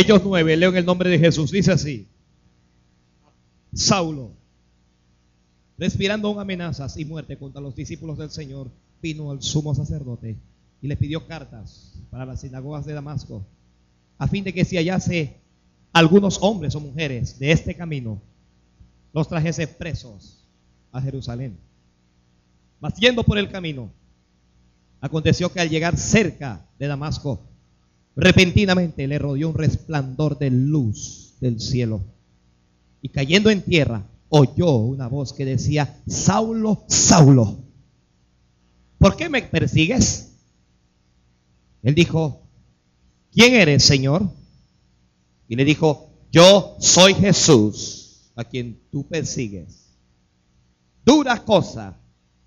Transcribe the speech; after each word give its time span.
Hechos 0.00 0.22
9, 0.24 0.56
leo 0.56 0.70
en 0.70 0.76
el 0.78 0.86
nombre 0.86 1.10
de 1.10 1.18
Jesús, 1.18 1.50
dice 1.50 1.72
así. 1.72 2.08
Saulo, 3.74 4.32
respirando 5.76 6.40
amenazas 6.40 6.96
y 6.96 7.04
muerte 7.04 7.36
contra 7.36 7.60
los 7.60 7.76
discípulos 7.76 8.16
del 8.16 8.30
Señor, 8.30 8.70
vino 9.02 9.30
al 9.30 9.42
sumo 9.42 9.74
sacerdote 9.74 10.38
y 10.80 10.88
le 10.88 10.96
pidió 10.96 11.26
cartas 11.26 11.92
para 12.08 12.24
las 12.24 12.40
sinagogas 12.40 12.86
de 12.86 12.94
Damasco, 12.94 13.44
a 14.16 14.26
fin 14.26 14.42
de 14.42 14.54
que 14.54 14.64
si 14.64 14.76
hallase 14.76 15.36
algunos 15.92 16.38
hombres 16.40 16.74
o 16.74 16.80
mujeres 16.80 17.38
de 17.38 17.52
este 17.52 17.74
camino, 17.74 18.22
los 19.12 19.28
trajese 19.28 19.66
presos 19.66 20.46
a 20.92 21.02
Jerusalén. 21.02 21.58
Mas 22.80 22.94
yendo 22.94 23.22
por 23.22 23.36
el 23.36 23.50
camino, 23.50 23.90
aconteció 25.02 25.52
que 25.52 25.60
al 25.60 25.68
llegar 25.68 25.98
cerca 25.98 26.66
de 26.78 26.86
Damasco, 26.86 27.49
repentinamente 28.16 29.06
le 29.06 29.18
rodeó 29.18 29.48
un 29.48 29.54
resplandor 29.54 30.38
de 30.38 30.50
luz 30.50 31.34
del 31.40 31.60
cielo. 31.60 32.02
Y 33.02 33.08
cayendo 33.08 33.50
en 33.50 33.62
tierra, 33.62 34.06
oyó 34.28 34.76
una 34.76 35.08
voz 35.08 35.32
que 35.32 35.44
decía, 35.44 36.02
Saulo, 36.06 36.84
Saulo, 36.88 37.58
¿por 38.98 39.16
qué 39.16 39.28
me 39.28 39.42
persigues? 39.42 40.32
Él 41.82 41.94
dijo, 41.94 42.42
¿quién 43.32 43.54
eres, 43.54 43.82
Señor? 43.82 44.30
Y 45.48 45.56
le 45.56 45.64
dijo, 45.64 46.10
yo 46.30 46.76
soy 46.78 47.14
Jesús, 47.14 48.32
a 48.36 48.44
quien 48.44 48.80
tú 48.90 49.06
persigues. 49.06 49.96
Dura 51.04 51.44
cosa 51.44 51.98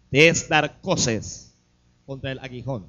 te 0.09 0.30
es 0.30 0.48
dar 0.48 0.80
coces 0.82 1.54
contra 2.05 2.32
el 2.32 2.40
aguijón. 2.40 2.88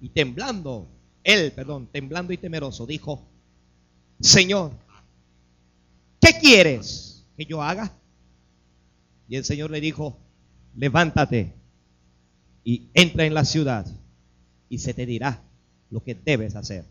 Y 0.00 0.10
temblando, 0.10 0.88
él, 1.24 1.52
perdón, 1.52 1.88
temblando 1.90 2.32
y 2.32 2.38
temeroso, 2.38 2.86
dijo, 2.86 3.26
Señor, 4.20 4.72
¿qué 6.20 6.32
quieres 6.40 7.24
que 7.36 7.44
yo 7.44 7.62
haga? 7.62 7.92
Y 9.28 9.36
el 9.36 9.44
Señor 9.44 9.70
le 9.70 9.80
dijo, 9.80 10.18
levántate 10.74 11.54
y 12.64 12.88
entra 12.94 13.26
en 13.26 13.34
la 13.34 13.44
ciudad 13.44 13.86
y 14.68 14.78
se 14.78 14.94
te 14.94 15.06
dirá 15.06 15.42
lo 15.90 16.02
que 16.02 16.14
debes 16.14 16.56
hacer. 16.56 16.84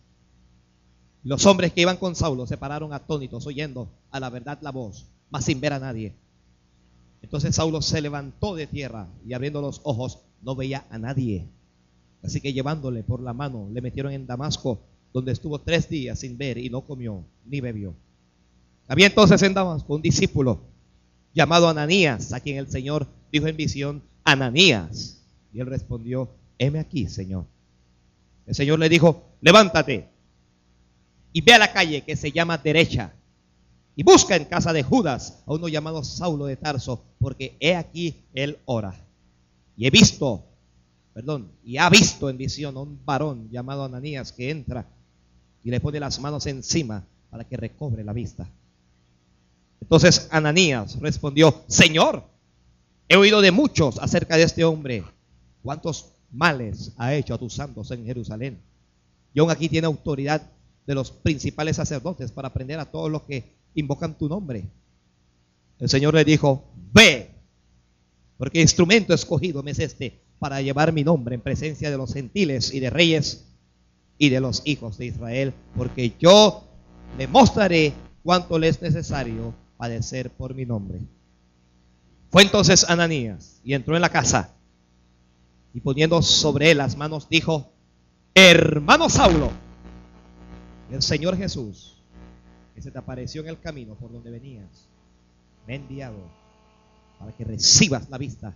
Los 1.23 1.45
hombres 1.45 1.73
que 1.73 1.81
iban 1.81 1.97
con 1.97 2.15
Saulo 2.15 2.47
se 2.47 2.57
pararon 2.57 2.93
atónitos, 2.93 3.45
oyendo 3.47 3.89
a 4.11 4.19
la 4.19 4.29
verdad 4.29 4.59
la 4.61 4.71
voz, 4.71 5.07
mas 5.29 5.45
sin 5.45 5.59
ver 5.59 5.73
a 5.73 5.79
nadie. 5.79 6.15
Entonces 7.21 7.55
Saulo 7.55 7.81
se 7.81 8.01
levantó 8.01 8.55
de 8.55 8.67
tierra 8.67 9.07
y 9.25 9.33
abriendo 9.33 9.61
los 9.61 9.81
ojos 9.83 10.19
no 10.41 10.55
veía 10.55 10.85
a 10.89 10.97
nadie. 10.97 11.47
Así 12.27 12.41
que 12.41 12.51
llevándole 12.51 13.03
por 13.03 13.21
la 13.21 13.31
mano 13.31 13.69
le 13.71 13.79
metieron 13.79 14.11
en 14.11 14.27
Damasco, 14.27 14.81
donde 15.13 15.31
estuvo 15.31 15.61
tres 15.61 15.87
días 15.87 16.19
sin 16.19 16.37
ver 16.37 16.57
y 16.57 16.69
no 16.69 16.81
comió 16.81 17.23
ni 17.45 17.61
bebió. 17.61 17.95
Había 18.89 19.07
entonces 19.07 19.41
en 19.43 19.53
Damasco 19.53 19.95
un 19.95 20.01
discípulo 20.01 20.59
llamado 21.33 21.69
Ananías, 21.69 22.33
a 22.33 22.41
quien 22.41 22.57
el 22.57 22.69
Señor 22.69 23.07
dijo 23.31 23.47
en 23.47 23.55
visión, 23.55 24.03
Ananías. 24.25 25.23
Y 25.53 25.61
él 25.61 25.67
respondió, 25.67 26.29
heme 26.57 26.79
aquí, 26.79 27.07
Señor. 27.07 27.45
El 28.45 28.55
Señor 28.55 28.79
le 28.79 28.89
dijo, 28.89 29.23
levántate 29.39 30.09
y 31.31 31.39
ve 31.39 31.53
a 31.53 31.59
la 31.59 31.71
calle 31.71 32.01
que 32.01 32.17
se 32.17 32.33
llama 32.33 32.57
derecha 32.57 33.13
y 33.95 34.03
busca 34.03 34.35
en 34.35 34.43
casa 34.43 34.73
de 34.73 34.83
Judas 34.83 35.43
a 35.45 35.53
uno 35.53 35.69
llamado 35.69 36.03
Saulo 36.03 36.45
de 36.45 36.57
Tarso, 36.57 37.05
porque 37.19 37.55
he 37.61 37.73
aquí 37.73 38.25
él 38.33 38.59
ora. 38.65 38.93
Y 39.77 39.87
he 39.87 39.91
visto, 39.91 40.43
perdón, 41.17 41.51
y 41.63 41.77
ha 41.77 41.89
visto 41.89 42.29
en 42.29 42.37
visión 42.37 42.77
a 42.77 42.81
un 42.81 43.03
varón 43.03 43.49
llamado 43.49 43.83
Ananías 43.83 44.31
que 44.31 44.51
entra 44.51 44.87
y 45.63 45.71
le 45.71 45.79
pone 45.79 45.99
las 45.99 46.19
manos 46.19 46.45
encima 46.45 47.07
para 47.31 47.43
que 47.43 47.57
recobre 47.57 48.03
la 48.03 48.13
vista. 48.13 48.47
Entonces 49.81 50.27
Ananías 50.29 50.99
respondió, 50.99 51.63
Señor, 51.65 52.23
he 53.09 53.15
oído 53.15 53.41
de 53.41 53.49
muchos 53.49 53.97
acerca 53.97 54.37
de 54.37 54.43
este 54.43 54.63
hombre, 54.63 55.05
cuántos 55.63 56.11
males 56.31 56.93
ha 56.97 57.15
hecho 57.15 57.33
a 57.33 57.39
tus 57.39 57.55
santos 57.55 57.89
en 57.89 58.05
Jerusalén. 58.05 58.61
Y 59.33 59.39
aún 59.39 59.49
aquí 59.49 59.69
tiene 59.69 59.87
autoridad 59.87 60.51
de 60.85 60.93
los 60.93 61.09
principales 61.09 61.77
sacerdotes 61.77 62.31
para 62.31 62.49
aprender 62.49 62.79
a 62.79 62.91
todos 62.91 63.09
los 63.09 63.23
que 63.23 63.55
invocan 63.73 64.15
tu 64.15 64.29
nombre. 64.29 64.69
El 65.79 65.89
Señor 65.89 66.13
le 66.13 66.23
dijo, 66.23 66.69
ve, 66.93 67.31
porque 68.37 68.61
instrumento 68.61 69.15
escogido 69.15 69.63
me 69.63 69.71
es 69.71 69.79
este 69.79 70.26
para 70.39 70.61
llevar 70.61 70.93
mi 70.93 71.03
nombre 71.03 71.35
en 71.35 71.41
presencia 71.41 71.89
de 71.89 71.97
los 71.97 72.13
gentiles 72.13 72.73
y 72.73 72.79
de 72.79 72.89
reyes 72.89 73.45
y 74.17 74.29
de 74.29 74.39
los 74.39 74.61
hijos 74.65 74.97
de 74.97 75.07
Israel, 75.07 75.53
porque 75.75 76.13
yo 76.19 76.63
le 77.17 77.27
mostraré 77.27 77.93
cuánto 78.23 78.59
le 78.59 78.67
es 78.67 78.81
necesario 78.81 79.53
padecer 79.77 80.29
por 80.31 80.53
mi 80.53 80.65
nombre. 80.65 80.99
Fue 82.29 82.43
entonces 82.43 82.89
Ananías 82.89 83.61
y 83.63 83.73
entró 83.73 83.95
en 83.95 84.01
la 84.01 84.09
casa 84.09 84.53
y 85.73 85.79
poniendo 85.79 86.21
sobre 86.21 86.71
él 86.71 86.77
las 86.79 86.97
manos 86.97 87.29
dijo, 87.29 87.71
hermano 88.33 89.09
Saulo, 89.09 89.51
el 90.91 91.01
Señor 91.01 91.37
Jesús, 91.37 92.01
que 92.75 92.81
se 92.81 92.91
te 92.91 92.97
apareció 92.97 93.41
en 93.41 93.49
el 93.49 93.59
camino 93.59 93.95
por 93.95 94.11
donde 94.11 94.31
venías, 94.31 94.87
me 95.65 95.73
ha 95.73 95.75
enviado 95.77 96.17
para 97.19 97.31
que 97.31 97.43
recibas 97.43 98.09
la 98.09 98.17
vista 98.17 98.53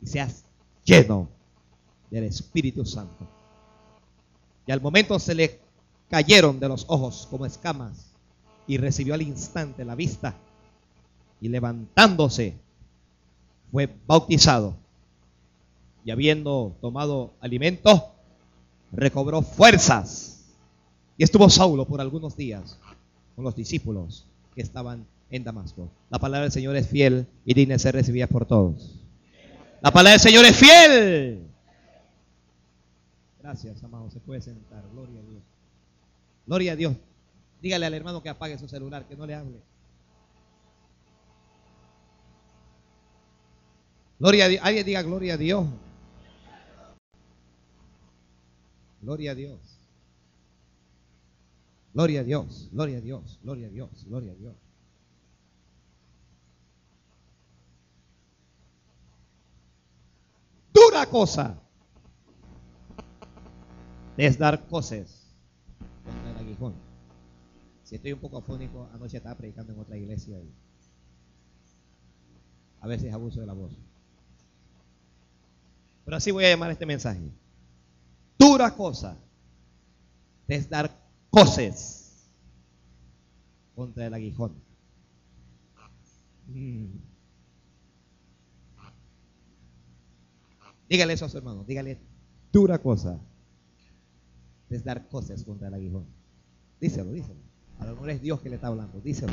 y 0.00 0.06
seas 0.06 0.44
lleno 0.84 1.28
del 2.10 2.24
Espíritu 2.24 2.84
Santo. 2.84 3.26
Y 4.66 4.72
al 4.72 4.80
momento 4.80 5.18
se 5.18 5.34
le 5.34 5.60
cayeron 6.08 6.60
de 6.60 6.68
los 6.68 6.84
ojos 6.88 7.26
como 7.30 7.46
escamas 7.46 8.12
y 8.66 8.76
recibió 8.76 9.14
al 9.14 9.22
instante 9.22 9.84
la 9.84 9.94
vista 9.94 10.34
y 11.40 11.48
levantándose 11.48 12.56
fue 13.70 13.92
bautizado 14.06 14.76
y 16.04 16.10
habiendo 16.10 16.76
tomado 16.80 17.32
alimento 17.40 18.12
recobró 18.92 19.42
fuerzas 19.42 20.44
y 21.16 21.24
estuvo 21.24 21.50
Saulo 21.50 21.84
por 21.86 22.00
algunos 22.00 22.36
días 22.36 22.78
con 23.34 23.44
los 23.44 23.56
discípulos 23.56 24.26
que 24.54 24.62
estaban 24.62 25.06
en 25.30 25.44
Damasco. 25.44 25.88
La 26.10 26.18
palabra 26.18 26.42
del 26.42 26.52
Señor 26.52 26.76
es 26.76 26.88
fiel 26.88 27.26
y 27.44 27.54
digna 27.54 27.74
de 27.74 27.78
ser 27.80 27.94
recibida 27.94 28.26
por 28.26 28.46
todos. 28.46 29.03
La 29.84 29.90
palabra 29.90 30.12
del 30.12 30.20
Señor 30.20 30.46
es 30.46 30.56
fiel. 30.56 31.46
Gracias, 33.38 33.84
amado. 33.84 34.10
Se 34.10 34.18
puede 34.18 34.40
sentar. 34.40 34.82
Gloria 34.90 35.20
a 35.20 35.22
Dios. 35.22 35.42
Gloria 36.46 36.72
a 36.72 36.76
Dios. 36.76 36.96
Dígale 37.60 37.84
al 37.84 37.92
hermano 37.92 38.22
que 38.22 38.30
apague 38.30 38.56
su 38.56 38.66
celular, 38.66 39.06
que 39.06 39.14
no 39.14 39.26
le 39.26 39.34
hable. 39.34 39.60
Gloria 44.18 44.46
a 44.46 44.48
Dios. 44.48 44.62
Alguien 44.64 44.86
diga 44.86 45.02
gloria 45.02 45.34
a 45.34 45.36
Dios. 45.36 45.66
Gloria 49.02 49.32
a 49.32 49.34
Dios. 49.34 49.60
Gloria 51.92 52.20
a 52.20 52.24
Dios, 52.24 52.70
gloria 52.72 52.98
a 52.98 53.00
Dios, 53.02 53.38
gloria 53.42 53.66
a 53.66 53.70
Dios, 53.70 54.04
gloria 54.06 54.32
a 54.32 54.34
Dios. 54.34 54.63
Dura 60.94 61.06
cosa 61.06 61.60
es 64.16 64.38
dar 64.38 64.64
cosas 64.68 65.26
contra 66.04 66.30
el 66.30 66.36
aguijón. 66.36 66.74
Si 67.82 67.96
estoy 67.96 68.12
un 68.12 68.20
poco 68.20 68.38
afónico, 68.38 68.88
anoche 68.94 69.16
estaba 69.16 69.34
predicando 69.34 69.72
en 69.72 69.80
otra 69.80 69.96
iglesia 69.96 70.38
a 72.80 72.86
veces 72.86 73.12
abuso 73.12 73.40
de 73.40 73.46
la 73.46 73.54
voz. 73.54 73.76
Pero 76.04 76.16
así 76.16 76.30
voy 76.30 76.44
a 76.44 76.50
llamar 76.50 76.70
este 76.70 76.86
mensaje. 76.86 77.28
Dura 78.38 78.70
cosa 78.76 79.16
es 80.46 80.70
dar 80.70 80.96
coces 81.28 82.30
contra 83.74 84.06
el 84.06 84.14
aguijón. 84.14 84.54
Mm. 86.46 87.13
Dígale 90.88 91.14
eso 91.14 91.24
a 91.24 91.28
su 91.28 91.38
hermano, 91.38 91.64
dígale 91.64 92.00
dura 92.52 92.78
cosa 92.78 93.20
es 94.74 94.84
dar 94.84 95.08
cosas 95.08 95.44
contra 95.44 95.68
el 95.68 95.74
aguijón. 95.74 96.06
Díselo, 96.80 97.12
díselo. 97.12 97.40
A 97.78 97.86
lo 97.86 97.92
mejor 97.92 98.10
es 98.10 98.20
Dios 98.20 98.40
que 98.40 98.48
le 98.48 98.56
está 98.56 98.68
hablando, 98.68 99.00
díselo. 99.00 99.32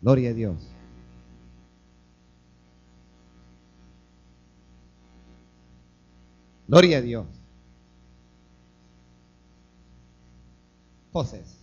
Gloria 0.00 0.30
a 0.30 0.32
Dios. 0.32 0.68
Gloria 6.66 6.98
a 6.98 7.00
Dios. 7.00 7.26
Coses. 11.12 11.58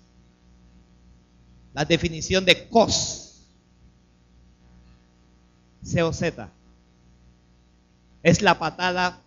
La 1.73 1.85
definición 1.85 2.45
de 2.45 2.69
cos. 2.69 3.28
C-O-Z. 5.83 6.49
Es 8.23 8.41
la 8.41 8.59
patada 8.59 9.21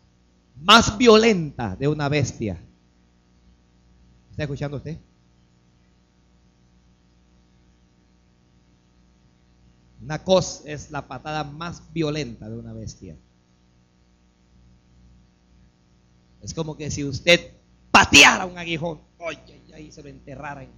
más 0.61 0.99
violenta 0.99 1.77
de 1.77 1.89
una 1.89 2.09
bestia. 2.09 2.59
¿Está 4.31 4.45
escuchando 4.45 4.77
usted? 4.77 4.99
Una 10.03 10.25
cos 10.25 10.63
es 10.67 10.91
la 10.91 11.07
patada 11.07 11.45
más 11.45 11.93
violenta 11.93 12.49
de 12.49 12.59
una 12.59 12.73
bestia. 12.73 13.17
Es 16.43 16.53
como 16.55 16.77
que 16.77 16.91
si 16.91 17.05
usted 17.05 17.53
pateara 17.93 18.47
un 18.47 18.59
aguijón, 18.59 19.01
oye, 19.19 19.63
y 19.79 19.93
se 19.93 20.03
lo 20.03 20.09
enterrara 20.09 20.65
en 20.65 20.71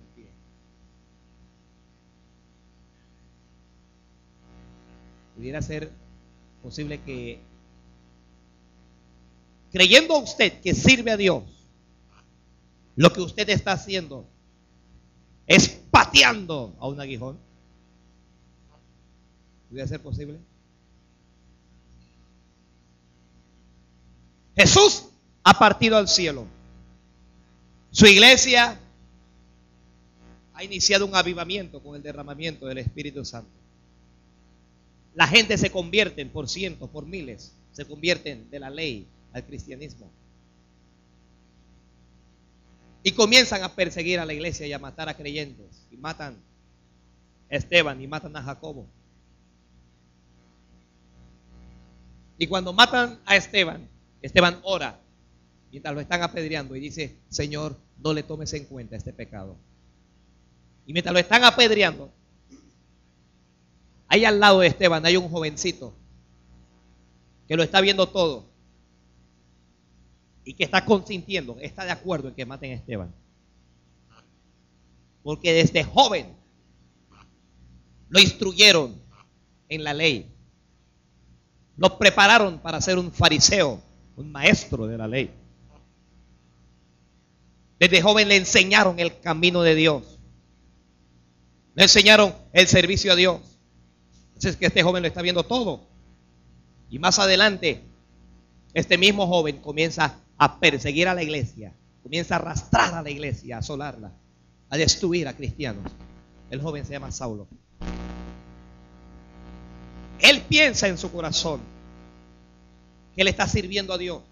Pudiera 5.36 5.60
ser 5.62 5.90
posible 6.62 7.00
que, 7.02 7.40
creyendo 9.72 10.18
usted 10.18 10.60
que 10.60 10.74
sirve 10.74 11.10
a 11.10 11.16
Dios, 11.16 11.42
lo 12.96 13.12
que 13.12 13.20
usted 13.20 13.48
está 13.48 13.72
haciendo 13.72 14.26
es 15.46 15.68
pateando 15.68 16.74
a 16.78 16.88
un 16.88 17.00
aguijón. 17.00 17.38
¿Pudiera 19.68 19.88
ser 19.88 20.00
posible? 20.00 20.38
Jesús 24.56 25.06
ha 25.42 25.58
partido 25.58 25.96
al 25.96 26.08
cielo. 26.08 26.46
Su 27.90 28.06
iglesia 28.06 28.78
ha 30.54 30.64
iniciado 30.64 31.06
un 31.06 31.16
avivamiento 31.16 31.82
con 31.82 31.96
el 31.96 32.02
derramamiento 32.02 32.66
del 32.66 32.78
Espíritu 32.78 33.24
Santo. 33.24 33.63
La 35.14 35.26
gente 35.26 35.56
se 35.58 35.70
convierte 35.70 36.24
por 36.26 36.48
cientos, 36.48 36.90
por 36.90 37.06
miles, 37.06 37.54
se 37.72 37.84
convierten 37.84 38.50
de 38.50 38.60
la 38.60 38.70
ley 38.70 39.06
al 39.32 39.44
cristianismo. 39.44 40.10
Y 43.02 43.12
comienzan 43.12 43.62
a 43.62 43.74
perseguir 43.74 44.18
a 44.18 44.26
la 44.26 44.32
iglesia 44.32 44.66
y 44.66 44.72
a 44.72 44.78
matar 44.78 45.08
a 45.08 45.14
creyentes. 45.14 45.86
Y 45.90 45.96
matan 45.96 46.36
a 47.50 47.56
Esteban 47.56 48.00
y 48.00 48.06
matan 48.06 48.36
a 48.36 48.42
Jacobo. 48.42 48.86
Y 52.38 52.46
cuando 52.46 52.72
matan 52.72 53.20
a 53.26 53.36
Esteban, 53.36 53.88
Esteban 54.22 54.58
ora 54.62 54.98
mientras 55.70 55.92
lo 55.92 56.00
están 56.00 56.22
apedreando 56.22 56.76
y 56.76 56.80
dice, 56.80 57.16
Señor, 57.28 57.76
no 57.98 58.12
le 58.12 58.22
tomes 58.22 58.52
en 58.54 58.64
cuenta 58.64 58.94
este 58.94 59.12
pecado. 59.12 59.56
Y 60.86 60.92
mientras 60.92 61.12
lo 61.12 61.18
están 61.18 61.42
apedreando, 61.42 62.12
ahí 64.14 64.24
al 64.24 64.38
lado 64.38 64.60
de 64.60 64.68
Esteban 64.68 65.04
hay 65.04 65.16
un 65.16 65.28
jovencito 65.28 65.92
que 67.48 67.56
lo 67.56 67.62
está 67.62 67.80
viendo 67.80 68.08
todo 68.08 68.48
y 70.44 70.54
que 70.54 70.64
está 70.64 70.84
consintiendo, 70.84 71.56
está 71.60 71.84
de 71.84 71.90
acuerdo 71.90 72.28
en 72.28 72.34
que 72.34 72.46
maten 72.46 72.72
a 72.72 72.74
Esteban. 72.74 73.14
Porque 75.22 75.52
desde 75.52 75.84
joven 75.84 76.36
lo 78.08 78.20
instruyeron 78.20 79.00
en 79.68 79.82
la 79.82 79.94
ley. 79.94 80.30
Lo 81.76 81.98
prepararon 81.98 82.60
para 82.60 82.80
ser 82.80 82.98
un 82.98 83.10
fariseo, 83.10 83.82
un 84.16 84.30
maestro 84.30 84.86
de 84.86 84.98
la 84.98 85.08
ley. 85.08 85.30
Desde 87.80 88.02
joven 88.02 88.28
le 88.28 88.36
enseñaron 88.36 89.00
el 89.00 89.18
camino 89.18 89.62
de 89.62 89.74
Dios. 89.74 90.20
Le 91.74 91.84
enseñaron 91.84 92.34
el 92.52 92.68
servicio 92.68 93.12
a 93.12 93.16
Dios. 93.16 93.53
Entonces 94.34 94.56
que 94.56 94.66
este 94.66 94.82
joven 94.82 95.02
lo 95.02 95.08
está 95.08 95.22
viendo 95.22 95.44
todo. 95.44 95.80
Y 96.90 96.98
más 96.98 97.18
adelante, 97.18 97.82
este 98.72 98.98
mismo 98.98 99.26
joven 99.26 99.58
comienza 99.58 100.16
a 100.36 100.60
perseguir 100.60 101.08
a 101.08 101.14
la 101.14 101.22
iglesia. 101.22 101.72
Comienza 102.02 102.34
a 102.34 102.38
arrastrar 102.38 102.94
a 102.94 103.02
la 103.02 103.10
iglesia, 103.10 103.56
a 103.56 103.58
asolarla, 103.60 104.12
a 104.68 104.76
destruir 104.76 105.26
a 105.28 105.34
cristianos. 105.34 105.90
El 106.50 106.60
joven 106.60 106.84
se 106.84 106.92
llama 106.92 107.10
Saulo. 107.10 107.46
Él 110.20 110.42
piensa 110.48 110.88
en 110.88 110.98
su 110.98 111.10
corazón 111.10 111.60
que 113.14 113.22
él 113.22 113.28
está 113.28 113.46
sirviendo 113.46 113.92
a 113.92 113.98
Dios 113.98 114.22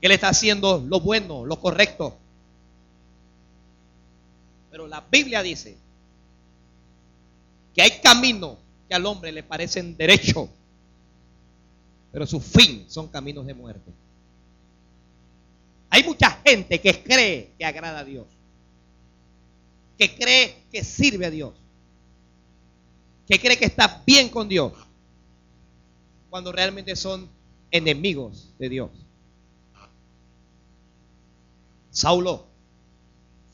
que 0.00 0.06
él 0.06 0.12
está 0.12 0.28
haciendo 0.28 0.84
lo 0.86 1.00
bueno, 1.00 1.44
lo 1.46 1.60
correcto. 1.60 2.16
Pero 4.70 4.86
la 4.86 5.00
Biblia 5.10 5.42
dice 5.42 5.76
que 7.76 7.82
hay 7.82 8.00
caminos 8.02 8.56
que 8.88 8.94
al 8.94 9.04
hombre 9.04 9.30
le 9.30 9.42
parecen 9.42 9.96
derecho, 9.98 10.48
pero 12.10 12.26
su 12.26 12.40
fin 12.40 12.86
son 12.88 13.08
caminos 13.08 13.44
de 13.44 13.52
muerte. 13.52 13.92
Hay 15.90 16.02
mucha 16.02 16.30
gente 16.44 16.80
que 16.80 17.02
cree 17.02 17.52
que 17.58 17.64
agrada 17.66 17.98
a 17.98 18.04
Dios, 18.04 18.26
que 19.98 20.16
cree 20.16 20.56
que 20.72 20.82
sirve 20.82 21.26
a 21.26 21.30
Dios, 21.30 21.52
que 23.28 23.38
cree 23.38 23.58
que 23.58 23.66
está 23.66 24.02
bien 24.06 24.30
con 24.30 24.48
Dios, 24.48 24.72
cuando 26.30 26.52
realmente 26.52 26.96
son 26.96 27.28
enemigos 27.70 28.48
de 28.58 28.68
Dios. 28.70 28.90
Saulo 31.90 32.46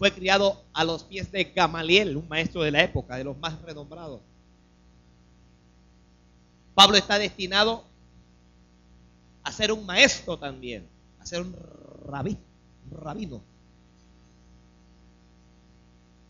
fue 0.03 0.13
criado 0.13 0.61
a 0.73 0.83
los 0.83 1.05
pies 1.05 1.31
de 1.31 1.45
Gamaliel, 1.45 2.17
un 2.17 2.29
maestro 2.29 2.63
de 2.63 2.73
la 2.73 2.83
época, 2.83 3.15
de 3.15 3.23
los 3.23 3.39
más 3.39 3.63
renombrados. 3.63 4.21
Pablo 6.75 6.97
está 6.97 7.21
destinado 7.21 7.85
a 9.45 9.53
ser 9.53 9.71
un 9.71 9.87
maestro 9.87 10.37
también, 10.37 10.89
a 11.21 11.25
ser 11.25 11.43
un 11.43 11.57
rabí, 12.05 12.37
rabino. 12.91 13.45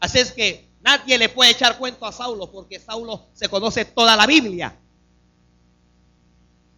Así 0.00 0.18
es 0.18 0.32
que 0.32 0.68
nadie 0.82 1.16
le 1.16 1.30
puede 1.30 1.52
echar 1.52 1.78
cuento 1.78 2.04
a 2.04 2.12
Saulo 2.12 2.52
porque 2.52 2.78
Saulo 2.78 3.24
se 3.32 3.48
conoce 3.48 3.86
toda 3.86 4.16
la 4.16 4.26
Biblia. 4.26 4.76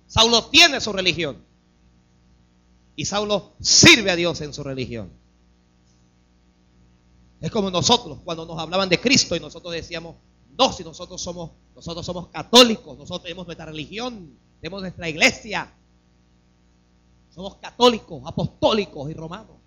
Saulo 0.07 0.45
tiene 0.45 0.81
su 0.81 0.93
religión. 0.93 1.45
Y 2.95 3.05
Saulo 3.07 3.55
sirve 3.61 4.13
a 4.13 4.15
Dios 4.15 4.41
en 4.43 4.55
su 4.55 4.63
religión. 4.63 5.24
Es 7.45 7.51
como 7.51 7.71
nosotros, 7.71 8.21
cuando 8.25 8.47
nos 8.47 8.59
hablaban 8.59 8.89
de 8.89 8.99
Cristo 8.99 9.37
y 9.37 9.41
nosotros 9.41 9.75
decíamos, 9.75 10.17
no, 10.59 10.73
si 10.73 10.83
nosotros 10.83 11.21
somos, 11.21 11.51
nosotros 11.75 12.07
somos 12.07 12.29
católicos, 12.29 12.97
nosotros 12.97 13.23
tenemos 13.23 13.45
nuestra 13.45 13.67
religión, 13.67 14.39
tenemos 14.63 14.81
nuestra 14.81 15.11
iglesia. 15.11 15.71
Somos 17.29 17.57
católicos, 17.57 18.23
apostólicos 18.25 19.11
y 19.11 19.13
romanos. 19.13 19.59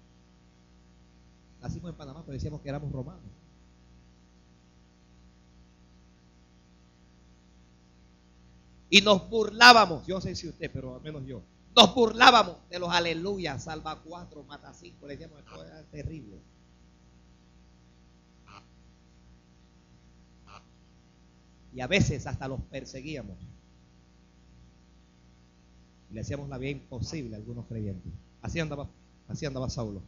Nacimos 1.62 1.92
en 1.92 1.98
Panamá, 1.98 2.24
pero 2.26 2.34
decíamos 2.34 2.62
que 2.62 2.70
éramos 2.70 2.92
romanos. 2.92 3.30
Y 8.90 9.02
nos 9.02 9.30
burlábamos, 9.30 10.08
yo 10.08 10.16
no 10.16 10.22
sé 10.22 10.36
si 10.36 10.48
usted, 10.48 10.72
pero 10.74 10.96
al 10.96 11.02
menos 11.02 11.24
yo, 11.28 11.44
nos 11.76 11.94
burlábamos 11.94 12.56
de 12.72 12.80
los 12.80 12.90
aleluyas, 12.90 13.66
salva 13.66 14.02
cuatro, 14.04 14.42
mata 14.46 14.74
cinco, 14.74 15.06
le 15.06 15.16
decíamos, 15.16 15.38
esto 15.42 15.64
era 15.64 15.84
terrible. 15.92 16.42
Y 21.78 21.82
a 21.82 21.86
veces 21.86 22.26
hasta 22.26 22.48
los 22.48 22.60
perseguíamos. 22.72 23.38
Le 26.12 26.22
hacíamos 26.22 26.50
la 26.50 26.58
vida 26.58 26.72
imposible 26.72 27.36
a 27.36 27.38
algunos 27.38 27.68
creyentes. 27.68 28.12
Así 28.42 28.60
andaba, 28.60 28.90
así 29.28 29.46
andaba 29.46 29.70
Saulo. 29.70 30.02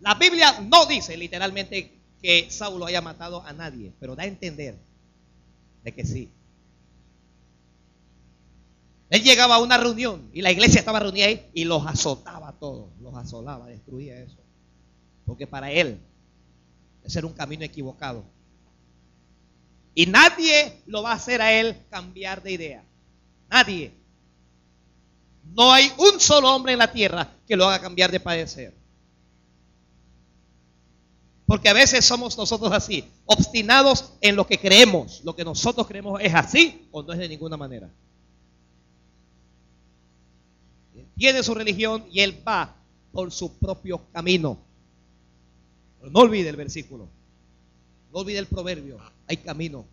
La 0.00 0.14
Biblia 0.16 0.60
no 0.60 0.84
dice 0.84 1.16
literalmente 1.16 1.94
que 2.20 2.50
Saulo 2.50 2.84
haya 2.84 3.00
matado 3.00 3.42
a 3.46 3.54
nadie, 3.54 3.94
pero 3.98 4.14
da 4.14 4.24
a 4.24 4.26
entender 4.26 4.76
de 5.82 5.94
que 5.94 6.04
sí. 6.04 6.30
Él 9.08 9.22
llegaba 9.22 9.54
a 9.54 9.62
una 9.62 9.78
reunión 9.78 10.28
y 10.34 10.42
la 10.42 10.52
iglesia 10.52 10.80
estaba 10.80 11.00
reunida 11.00 11.24
ahí 11.24 11.48
y 11.54 11.64
los 11.64 11.86
azotaba 11.86 12.50
a 12.50 12.58
todos, 12.58 12.90
los 13.00 13.14
asolaba, 13.14 13.68
destruía 13.68 14.20
eso. 14.20 14.36
Porque 15.24 15.46
para 15.46 15.72
él 15.72 15.98
ese 17.08 17.20
era 17.20 17.26
un 17.26 17.32
camino 17.32 17.64
equivocado. 17.64 18.22
Y 19.94 20.04
nadie 20.04 20.82
lo 20.86 21.02
va 21.02 21.12
a 21.12 21.14
hacer 21.14 21.40
a 21.40 21.50
él 21.50 21.74
cambiar 21.88 22.42
de 22.42 22.52
idea. 22.52 22.84
Nadie. 23.48 23.94
No 25.54 25.72
hay 25.72 25.90
un 25.96 26.20
solo 26.20 26.54
hombre 26.54 26.74
en 26.74 26.78
la 26.78 26.92
tierra 26.92 27.32
que 27.46 27.56
lo 27.56 27.66
haga 27.66 27.80
cambiar 27.80 28.12
de 28.12 28.20
padecer. 28.20 28.74
Porque 31.46 31.70
a 31.70 31.72
veces 31.72 32.04
somos 32.04 32.36
nosotros 32.36 32.70
así, 32.72 33.10
obstinados 33.24 34.12
en 34.20 34.36
lo 34.36 34.46
que 34.46 34.58
creemos. 34.58 35.24
Lo 35.24 35.34
que 35.34 35.46
nosotros 35.46 35.86
creemos 35.86 36.20
es 36.22 36.34
así 36.34 36.88
o 36.90 37.02
no 37.02 37.14
es 37.14 37.18
de 37.18 37.28
ninguna 37.30 37.56
manera. 37.56 37.90
Tiene 41.16 41.42
su 41.42 41.54
religión 41.54 42.04
y 42.12 42.20
él 42.20 42.42
va 42.46 42.76
por 43.12 43.32
su 43.32 43.58
propio 43.58 44.12
camino 44.12 44.67
no 46.02 46.20
olvide 46.20 46.48
el 46.48 46.56
versículo. 46.56 47.08
No 48.12 48.20
olvide 48.20 48.38
el 48.38 48.46
proverbio. 48.46 48.98
Hay 49.26 49.38
caminos. 49.38 49.84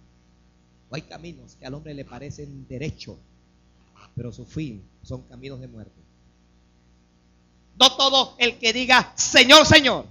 O 0.90 0.96
hay 0.96 1.02
caminos 1.02 1.56
que 1.60 1.66
al 1.66 1.74
hombre 1.74 1.94
le 1.94 2.06
parecen 2.06 2.68
derecho, 2.68 3.18
pero 4.16 4.32
su 4.32 4.46
fin 4.46 4.84
son 5.04 5.24
caminos 5.24 5.60
de 5.60 5.68
muerte. 5.68 6.00
No 7.80 7.96
todo 7.96 8.36
el 8.38 8.58
que 8.58 8.72
diga 8.72 9.14
Señor, 9.16 9.66
Señor, 9.66 10.06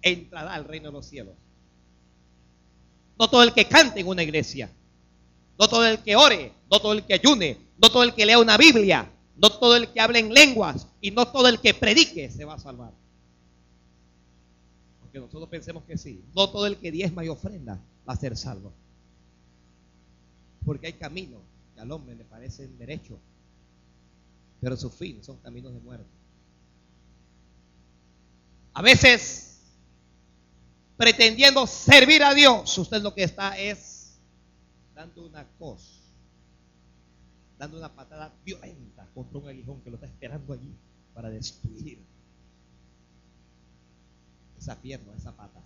entrará 0.00 0.54
al 0.54 0.64
reino 0.64 0.88
de 0.88 0.92
los 0.92 1.06
cielos. 1.06 1.34
No 3.18 3.28
todo 3.28 3.42
el 3.42 3.52
que 3.52 3.66
cante 3.66 4.00
en 4.00 4.08
una 4.08 4.22
iglesia, 4.22 4.70
no 5.58 5.68
todo 5.68 5.86
el 5.86 5.98
que 5.98 6.16
ore, 6.16 6.52
no 6.70 6.80
todo 6.80 6.94
el 6.94 7.04
que 7.04 7.14
ayune, 7.14 7.58
no 7.78 7.90
todo 7.90 8.02
el 8.02 8.14
que 8.14 8.26
lea 8.26 8.38
una 8.38 8.56
Biblia, 8.56 9.08
no 9.36 9.50
todo 9.50 9.76
el 9.76 9.88
que 9.88 10.00
hable 10.00 10.18
en 10.18 10.32
lenguas 10.32 10.86
y 11.00 11.10
no 11.10 11.28
todo 11.28 11.48
el 11.48 11.60
que 11.60 11.74
predique 11.74 12.30
se 12.30 12.44
va 12.44 12.54
a 12.54 12.58
salvar. 12.58 12.92
Aunque 15.12 15.26
nosotros 15.26 15.50
pensemos 15.50 15.84
que 15.84 15.98
sí, 15.98 16.24
no 16.34 16.48
todo 16.48 16.66
el 16.66 16.78
que 16.78 16.90
diezma 16.90 17.22
y 17.22 17.28
ofrenda 17.28 17.78
va 18.08 18.14
a 18.14 18.16
ser 18.16 18.34
salvo. 18.34 18.72
Porque 20.64 20.86
hay 20.86 20.94
caminos 20.94 21.42
que 21.74 21.82
al 21.82 21.92
hombre 21.92 22.14
le 22.14 22.24
parecen 22.24 22.78
derechos, 22.78 23.18
pero 24.58 24.74
su 24.74 24.88
fin 24.88 25.22
son 25.22 25.36
caminos 25.40 25.74
de 25.74 25.80
muerte. 25.80 26.08
A 28.72 28.80
veces, 28.80 29.60
pretendiendo 30.96 31.66
servir 31.66 32.22
a 32.22 32.32
Dios, 32.32 32.78
usted 32.78 33.02
lo 33.02 33.14
que 33.14 33.24
está 33.24 33.58
es 33.58 34.18
dando 34.94 35.26
una 35.26 35.46
cosa, 35.58 35.92
dando 37.58 37.76
una 37.76 37.92
patada 37.92 38.32
violenta 38.46 39.06
contra 39.14 39.38
un 39.38 39.46
aguijón 39.46 39.82
que 39.82 39.90
lo 39.90 39.96
está 39.96 40.06
esperando 40.06 40.54
allí 40.54 40.74
para 41.12 41.28
destruir 41.28 41.98
esa 44.62 44.80
pierna, 44.80 45.12
esa 45.16 45.32
pata. 45.32 45.60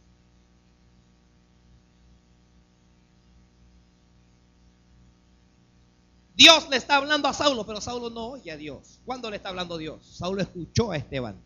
Dios 6.35 6.69
le 6.71 6.77
está 6.77 6.97
hablando 6.97 7.29
a 7.29 7.35
Saulo, 7.35 7.67
pero 7.67 7.81
Saulo 7.81 8.09
no 8.09 8.29
oye 8.29 8.51
a 8.51 8.57
Dios. 8.57 9.01
¿Cuándo 9.05 9.31
le 9.31 9.37
está 9.37 9.51
hablando 9.51 9.77
Dios? 9.77 10.05
Saulo 10.17 10.41
escuchó 10.41 10.93
a 10.93 10.97
Esteban. 10.97 11.37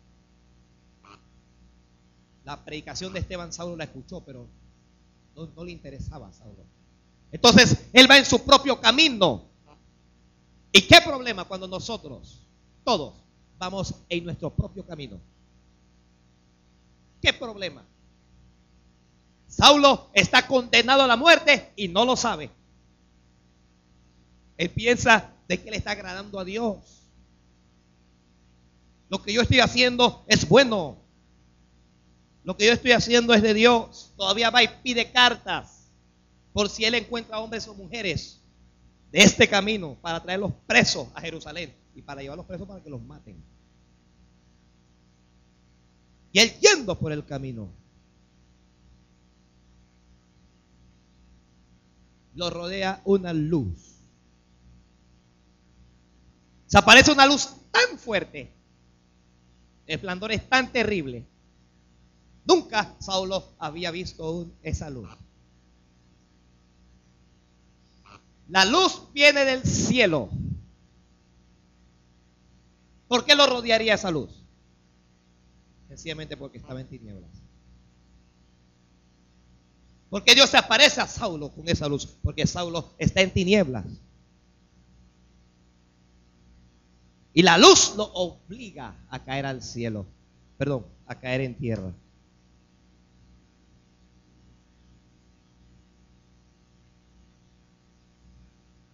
La 2.45 2.63
predicación 2.63 3.11
de 3.11 3.19
Esteban 3.19 3.51
Saulo 3.51 3.75
la 3.75 3.83
escuchó, 3.83 4.21
pero 4.21 4.47
no, 5.35 5.63
le 5.63 5.71
interesaba 5.71 6.27
a 6.29 6.33
Saulo. 6.33 6.63
Entonces, 7.33 7.89
él 7.91 8.09
va 8.09 8.17
en 8.17 8.25
su 8.25 8.43
propio 8.43 8.79
camino. 8.79 9.43
¿Y 10.71 10.81
qué 10.83 11.01
problema 11.01 11.43
cuando 11.45 11.67
nosotros, 11.67 12.47
todos, 12.85 13.13
vamos 13.57 13.93
en 14.07 14.23
nuestro 14.23 14.49
propio 14.49 14.85
camino? 14.85 15.19
¿Qué 17.21 17.33
problema? 17.33 17.85
Saulo 19.47 20.09
está 20.13 20.47
condenado 20.47 21.03
a 21.03 21.07
la 21.07 21.15
muerte 21.15 21.71
y 21.75 21.87
no 21.87 22.05
lo 22.05 22.15
sabe. 22.15 22.49
Él 24.57 24.69
piensa 24.69 25.31
de 25.47 25.61
que 25.61 25.71
le 25.71 25.77
está 25.77 25.91
agradando 25.91 26.39
a 26.39 26.45
Dios. 26.45 27.07
Lo 29.09 29.21
que 29.21 29.33
yo 29.33 29.41
estoy 29.41 29.59
haciendo 29.59 30.23
es 30.27 30.47
bueno. 30.47 30.97
Lo 32.43 32.55
que 32.57 32.65
yo 32.65 32.73
estoy 32.73 32.93
haciendo 32.93 33.33
es 33.33 33.41
de 33.41 33.53
Dios. 33.53 34.13
Todavía 34.15 34.49
va 34.49 34.63
y 34.63 34.69
pide 34.83 35.11
cartas 35.11 35.91
por 36.53 36.69
si 36.69 36.85
él 36.85 36.95
encuentra 36.95 37.39
hombres 37.39 37.67
o 37.67 37.75
mujeres 37.75 38.41
de 39.11 39.19
este 39.19 39.47
camino 39.47 39.97
para 40.01 40.23
traerlos 40.23 40.53
presos 40.65 41.09
a 41.13 41.21
Jerusalén 41.21 41.75
y 41.93 42.01
para 42.01 42.21
llevarlos 42.21 42.45
presos 42.45 42.67
para 42.67 42.81
que 42.81 42.89
los 42.89 43.01
maten. 43.01 43.43
Y 46.31 46.39
él 46.39 46.51
yendo 46.59 46.97
por 46.97 47.11
el 47.11 47.25
camino, 47.25 47.69
lo 52.35 52.49
rodea 52.49 53.01
una 53.05 53.33
luz. 53.33 53.97
Se 56.67 56.77
aparece 56.77 57.11
una 57.11 57.25
luz 57.25 57.49
tan 57.71 57.97
fuerte, 57.97 58.53
el 59.85 59.95
esplendor 59.95 60.31
es 60.31 60.47
tan 60.47 60.71
terrible 60.71 61.27
Nunca 62.45 62.95
Saulo 62.99 63.53
había 63.59 63.91
visto 63.91 64.47
esa 64.63 64.89
luz. 64.89 65.09
La 68.49 68.65
luz 68.65 69.07
viene 69.13 69.45
del 69.45 69.63
cielo. 69.63 70.29
¿Por 73.07 73.25
qué 73.25 73.35
lo 73.35 73.45
rodearía 73.45 73.93
esa 73.93 74.11
luz? 74.11 74.40
Sencillamente 75.91 76.37
porque 76.37 76.57
estaba 76.57 76.79
en 76.79 76.87
tinieblas. 76.87 77.29
Porque 80.09 80.33
Dios 80.33 80.49
se 80.49 80.55
aparece 80.55 81.01
a 81.01 81.05
Saulo 81.05 81.51
con 81.51 81.67
esa 81.67 81.89
luz. 81.89 82.05
Porque 82.23 82.47
Saulo 82.47 82.93
está 82.97 83.19
en 83.19 83.33
tinieblas. 83.33 83.85
Y 87.33 87.41
la 87.41 87.57
luz 87.57 87.93
lo 87.97 88.05
obliga 88.05 89.05
a 89.09 89.21
caer 89.25 89.45
al 89.45 89.61
cielo. 89.61 90.05
Perdón, 90.57 90.85
a 91.07 91.19
caer 91.19 91.41
en 91.41 91.57
tierra. 91.57 91.91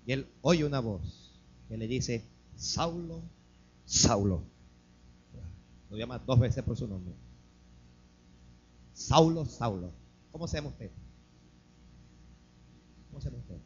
Y 0.08 0.14
él 0.14 0.28
oye 0.42 0.66
una 0.66 0.80
voz 0.80 1.32
que 1.70 1.78
le 1.78 1.88
dice, 1.88 2.26
Saulo, 2.56 3.22
Saulo. 3.86 4.57
Lo 5.90 5.98
llama 5.98 6.20
dos 6.20 6.40
veces 6.40 6.64
por 6.64 6.76
su 6.76 6.88
nombre. 6.88 7.14
Saulo, 8.94 9.46
Saulo. 9.46 9.92
¿Cómo 10.32 10.48
se 10.48 10.58
llama 10.58 10.70
usted? 10.70 10.92
¿Cómo 13.10 13.22
se 13.22 13.30
llama 13.30 13.42
usted? 13.42 13.58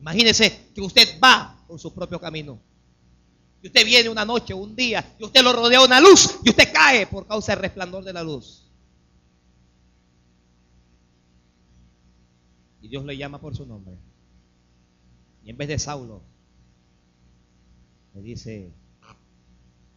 Imagínese 0.00 0.70
que 0.74 0.80
usted 0.80 1.20
va 1.22 1.56
por 1.66 1.78
su 1.78 1.92
propio 1.92 2.20
camino. 2.20 2.58
Y 3.62 3.66
usted 3.66 3.84
viene 3.84 4.08
una 4.08 4.24
noche, 4.24 4.54
un 4.54 4.74
día, 4.76 5.16
y 5.18 5.24
usted 5.24 5.42
lo 5.42 5.52
rodea 5.52 5.84
una 5.84 6.00
luz, 6.00 6.38
y 6.44 6.50
usted 6.50 6.72
cae 6.72 7.06
por 7.06 7.26
causa 7.26 7.52
del 7.52 7.62
resplandor 7.62 8.04
de 8.04 8.12
la 8.12 8.22
luz. 8.22 8.70
Y 12.80 12.88
Dios 12.88 13.04
le 13.04 13.16
llama 13.16 13.40
por 13.40 13.56
su 13.56 13.66
nombre. 13.66 13.96
Y 15.42 15.50
en 15.50 15.56
vez 15.56 15.68
de 15.68 15.78
Saulo, 15.78 16.22
le 18.14 18.22
dice 18.22 18.72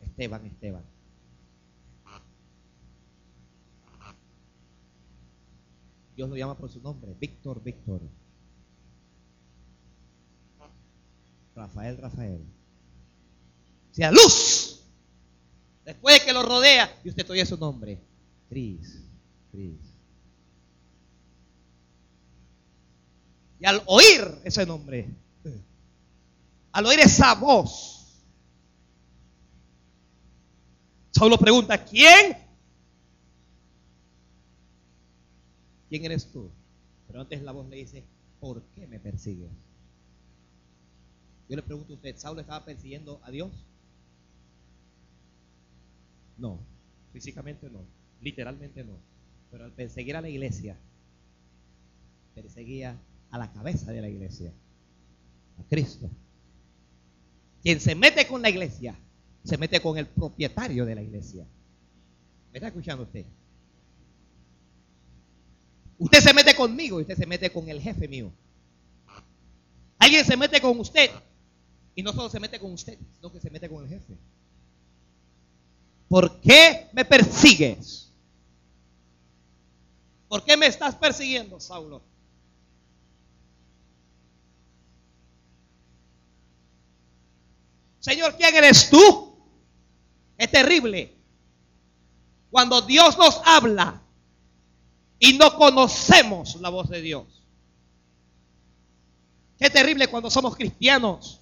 Esteban, 0.02 0.46
Esteban. 0.46 0.84
Dios 6.22 6.30
lo 6.30 6.38
llama 6.38 6.56
por 6.56 6.70
su 6.70 6.80
nombre, 6.80 7.16
Víctor, 7.20 7.64
Víctor. 7.64 8.00
Rafael, 11.56 11.98
Rafael. 11.98 12.46
Sea 13.90 14.12
luz. 14.12 14.84
Después 15.84 16.20
de 16.20 16.26
que 16.28 16.32
lo 16.32 16.44
rodea, 16.44 16.96
y 17.04 17.10
usted 17.10 17.28
oye 17.28 17.44
su 17.44 17.58
nombre, 17.58 18.00
Cris, 18.50 19.02
Cris. 19.52 19.80
Y 23.60 23.66
al 23.66 23.82
oír 23.88 24.42
ese 24.44 24.64
nombre, 24.64 25.10
al 26.72 26.86
oír 26.86 27.00
esa 27.00 27.34
voz, 27.34 28.22
Saulo 31.10 31.40
pregunta, 31.40 31.84
¿quién? 31.84 32.38
¿Quién 35.92 36.06
eres 36.06 36.32
tú? 36.32 36.50
Pero 37.06 37.20
antes 37.20 37.42
la 37.42 37.52
voz 37.52 37.68
le 37.68 37.76
dice, 37.76 38.06
¿por 38.40 38.64
qué 38.74 38.88
me 38.88 38.98
persigues? 38.98 39.52
Yo 41.50 41.58
le 41.58 41.64
pregunto 41.64 41.92
a 41.92 41.96
usted, 41.98 42.16
¿Saulo 42.16 42.40
estaba 42.40 42.64
persiguiendo 42.64 43.20
a 43.26 43.30
Dios? 43.30 43.52
No, 46.38 46.62
físicamente 47.12 47.70
no, 47.70 47.82
literalmente 48.22 48.86
no. 48.86 48.94
Pero 49.52 49.66
al 49.66 49.74
perseguir 49.74 50.16
a 50.16 50.22
la 50.22 50.30
iglesia, 50.30 50.78
perseguía 52.36 52.98
a 53.30 53.38
la 53.38 53.52
cabeza 53.52 53.92
de 53.92 54.00
la 54.00 54.08
iglesia, 54.08 54.54
a 55.60 55.64
Cristo. 55.64 56.10
Quien 57.62 57.82
se 57.82 57.96
mete 57.96 58.26
con 58.28 58.42
la 58.42 58.50
iglesia, 58.50 58.96
se 59.44 59.58
mete 59.58 59.82
con 59.82 59.98
el 59.98 60.08
propietario 60.08 60.86
de 60.86 60.96
la 60.96 61.02
iglesia. 61.02 61.46
¿Me 62.54 62.60
está 62.60 62.70
escuchando 62.70 63.04
usted? 63.04 63.26
Usted 66.02 66.20
se 66.20 66.34
mete 66.34 66.56
conmigo 66.56 66.98
y 66.98 67.04
usted 67.04 67.16
se 67.16 67.28
mete 67.28 67.52
con 67.52 67.70
el 67.70 67.80
jefe 67.80 68.08
mío. 68.08 68.32
Alguien 70.00 70.26
se 70.26 70.36
mete 70.36 70.60
con 70.60 70.80
usted 70.80 71.12
y 71.94 72.02
no 72.02 72.12
solo 72.12 72.28
se 72.28 72.40
mete 72.40 72.60
con 72.60 72.74
usted, 72.74 72.98
sino 73.16 73.32
que 73.32 73.40
se 73.40 73.52
mete 73.52 73.70
con 73.70 73.84
el 73.84 73.90
jefe. 73.90 74.18
¿Por 76.10 76.42
qué 76.42 76.90
me 76.92 77.06
persigues? 77.06 78.12
¿Por 80.28 80.44
qué 80.44 80.58
me 80.58 80.66
estás 80.66 80.96
persiguiendo, 80.96 81.60
Saulo? 81.60 82.02
Señor, 88.00 88.36
¿quién 88.38 88.56
eres 88.56 88.90
tú? 88.90 89.36
Es 90.36 90.50
terrible. 90.50 91.16
Cuando 92.50 92.82
Dios 92.82 93.16
nos 93.20 93.40
habla 93.46 94.02
y 95.22 95.38
no 95.38 95.56
conocemos 95.56 96.56
la 96.56 96.68
voz 96.68 96.90
de 96.90 97.02
Dios. 97.02 97.24
Qué 99.58 99.70
terrible 99.70 100.08
cuando 100.08 100.30
somos 100.30 100.58
cristianos 100.58 101.42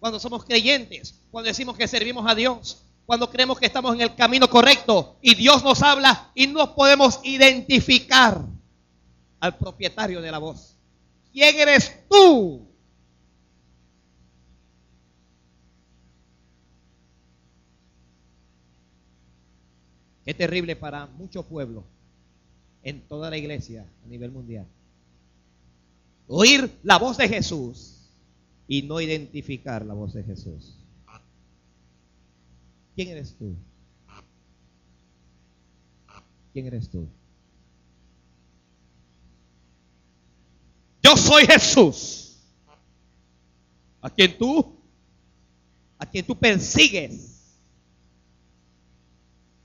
cuando 0.00 0.18
somos 0.18 0.44
creyentes, 0.44 1.14
cuando 1.30 1.48
decimos 1.48 1.76
que 1.76 1.86
servimos 1.86 2.28
a 2.28 2.34
Dios, 2.34 2.82
cuando 3.04 3.30
creemos 3.30 3.60
que 3.60 3.66
estamos 3.66 3.94
en 3.94 4.00
el 4.00 4.14
camino 4.14 4.48
correcto 4.48 5.16
y 5.20 5.34
Dios 5.34 5.62
nos 5.62 5.82
habla 5.82 6.30
y 6.34 6.46
no 6.46 6.74
podemos 6.74 7.20
identificar 7.22 8.42
al 9.38 9.58
propietario 9.58 10.22
de 10.22 10.30
la 10.32 10.38
voz. 10.38 10.74
¿Quién 11.32 11.58
eres 11.58 12.08
tú? 12.08 12.66
Qué 20.24 20.32
terrible 20.32 20.76
para 20.76 21.06
muchos 21.06 21.44
pueblos 21.44 21.84
en 22.82 23.00
toda 23.02 23.30
la 23.30 23.36
iglesia 23.36 23.86
a 24.04 24.08
nivel 24.08 24.30
mundial. 24.30 24.66
Oír 26.26 26.70
la 26.82 26.98
voz 26.98 27.16
de 27.16 27.28
Jesús 27.28 27.96
y 28.66 28.82
no 28.82 29.00
identificar 29.00 29.84
la 29.84 29.94
voz 29.94 30.12
de 30.12 30.22
Jesús. 30.22 30.76
¿Quién 32.94 33.08
eres 33.08 33.34
tú? 33.36 33.54
¿Quién 36.52 36.66
eres 36.66 36.88
tú? 36.88 37.06
Yo 41.02 41.16
soy 41.16 41.46
Jesús. 41.46 42.36
A 44.02 44.08
quien 44.08 44.38
tú, 44.38 44.76
a 45.98 46.06
quien 46.06 46.24
tú 46.24 46.36
persigues. 46.38 47.58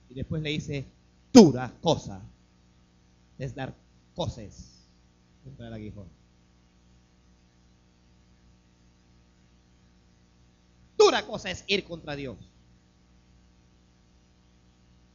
Y 0.10 0.14
después 0.14 0.42
le 0.42 0.50
dice, 0.50 0.86
dura 1.32 1.74
cosa 1.82 2.22
es 3.38 3.56
dar 3.56 3.76
cosas 4.16 4.88
contra 5.44 5.68
el 5.68 5.74
aguijón. 5.74 6.08
Dura 10.98 11.26
cosa 11.26 11.52
es 11.52 11.64
ir 11.68 11.84
contra 11.84 12.16
Dios. 12.16 12.38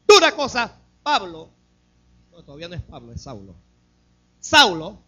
Dura 0.06 0.36
cosa, 0.36 0.80
Pablo, 1.02 1.50
no, 2.30 2.44
todavía 2.44 2.68
no 2.68 2.74
es 2.74 2.82
Pablo, 2.82 3.12
es 3.12 3.22
Saulo. 3.22 3.54
Saulo 4.38 4.98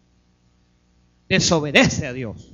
desobedece 1.29 2.07
a 2.07 2.13
Dios. 2.13 2.53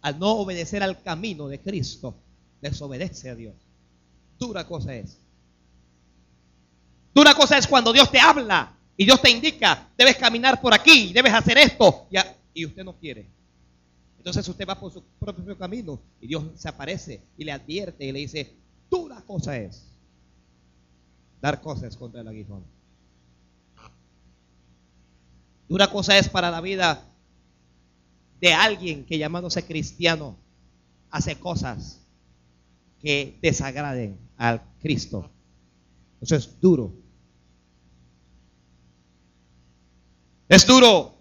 Al 0.00 0.18
no 0.18 0.32
obedecer 0.36 0.82
al 0.82 1.02
camino 1.02 1.48
de 1.48 1.60
Cristo, 1.60 2.14
desobedece 2.60 3.30
a 3.30 3.34
Dios. 3.34 3.54
Dura 4.38 4.66
cosa 4.66 4.94
es. 4.94 5.18
Dura 7.18 7.34
cosa 7.34 7.58
es 7.58 7.66
cuando 7.66 7.92
Dios 7.92 8.12
te 8.12 8.20
habla 8.20 8.76
y 8.96 9.04
Dios 9.04 9.20
te 9.20 9.28
indica, 9.28 9.88
debes 9.98 10.14
caminar 10.14 10.60
por 10.60 10.72
aquí, 10.72 11.12
debes 11.12 11.34
hacer 11.34 11.58
esto, 11.58 12.06
y 12.54 12.64
usted 12.64 12.84
no 12.84 12.96
quiere. 12.96 13.28
Entonces 14.18 14.46
usted 14.46 14.64
va 14.64 14.78
por 14.78 14.92
su 14.92 15.02
propio 15.18 15.58
camino 15.58 16.00
y 16.20 16.28
Dios 16.28 16.44
se 16.54 16.68
aparece 16.68 17.20
y 17.36 17.42
le 17.42 17.50
advierte 17.50 18.04
y 18.04 18.12
le 18.12 18.20
dice, 18.20 18.54
dura 18.88 19.20
cosa 19.22 19.56
es 19.56 19.82
dar 21.40 21.60
cosas 21.60 21.96
contra 21.96 22.20
el 22.20 22.28
aguijón. 22.28 22.62
Dura 25.68 25.90
cosa 25.90 26.16
es 26.18 26.28
para 26.28 26.52
la 26.52 26.60
vida 26.60 27.04
de 28.40 28.54
alguien 28.54 29.04
que 29.04 29.18
llamándose 29.18 29.64
cristiano 29.64 30.36
hace 31.10 31.34
cosas 31.34 32.00
que 33.00 33.36
desagraden 33.42 34.16
al 34.36 34.62
Cristo. 34.78 35.28
Eso 36.20 36.36
es 36.36 36.60
duro. 36.60 37.07
Es 40.48 40.66
duro 40.66 41.14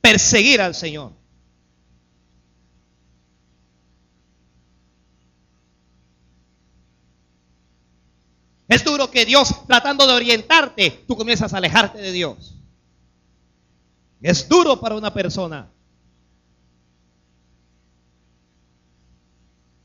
perseguir 0.00 0.60
al 0.60 0.74
Señor. 0.74 1.12
Es 8.68 8.84
duro 8.84 9.10
que 9.10 9.26
Dios, 9.26 9.66
tratando 9.66 10.06
de 10.06 10.12
orientarte, 10.12 11.04
tú 11.08 11.16
comienzas 11.16 11.52
a 11.52 11.56
alejarte 11.56 11.98
de 11.98 12.12
Dios. 12.12 12.54
Es 14.22 14.48
duro 14.48 14.78
para 14.78 14.94
una 14.94 15.12
persona. 15.12 15.68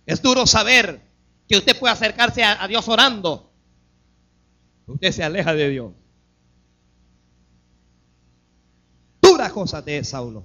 Es 0.06 0.22
duro 0.22 0.46
saber 0.46 1.02
que 1.48 1.58
usted 1.58 1.80
puede 1.80 1.94
acercarse 1.94 2.44
a, 2.44 2.68
Dios 2.68 2.88
orando. 2.88 3.52
Usted 4.86 5.12
se 5.12 5.24
aleja 5.24 5.56
de 5.56 5.70
Dios. 5.70 5.94
Dura 9.46 9.54
cosa 9.54 9.80
de 9.80 10.04
Saulo. 10.04 10.44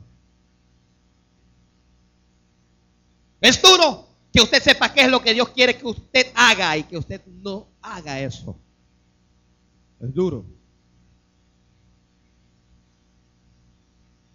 Es 3.40 3.62
duro 3.62 4.06
que 4.30 4.42
usted 4.42 4.62
sepa 4.62 4.92
qué 4.92 5.02
es 5.02 5.08
lo 5.08 5.22
que 5.22 5.32
Dios 5.32 5.48
quiere 5.48 5.78
que 5.78 5.86
usted 5.86 6.26
haga 6.34 6.76
y 6.76 6.82
que 6.82 6.98
usted 6.98 7.24
no 7.26 7.68
haga 7.80 8.20
eso. 8.20 8.58
Es 10.00 10.12
duro. 10.12 10.44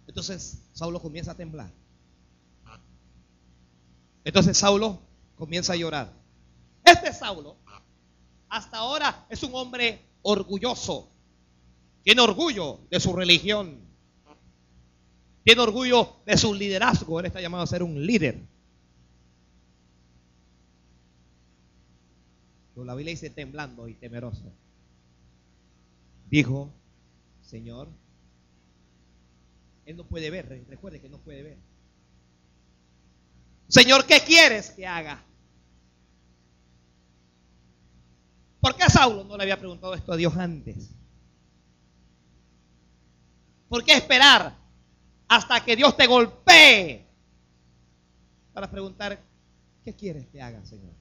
Entonces 0.08 0.58
Saulo 0.72 1.00
comienza 1.00 1.30
a 1.30 1.36
temblar. 1.36 1.70
Entonces 4.24 4.58
Saulo 4.58 4.98
comienza 5.36 5.74
a 5.74 5.76
llorar. 5.76 6.12
Este 6.84 7.12
Saulo 7.12 7.56
hasta 8.48 8.78
ahora 8.78 9.26
es 9.30 9.44
un 9.44 9.54
hombre 9.54 10.04
orgulloso. 10.22 11.12
Tiene 12.02 12.20
orgullo 12.20 12.80
de 12.90 12.98
su 12.98 13.12
religión. 13.12 13.85
Tiene 15.46 15.62
orgullo 15.62 16.16
de 16.26 16.36
su 16.36 16.52
liderazgo. 16.52 17.20
Él 17.20 17.26
está 17.26 17.40
llamado 17.40 17.62
a 17.62 17.68
ser 17.68 17.84
un 17.84 18.04
líder. 18.04 18.42
Pero 22.74 22.84
la 22.84 22.96
Biblia 22.96 23.12
dice 23.12 23.30
temblando 23.30 23.86
y 23.86 23.94
temeroso. 23.94 24.52
Dijo, 26.28 26.72
Señor, 27.42 27.88
él 29.84 29.96
no 29.96 30.02
puede 30.02 30.30
ver, 30.30 30.66
recuerde 30.68 31.00
que 31.00 31.08
no 31.08 31.18
puede 31.18 31.44
ver. 31.44 31.58
Señor, 33.68 34.04
¿qué 34.04 34.18
quieres 34.26 34.70
que 34.70 34.84
haga? 34.84 35.22
¿Por 38.60 38.74
qué 38.74 38.90
Saulo 38.90 39.22
no 39.22 39.36
le 39.36 39.44
había 39.44 39.60
preguntado 39.60 39.94
esto 39.94 40.12
a 40.12 40.16
Dios 40.16 40.36
antes? 40.36 40.90
¿Por 43.68 43.84
qué 43.84 43.92
esperar 43.92 44.65
hasta 45.28 45.64
que 45.64 45.76
Dios 45.76 45.96
te 45.96 46.06
golpee 46.06 47.06
para 48.52 48.70
preguntar, 48.70 49.22
¿qué 49.84 49.94
quieres 49.94 50.26
que 50.28 50.40
haga, 50.40 50.64
Señor? 50.64 50.94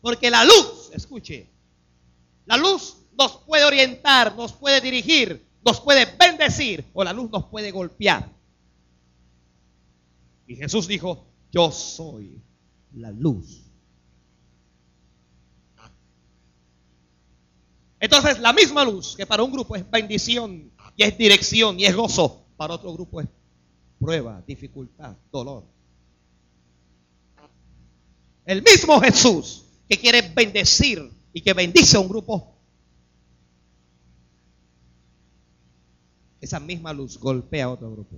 Porque 0.00 0.30
la 0.30 0.44
luz, 0.44 0.90
escuche, 0.92 1.48
la 2.46 2.56
luz 2.56 2.96
nos 3.18 3.38
puede 3.38 3.64
orientar, 3.64 4.34
nos 4.36 4.52
puede 4.52 4.80
dirigir, 4.80 5.46
nos 5.64 5.80
puede 5.80 6.06
bendecir 6.16 6.84
o 6.92 7.04
la 7.04 7.12
luz 7.12 7.30
nos 7.30 7.46
puede 7.46 7.70
golpear. 7.70 8.30
Y 10.46 10.56
Jesús 10.56 10.86
dijo, 10.86 11.26
yo 11.50 11.70
soy 11.72 12.40
la 12.92 13.10
luz 13.10 13.66
Entonces, 17.98 18.38
la 18.40 18.52
misma 18.52 18.84
luz 18.84 19.16
que 19.16 19.26
para 19.26 19.42
un 19.42 19.50
grupo 19.50 19.74
es 19.74 19.90
bendición 19.90 20.70
y 20.96 21.02
es 21.02 21.16
dirección 21.16 21.78
y 21.78 21.84
es 21.84 21.94
gozo, 21.94 22.46
para 22.56 22.74
otro 22.74 22.92
grupo 22.92 23.20
es 23.20 23.28
prueba, 24.00 24.42
dificultad, 24.46 25.16
dolor. 25.30 25.64
El 28.44 28.62
mismo 28.62 29.00
Jesús 29.00 29.64
que 29.88 29.98
quiere 29.98 30.22
bendecir 30.22 31.10
y 31.32 31.40
que 31.40 31.52
bendice 31.52 31.96
a 31.96 32.00
un 32.00 32.08
grupo, 32.08 32.56
esa 36.40 36.60
misma 36.60 36.92
luz 36.92 37.18
golpea 37.18 37.66
a 37.66 37.70
otro 37.70 37.90
grupo. 37.90 38.16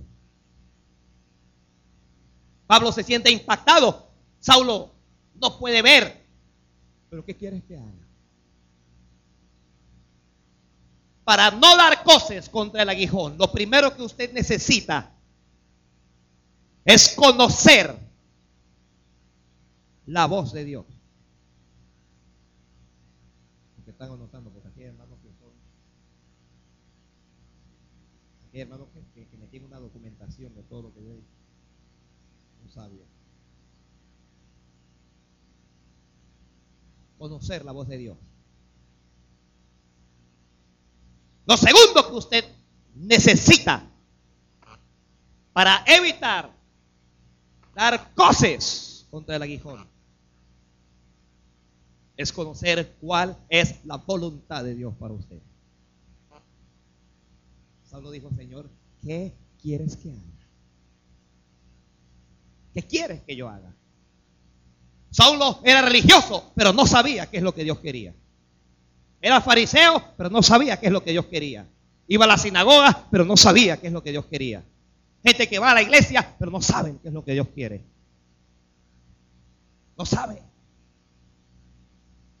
Pablo 2.67 2.91
se 2.91 3.03
siente 3.03 3.31
impactado. 3.31 4.11
Saulo 4.39 4.93
no 5.41 5.57
puede 5.57 5.81
ver. 5.81 6.23
Pero 7.09 7.25
¿qué 7.25 7.35
quieres 7.35 7.63
que 7.63 7.75
haga? 7.75 8.08
Para 11.29 11.51
no 11.51 11.77
dar 11.77 12.03
cosas 12.03 12.49
contra 12.49 12.81
el 12.81 12.89
aguijón, 12.89 13.37
lo 13.37 13.51
primero 13.51 13.95
que 13.95 14.01
usted 14.01 14.33
necesita 14.33 15.11
es 16.83 17.13
conocer 17.13 17.95
la 20.07 20.25
voz 20.25 20.51
de 20.53 20.65
Dios. 20.65 20.87
Porque 23.75 23.91
están 23.91 24.11
anotando, 24.11 24.49
porque 24.49 24.69
aquí 24.69 24.81
hay 24.81 24.87
hermanos 24.87 25.19
que 25.21 25.27
son, 25.39 25.51
aquí 28.47 28.57
hay 28.57 28.61
hermanos 28.61 28.87
que, 29.13 29.27
que, 29.27 29.37
me 29.37 29.45
tienen 29.45 29.67
una 29.67 29.77
documentación 29.77 30.55
de 30.55 30.63
todo 30.63 30.81
lo 30.81 30.93
que 30.95 31.03
yo 31.03 31.13
dicho. 31.13 31.27
Un 32.63 32.71
sabio. 32.71 33.03
Conocer 37.19 37.63
la 37.63 37.71
voz 37.71 37.87
de 37.87 37.99
Dios. 37.99 38.17
Lo 41.49 41.57
segundo 41.57 42.07
que 42.07 42.13
usted 42.13 42.45
necesita 42.93 43.83
para 45.51 45.83
evitar 45.87 46.55
dar 47.73 48.13
coces 48.13 49.07
contra 49.09 49.35
el 49.35 49.41
aguijón 49.41 49.87
es 52.15 52.31
conocer 52.31 52.95
cuál 53.01 53.35
es 53.49 53.83
la 53.83 53.97
voluntad 53.97 54.63
de 54.63 54.75
Dios 54.75 54.93
para 54.99 55.15
usted. 55.15 55.39
Saulo 57.89 58.11
dijo, 58.11 58.29
Señor, 58.35 58.69
¿qué 59.01 59.33
quieres 59.59 59.97
que 59.97 60.11
haga? 60.11 60.47
¿Qué 62.75 62.83
quieres 62.83 63.23
que 63.23 63.35
yo 63.35 63.49
haga? 63.49 63.75
Saulo 65.09 65.61
era 65.63 65.81
religioso, 65.81 66.51
pero 66.53 66.73
no 66.73 66.85
sabía 66.85 67.27
qué 67.27 67.37
es 67.37 67.43
lo 67.43 67.55
que 67.55 67.63
Dios 67.63 67.79
quería. 67.79 68.13
Era 69.21 69.41
fariseo, 69.41 70.01
pero 70.17 70.29
no 70.29 70.41
sabía 70.41 70.79
qué 70.79 70.87
es 70.87 70.91
lo 70.91 71.03
que 71.03 71.11
Dios 71.11 71.25
quería. 71.25 71.67
Iba 72.07 72.25
a 72.25 72.27
la 72.27 72.37
sinagoga, 72.37 73.07
pero 73.11 73.25
no 73.25 73.35
sabía 73.37 73.77
qué 73.77 73.87
es 73.87 73.93
lo 73.93 74.01
que 74.01 74.11
Dios 74.11 74.25
quería. 74.25 74.63
Gente 75.23 75.47
que 75.47 75.59
va 75.59 75.71
a 75.71 75.73
la 75.73 75.81
iglesia, 75.81 76.35
pero 76.39 76.49
no 76.49 76.61
saben 76.61 76.97
qué 76.99 77.09
es 77.09 77.13
lo 77.13 77.23
que 77.23 77.33
Dios 77.33 77.47
quiere. 77.53 77.83
No 79.97 80.05
sabe. 80.05 80.41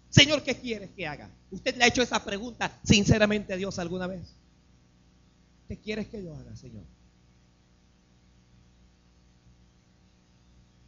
Señor, 0.09 0.41
¿qué 0.41 0.55
quieres 0.55 0.89
que 0.95 1.05
haga? 1.05 1.29
¿Usted 1.51 1.75
le 1.75 1.83
ha 1.83 1.87
hecho 1.87 2.01
esa 2.01 2.23
pregunta 2.23 2.79
sinceramente 2.83 3.53
a 3.53 3.57
Dios 3.57 3.77
alguna 3.77 4.07
vez? 4.07 4.35
¿Qué 5.67 5.77
quieres 5.77 6.07
que 6.07 6.23
yo 6.23 6.33
haga, 6.33 6.55
Señor? 6.55 6.83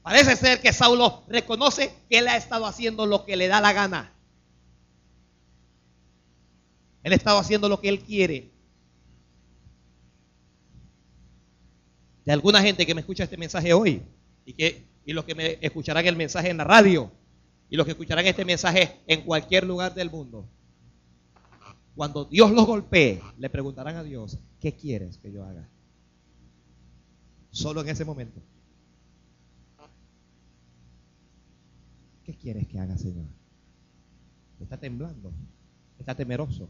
Parece 0.01 0.36
ser 0.36 0.62
que 0.62 0.73
Saulo 0.73 1.23
reconoce 1.27 1.93
que 2.10 2.19
él 2.19 2.27
ha 2.27 2.38
estado 2.38 2.65
haciendo 2.65 3.06
lo 3.06 3.25
que 3.25 3.36
le 3.36 3.47
da 3.47 3.62
la 3.62 3.73
gana. 3.73 4.12
Él 7.04 7.14
ha 7.14 7.16
estado 7.16 7.40
haciendo 7.40 7.68
lo 7.70 7.80
que 7.80 7.90
él 7.90 8.00
quiere. 8.00 8.52
De 12.26 12.32
alguna 12.32 12.62
gente 12.62 12.86
que 12.86 12.94
me 12.94 13.02
escucha 13.02 13.24
este 13.24 13.38
mensaje 13.38 13.74
hoy 13.74 14.04
y 14.46 14.54
que 14.54 14.92
y 15.06 15.14
los 15.14 15.26
que 15.26 15.36
me 15.36 15.58
escucharán 15.62 16.06
el 16.06 16.16
mensaje 16.16 16.50
en 16.50 16.58
la 16.58 16.64
radio 16.64 17.12
y 17.70 17.76
los 17.76 17.86
que 17.86 17.92
escucharán 17.92 18.26
este 18.26 18.46
mensaje 18.46 19.00
en 19.08 19.22
cualquier 19.22 19.66
lugar 19.66 19.94
del 19.94 20.12
mundo. 20.12 20.48
Cuando 21.96 22.26
Dios 22.26 22.52
los 22.52 22.66
golpee, 22.66 23.22
le 23.38 23.50
preguntarán 23.50 23.96
a 23.96 24.04
Dios, 24.04 24.38
¿qué 24.60 24.74
quieres 24.74 25.18
que 25.18 25.32
yo 25.32 25.44
haga? 25.44 25.68
Solo 27.50 27.82
en 27.82 27.90
ese 27.90 28.06
momento. 28.06 28.42
¿Qué 32.24 32.36
quieres 32.36 32.68
que 32.68 32.80
haga, 32.80 32.98
Señor? 32.98 33.26
Está 34.60 34.78
temblando, 34.78 35.32
está 36.00 36.16
temeroso. 36.16 36.70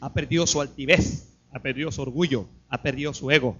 Ha 0.00 0.12
perdido 0.12 0.46
su 0.46 0.60
altivez, 0.60 1.28
ha 1.52 1.60
perdido 1.60 1.90
su 1.90 2.02
orgullo, 2.02 2.48
ha 2.68 2.82
perdido 2.82 3.14
su 3.14 3.30
ego. 3.30 3.56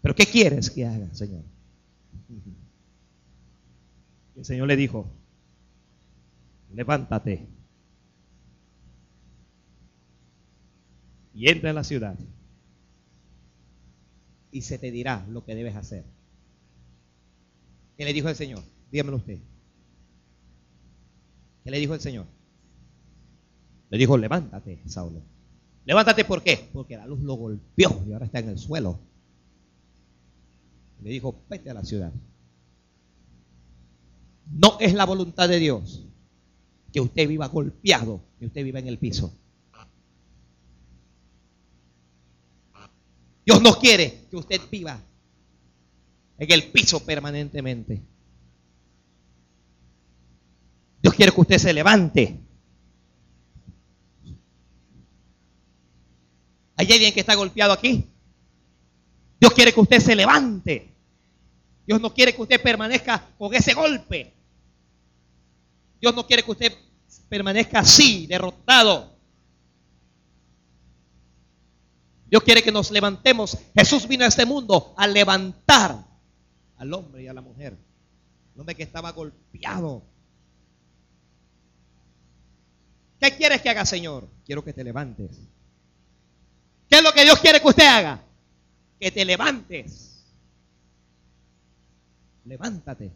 Pero 0.00 0.14
¿qué 0.14 0.26
quieres 0.26 0.70
que 0.70 0.86
haga, 0.86 1.12
Señor? 1.14 1.42
El 4.36 4.44
Señor 4.44 4.68
le 4.68 4.76
dijo, 4.76 5.10
levántate 6.72 7.48
y 11.34 11.48
entra 11.48 11.70
en 11.70 11.76
la 11.76 11.84
ciudad 11.84 12.16
y 14.50 14.62
se 14.62 14.78
te 14.78 14.90
dirá 14.90 15.26
lo 15.28 15.44
que 15.44 15.54
debes 15.54 15.76
hacer. 15.76 16.04
¿Qué 17.96 18.04
le 18.04 18.12
dijo 18.12 18.28
el 18.28 18.36
Señor? 18.36 18.62
Dígamelo 18.90 19.16
usted. 19.16 19.38
¿Qué 21.64 21.70
le 21.70 21.78
dijo 21.78 21.94
el 21.94 22.00
Señor? 22.00 22.37
Le 23.90 23.98
dijo, 23.98 24.18
levántate, 24.18 24.82
Saulo. 24.86 25.22
Levántate, 25.84 26.24
¿por 26.24 26.42
qué? 26.42 26.68
Porque 26.72 26.96
la 26.96 27.06
luz 27.06 27.20
lo 27.20 27.34
golpeó 27.34 28.04
y 28.06 28.12
ahora 28.12 28.26
está 28.26 28.40
en 28.40 28.50
el 28.50 28.58
suelo. 28.58 28.98
Le 31.02 31.10
dijo, 31.10 31.42
vete 31.48 31.70
a 31.70 31.74
la 31.74 31.84
ciudad. 31.84 32.12
No 34.50 34.78
es 34.80 34.94
la 34.94 35.06
voluntad 35.06 35.48
de 35.48 35.58
Dios 35.58 36.04
que 36.92 37.00
usted 37.00 37.28
viva 37.28 37.48
golpeado, 37.48 38.20
que 38.38 38.46
usted 38.46 38.64
viva 38.64 38.78
en 38.78 38.88
el 38.88 38.98
piso. 38.98 39.32
Dios 43.44 43.62
no 43.62 43.78
quiere 43.78 44.26
que 44.30 44.36
usted 44.36 44.60
viva 44.70 45.00
en 46.38 46.52
el 46.52 46.64
piso 46.70 47.04
permanentemente. 47.04 48.02
Dios 51.00 51.14
quiere 51.14 51.32
que 51.32 51.40
usted 51.40 51.58
se 51.58 51.72
levante. 51.72 52.47
¿Hay 56.88 56.94
alguien 56.94 57.12
que 57.12 57.20
está 57.20 57.34
golpeado 57.34 57.74
aquí? 57.74 58.08
Dios 59.38 59.52
quiere 59.52 59.74
que 59.74 59.80
usted 59.80 60.00
se 60.00 60.16
levante. 60.16 60.94
Dios 61.86 62.00
no 62.00 62.14
quiere 62.14 62.34
que 62.34 62.40
usted 62.40 62.62
permanezca 62.62 63.28
con 63.36 63.54
ese 63.54 63.74
golpe. 63.74 64.32
Dios 66.00 66.14
no 66.14 66.26
quiere 66.26 66.42
que 66.42 66.50
usted 66.50 66.72
permanezca 67.28 67.80
así, 67.80 68.26
derrotado. 68.26 69.18
Dios 72.30 72.42
quiere 72.42 72.62
que 72.62 72.72
nos 72.72 72.90
levantemos. 72.90 73.58
Jesús 73.74 74.08
vino 74.08 74.24
a 74.24 74.28
este 74.28 74.46
mundo 74.46 74.94
a 74.96 75.06
levantar 75.06 76.06
al 76.78 76.94
hombre 76.94 77.22
y 77.22 77.26
a 77.26 77.34
la 77.34 77.42
mujer. 77.42 77.76
El 78.54 78.60
hombre 78.60 78.74
que 78.74 78.82
estaba 78.82 79.12
golpeado. 79.12 80.02
¿Qué 83.20 83.36
quieres 83.36 83.60
que 83.60 83.68
haga, 83.68 83.84
Señor? 83.84 84.26
Quiero 84.46 84.64
que 84.64 84.72
te 84.72 84.82
levantes. 84.82 85.38
¿Qué 86.88 86.96
es 86.96 87.02
lo 87.02 87.12
que 87.12 87.24
Dios 87.24 87.38
quiere 87.40 87.60
que 87.60 87.68
usted 87.68 87.86
haga? 87.86 88.20
Que 88.98 89.10
te 89.10 89.24
levantes. 89.24 90.24
Levántate. 92.44 93.12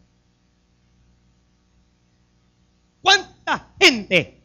¿Cuánta 3.01 3.73
gente 3.79 4.41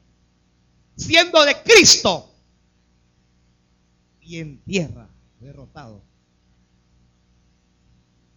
siendo 0.97 1.45
de 1.45 1.63
Cristo 1.63 2.35
y 4.21 4.39
en 4.39 4.59
tierra 4.63 5.09
derrotado? 5.41 6.03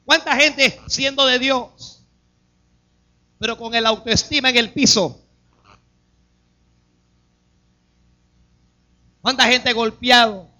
¿Cuánta 0.06 0.36
gente 0.36 0.78
siendo 0.88 1.26
de 1.26 1.40
Dios, 1.40 2.04
pero 3.40 3.58
con 3.58 3.74
el 3.74 3.86
autoestima 3.86 4.50
en 4.50 4.58
el 4.58 4.74
piso? 4.74 5.26
¿Cuánta 9.22 9.46
gente 9.46 9.72
golpeado 9.72 10.51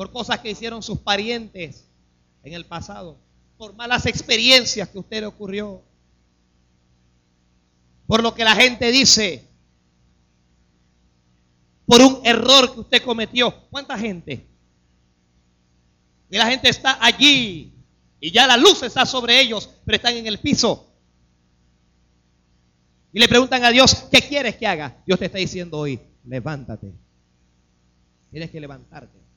por 0.00 0.12
cosas 0.12 0.40
que 0.40 0.50
hicieron 0.50 0.82
sus 0.82 0.98
parientes 0.98 1.84
en 2.42 2.54
el 2.54 2.64
pasado? 2.64 3.18
Por 3.58 3.74
malas 3.74 4.06
experiencias 4.06 4.88
que 4.88 4.96
a 4.96 5.00
usted 5.02 5.20
le 5.20 5.26
ocurrió. 5.26 5.82
Por 8.06 8.22
lo 8.22 8.34
que 8.34 8.42
la 8.42 8.54
gente 8.54 8.90
dice. 8.90 9.46
Por 11.84 12.00
un 12.00 12.22
error 12.24 12.72
que 12.72 12.80
usted 12.80 13.02
cometió. 13.02 13.54
¿Cuánta 13.68 13.98
gente? 13.98 14.46
Y 16.30 16.38
la 16.38 16.46
gente 16.46 16.70
está 16.70 16.96
allí 16.98 17.70
y 18.20 18.30
ya 18.30 18.46
la 18.46 18.56
luz 18.56 18.82
está 18.82 19.04
sobre 19.04 19.38
ellos, 19.38 19.68
pero 19.84 19.96
están 19.96 20.16
en 20.16 20.26
el 20.26 20.38
piso. 20.38 20.90
Y 23.12 23.18
le 23.18 23.28
preguntan 23.28 23.62
a 23.64 23.70
Dios, 23.70 24.08
¿qué 24.10 24.22
quieres 24.22 24.56
que 24.56 24.66
haga? 24.66 24.96
Dios 25.04 25.18
te 25.18 25.26
está 25.26 25.36
diciendo 25.36 25.76
hoy, 25.76 26.00
levántate. 26.24 26.90
Tienes 28.30 28.50
que 28.50 28.60
levantarte. 28.60 29.29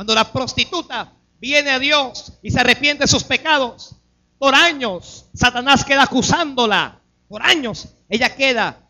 Cuando 0.00 0.14
la 0.14 0.32
prostituta 0.32 1.12
viene 1.38 1.68
a 1.68 1.78
Dios 1.78 2.32
y 2.40 2.50
se 2.50 2.58
arrepiente 2.58 3.04
de 3.04 3.06
sus 3.06 3.22
pecados, 3.22 3.96
por 4.38 4.54
años 4.54 5.26
Satanás 5.34 5.84
queda 5.84 6.04
acusándola. 6.04 7.02
Por 7.28 7.42
años 7.42 7.86
ella 8.08 8.34
queda 8.34 8.80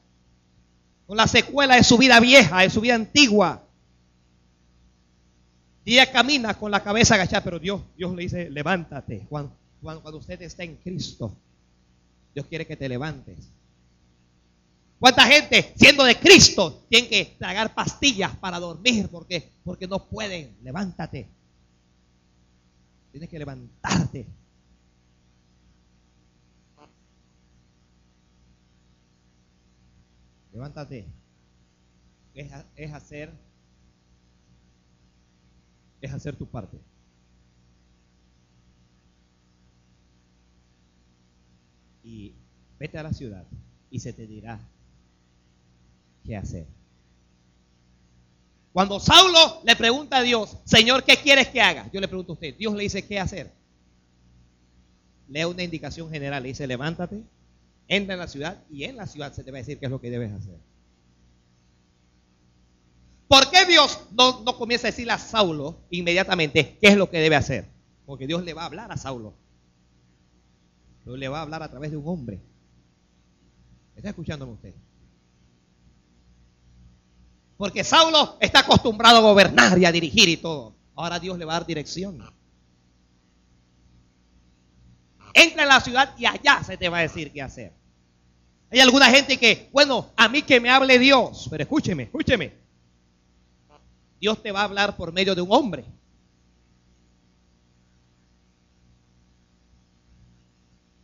con 1.08 1.16
la 1.16 1.26
secuela 1.26 1.74
de 1.74 1.82
su 1.82 1.98
vida 1.98 2.20
vieja, 2.20 2.60
de 2.60 2.70
su 2.70 2.80
vida 2.80 2.94
antigua. 2.94 3.64
Y 5.84 5.94
ella 5.94 6.12
camina 6.12 6.54
con 6.54 6.70
la 6.70 6.84
cabeza 6.84 7.16
agachada, 7.16 7.42
pero 7.42 7.58
Dios, 7.58 7.82
Dios 7.96 8.14
le 8.14 8.22
dice, 8.22 8.48
levántate. 8.48 9.26
Cuando, 9.28 9.52
cuando, 9.82 10.16
usted 10.16 10.40
está 10.42 10.62
en 10.62 10.76
Cristo, 10.76 11.34
Dios 12.32 12.46
quiere 12.46 12.68
que 12.68 12.76
te 12.76 12.88
levantes. 12.88 13.36
¿Cuánta 15.00 15.22
gente, 15.22 15.72
siendo 15.76 16.04
de 16.04 16.14
Cristo, 16.14 16.84
tiene 16.90 17.08
que 17.08 17.24
tragar 17.38 17.74
pastillas 17.74 18.36
para 18.36 18.60
dormir 18.60 19.08
porque, 19.10 19.50
porque 19.64 19.88
no 19.88 20.06
pueden? 20.06 20.58
Levántate. 20.62 21.26
Tienes 23.10 23.30
que 23.30 23.38
levantarte. 23.38 24.26
Levántate. 30.52 31.06
Es, 32.34 32.52
es 32.76 32.92
hacer 32.92 33.32
es 36.02 36.12
hacer 36.12 36.36
tu 36.36 36.46
parte. 36.46 36.78
Y 42.02 42.34
vete 42.78 42.98
a 42.98 43.02
la 43.02 43.12
ciudad 43.12 43.46
y 43.90 44.00
se 44.00 44.12
te 44.12 44.26
dirá 44.26 44.60
qué 46.30 46.36
hacer. 46.36 46.66
Cuando 48.72 49.00
Saulo 49.00 49.62
le 49.64 49.74
pregunta 49.74 50.18
a 50.18 50.22
Dios, 50.22 50.56
Señor, 50.64 51.02
¿qué 51.02 51.16
quieres 51.16 51.48
que 51.48 51.60
haga? 51.60 51.90
Yo 51.92 52.00
le 52.00 52.06
pregunto 52.06 52.32
a 52.32 52.34
usted, 52.34 52.56
Dios 52.56 52.72
le 52.72 52.84
dice, 52.84 53.04
¿qué 53.04 53.18
hacer? 53.18 53.52
Lea 55.26 55.48
una 55.48 55.64
indicación 55.64 56.08
general, 56.08 56.44
le 56.44 56.50
dice, 56.50 56.68
levántate, 56.68 57.24
entra 57.88 58.14
en 58.14 58.20
la 58.20 58.28
ciudad 58.28 58.62
y 58.70 58.84
en 58.84 58.96
la 58.96 59.08
ciudad 59.08 59.32
se 59.32 59.42
te 59.42 59.50
va 59.50 59.58
a 59.58 59.62
decir 59.62 59.80
qué 59.80 59.86
es 59.86 59.90
lo 59.90 60.00
que 60.00 60.08
debes 60.08 60.30
hacer. 60.32 60.56
¿Por 63.26 63.50
qué 63.50 63.66
Dios 63.66 63.98
no, 64.12 64.44
no 64.44 64.56
comienza 64.56 64.86
a 64.86 64.92
decirle 64.92 65.12
a 65.12 65.18
Saulo 65.18 65.80
inmediatamente 65.90 66.78
qué 66.80 66.88
es 66.88 66.96
lo 66.96 67.10
que 67.10 67.18
debe 67.18 67.34
hacer? 67.34 67.64
Porque 68.06 68.28
Dios 68.28 68.44
le 68.44 68.54
va 68.54 68.62
a 68.62 68.66
hablar 68.66 68.92
a 68.92 68.96
Saulo. 68.96 69.34
Dios 71.04 71.18
le 71.18 71.28
va 71.28 71.40
a 71.40 71.42
hablar 71.42 71.64
a 71.64 71.70
través 71.70 71.90
de 71.90 71.96
un 71.96 72.06
hombre. 72.06 72.40
¿Está 73.96 74.10
escuchándome 74.10 74.52
usted? 74.52 74.74
Porque 77.60 77.84
Saulo 77.84 78.38
está 78.40 78.60
acostumbrado 78.60 79.18
a 79.18 79.20
gobernar 79.20 79.76
y 79.76 79.84
a 79.84 79.92
dirigir 79.92 80.26
y 80.30 80.38
todo. 80.38 80.74
Ahora 80.94 81.20
Dios 81.20 81.38
le 81.38 81.44
va 81.44 81.52
a 81.52 81.58
dar 81.58 81.66
dirección. 81.66 82.18
Entra 85.34 85.64
en 85.64 85.68
la 85.68 85.78
ciudad 85.78 86.14
y 86.16 86.24
allá 86.24 86.64
se 86.64 86.78
te 86.78 86.88
va 86.88 86.96
a 86.96 87.02
decir 87.02 87.30
qué 87.30 87.42
hacer. 87.42 87.74
Hay 88.70 88.80
alguna 88.80 89.10
gente 89.10 89.36
que, 89.36 89.68
bueno, 89.74 90.08
a 90.16 90.26
mí 90.30 90.40
que 90.40 90.58
me 90.58 90.70
hable 90.70 90.98
Dios, 90.98 91.48
pero 91.50 91.62
escúcheme, 91.62 92.04
escúcheme. 92.04 92.54
Dios 94.18 94.42
te 94.42 94.52
va 94.52 94.62
a 94.62 94.64
hablar 94.64 94.96
por 94.96 95.12
medio 95.12 95.34
de 95.34 95.42
un 95.42 95.52
hombre. 95.52 95.84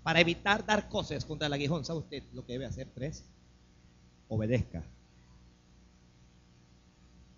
Para 0.02 0.22
evitar 0.22 0.64
dar 0.64 0.88
cosas 0.88 1.22
contra 1.26 1.48
el 1.48 1.52
aguijón, 1.52 1.84
¿sabe 1.84 1.98
usted 1.98 2.22
lo 2.32 2.46
que 2.46 2.54
debe 2.54 2.64
hacer? 2.64 2.88
Tres, 2.94 3.26
obedezca. 4.28 4.82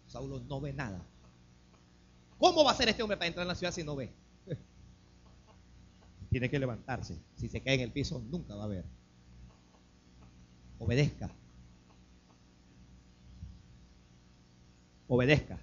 Saulo 0.08 0.40
no 0.40 0.60
ve 0.60 0.72
nada. 0.72 1.00
¿Cómo 2.38 2.64
va 2.64 2.72
a 2.72 2.74
ser 2.74 2.88
este 2.88 3.02
hombre 3.02 3.16
para 3.16 3.28
entrar 3.28 3.44
en 3.44 3.48
la 3.48 3.54
ciudad 3.54 3.72
si 3.72 3.84
no 3.84 3.94
ve? 3.94 4.12
Tiene 6.30 6.50
que 6.50 6.58
levantarse. 6.58 7.18
Si 7.36 7.48
se 7.48 7.60
cae 7.62 7.74
en 7.74 7.80
el 7.80 7.92
piso, 7.92 8.22
nunca 8.30 8.54
va 8.54 8.64
a 8.64 8.68
ver. 8.68 8.84
Obedezca. 10.78 11.30
Obedezca. 15.08 15.58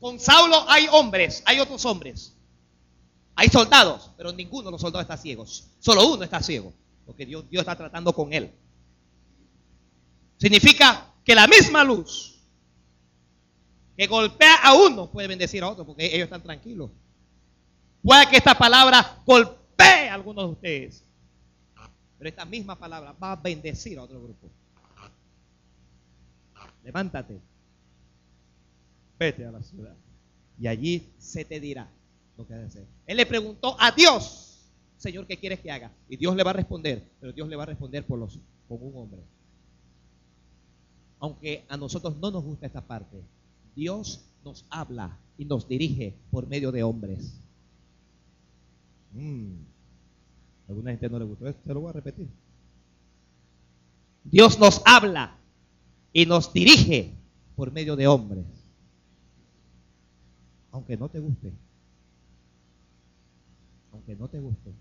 Con 0.00 0.18
Saulo 0.18 0.68
hay 0.68 0.86
hombres, 0.92 1.42
hay 1.46 1.60
otros 1.60 1.84
hombres. 1.84 2.34
Hay 3.34 3.48
soldados, 3.48 4.10
pero 4.16 4.32
ninguno 4.32 4.66
de 4.66 4.72
los 4.72 4.80
soldados 4.80 5.04
está 5.04 5.16
ciego. 5.16 5.44
Solo 5.46 6.14
uno 6.14 6.24
está 6.24 6.42
ciego, 6.42 6.72
porque 7.04 7.26
Dios, 7.26 7.48
Dios 7.50 7.60
está 7.60 7.76
tratando 7.76 8.12
con 8.12 8.32
él. 8.32 8.50
Significa 10.38 11.12
que 11.24 11.34
la 11.34 11.46
misma 11.46 11.82
luz 11.82 12.36
que 13.96 14.06
golpea 14.06 14.56
a 14.62 14.74
uno 14.74 15.10
puede 15.10 15.28
bendecir 15.28 15.62
a 15.62 15.68
otro, 15.68 15.86
porque 15.86 16.06
ellos 16.06 16.24
están 16.24 16.42
tranquilos. 16.42 16.90
Puede 18.02 18.28
que 18.28 18.36
esta 18.36 18.54
palabra 18.54 19.22
golpee 19.24 20.08
a 20.08 20.14
algunos 20.14 20.44
de 20.44 20.52
ustedes, 20.52 21.04
pero 22.18 22.28
esta 22.28 22.44
misma 22.44 22.78
palabra 22.78 23.12
va 23.12 23.32
a 23.32 23.36
bendecir 23.36 23.98
a 23.98 24.02
otro 24.02 24.22
grupo. 24.22 24.50
Levántate, 26.84 27.40
vete 29.18 29.44
a 29.44 29.50
la 29.50 29.62
ciudad 29.62 29.96
y 30.60 30.66
allí 30.68 31.12
se 31.18 31.44
te 31.44 31.58
dirá 31.58 31.88
lo 32.36 32.46
que 32.46 32.54
hacer. 32.54 32.86
Él 33.06 33.16
le 33.16 33.26
preguntó 33.26 33.76
a 33.80 33.90
Dios, 33.90 34.70
Señor, 34.98 35.26
¿qué 35.26 35.38
quieres 35.38 35.60
que 35.60 35.70
haga? 35.70 35.90
Y 36.08 36.16
Dios 36.16 36.36
le 36.36 36.42
va 36.42 36.50
a 36.50 36.54
responder, 36.54 37.02
pero 37.18 37.32
Dios 37.32 37.48
le 37.48 37.56
va 37.56 37.64
a 37.64 37.66
responder 37.66 38.06
por 38.06 38.18
los, 38.18 38.38
con 38.68 38.78
un 38.80 38.92
hombre. 38.96 39.20
Aunque 41.18 41.64
a 41.68 41.76
nosotros 41.76 42.16
no 42.16 42.30
nos 42.30 42.44
gusta 42.44 42.66
esta 42.66 42.86
parte, 42.86 43.22
Dios 43.74 44.24
nos 44.44 44.64
habla 44.70 45.18
y 45.38 45.44
nos 45.44 45.68
dirige 45.68 46.14
por 46.30 46.46
medio 46.46 46.72
de 46.72 46.82
hombres. 46.82 47.40
Mm. 49.12 49.52
A 50.66 50.70
alguna 50.70 50.90
gente 50.90 51.08
no 51.08 51.18
le 51.18 51.24
gustó 51.24 51.48
esto, 51.48 51.62
se 51.64 51.74
lo 51.74 51.80
voy 51.80 51.90
a 51.90 51.94
repetir. 51.94 52.28
Dios 54.24 54.58
nos 54.58 54.82
habla 54.84 55.36
y 56.12 56.26
nos 56.26 56.52
dirige 56.52 57.12
por 57.54 57.72
medio 57.72 57.96
de 57.96 58.06
hombres. 58.06 58.44
Aunque 60.72 60.96
no 60.96 61.08
te 61.08 61.20
guste. 61.20 61.52
Aunque 63.92 64.16
no 64.16 64.28
te 64.28 64.40
guste. 64.40 64.72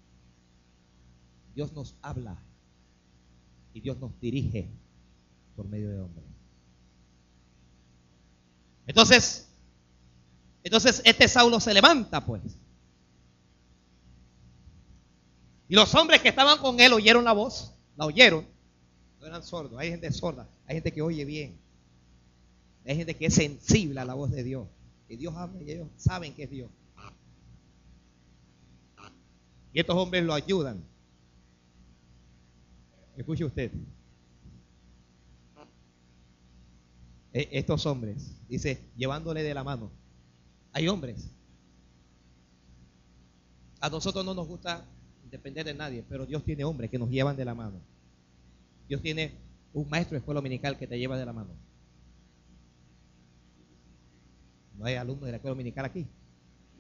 Dios 1.54 1.72
nos 1.74 1.96
habla 2.02 2.38
y 3.74 3.80
Dios 3.80 3.98
nos 4.00 4.20
dirige 4.20 4.70
por 5.56 5.68
medio 5.68 5.90
de 5.90 6.00
hombres. 6.00 6.26
Entonces, 8.88 9.48
entonces 10.64 11.02
este 11.06 11.28
Saulo 11.28 11.60
se 11.60 11.74
levanta, 11.74 12.26
pues. 12.26 12.42
Y 15.68 15.76
los 15.76 15.94
hombres 15.96 16.22
que 16.22 16.30
estaban 16.30 16.60
con 16.60 16.80
él 16.80 16.94
oyeron 16.94 17.24
la 17.24 17.34
voz, 17.34 17.74
la 17.96 18.06
oyeron. 18.06 18.46
No 19.20 19.28
eran 19.28 19.44
sordos, 19.44 19.80
hay 19.80 19.90
gente 19.90 20.12
sorda, 20.12 20.48
hay 20.68 20.76
gente 20.76 20.92
que 20.92 21.02
oye 21.02 21.26
bien. 21.26 21.60
Hay 22.86 22.96
gente 22.96 23.16
que 23.16 23.26
es 23.26 23.34
sensible 23.34 24.00
a 24.00 24.06
la 24.06 24.14
voz 24.14 24.30
de 24.30 24.44
Dios. 24.44 24.68
Y 25.10 25.16
Dios 25.16 25.34
habla 25.36 25.62
y 25.64 25.72
ellos 25.72 25.88
saben 25.98 26.34
que 26.36 26.44
es 26.44 26.50
Dios. 26.52 26.70
Y 29.74 29.80
estos 29.80 29.96
hombres 29.96 30.24
lo 30.24 30.34
ayudan. 30.34 30.84
Escuche 33.18 33.44
usted. 33.44 33.72
Estos 37.36 37.86
hombres, 37.86 38.32
dice, 38.48 38.82
llevándole 38.96 39.44
de 39.44 39.54
la 39.54 39.64
mano. 39.64 39.92
Hay 40.72 40.88
hombres. 40.88 41.30
A 43.82 43.90
nosotros 43.90 44.24
no 44.24 44.34
nos 44.34 44.48
gusta 44.48 44.86
depender 45.30 45.66
de 45.66 45.74
nadie, 45.74 46.04
pero 46.08 46.26
Dios 46.26 46.44
tiene 46.46 46.64
hombres 46.64 46.90
que 46.90 46.98
nos 46.98 47.10
llevan 47.10 47.36
de 47.36 47.44
la 47.44 47.54
mano. 47.54 47.82
Dios 48.88 49.02
tiene 49.02 49.34
un 49.74 49.90
maestro 49.90 50.16
de 50.16 50.20
escuela 50.20 50.38
dominical 50.38 50.78
que 50.78 50.88
te 50.88 50.98
lleva 50.98 51.18
de 51.18 51.26
la 51.26 51.34
mano. 51.34 51.50
No 54.78 54.86
hay 54.86 54.96
alumnos 54.96 55.26
de 55.26 55.32
la 55.32 55.38
escuela 55.38 55.56
dominical 55.56 55.86
aquí. 55.86 56.08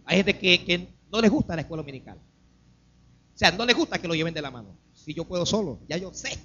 Hay 0.05 0.17
gente 0.17 0.39
que, 0.39 0.63
que 0.63 0.87
no 1.11 1.19
les 1.19 1.31
gusta 1.31 1.55
la 1.55 1.63
escuela 1.63 1.83
dominical. 1.83 2.17
O 2.17 3.37
sea, 3.37 3.51
no 3.51 3.65
les 3.65 3.75
gusta 3.75 3.99
que 3.99 4.07
lo 4.07 4.15
lleven 4.15 4.33
de 4.33 4.41
la 4.41 4.51
mano. 4.51 4.69
Si 4.93 5.13
yo 5.13 5.25
puedo 5.25 5.45
solo, 5.45 5.79
ya 5.89 5.97
yo 5.97 6.13
sé. 6.13 6.39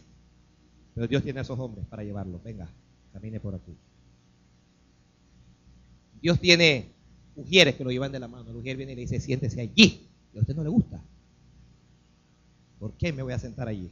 Pero 0.95 1.07
Dios 1.07 1.23
tiene 1.23 1.39
a 1.39 1.43
esos 1.43 1.59
hombres 1.61 1.87
para 1.87 2.03
llevarlo. 2.03 2.41
Venga, 2.43 2.69
camine 3.13 3.39
por 3.39 3.55
aquí. 3.55 3.77
Dios 6.21 6.39
tiene 6.41 6.93
ujieres 7.37 7.75
que 7.75 7.85
lo 7.85 7.91
llevan 7.91 8.13
de 8.13 8.21
la 8.21 8.29
mano. 8.29 8.51
El 8.51 8.57
ujier 8.57 8.77
viene 8.77 8.93
y 8.93 8.97
le 8.97 9.03
dice, 9.03 9.21
siéntese 9.21 9.61
allí. 9.61 10.09
Y 10.33 10.39
a 10.39 10.41
usted 10.41 10.55
no 10.55 10.63
le 10.63 10.71
gusta. 10.71 11.03
¿Por 12.79 12.93
qué 12.95 13.13
me 13.13 13.23
voy 13.23 13.33
a 13.33 13.39
sentar 13.39 13.69
allí? 13.69 13.91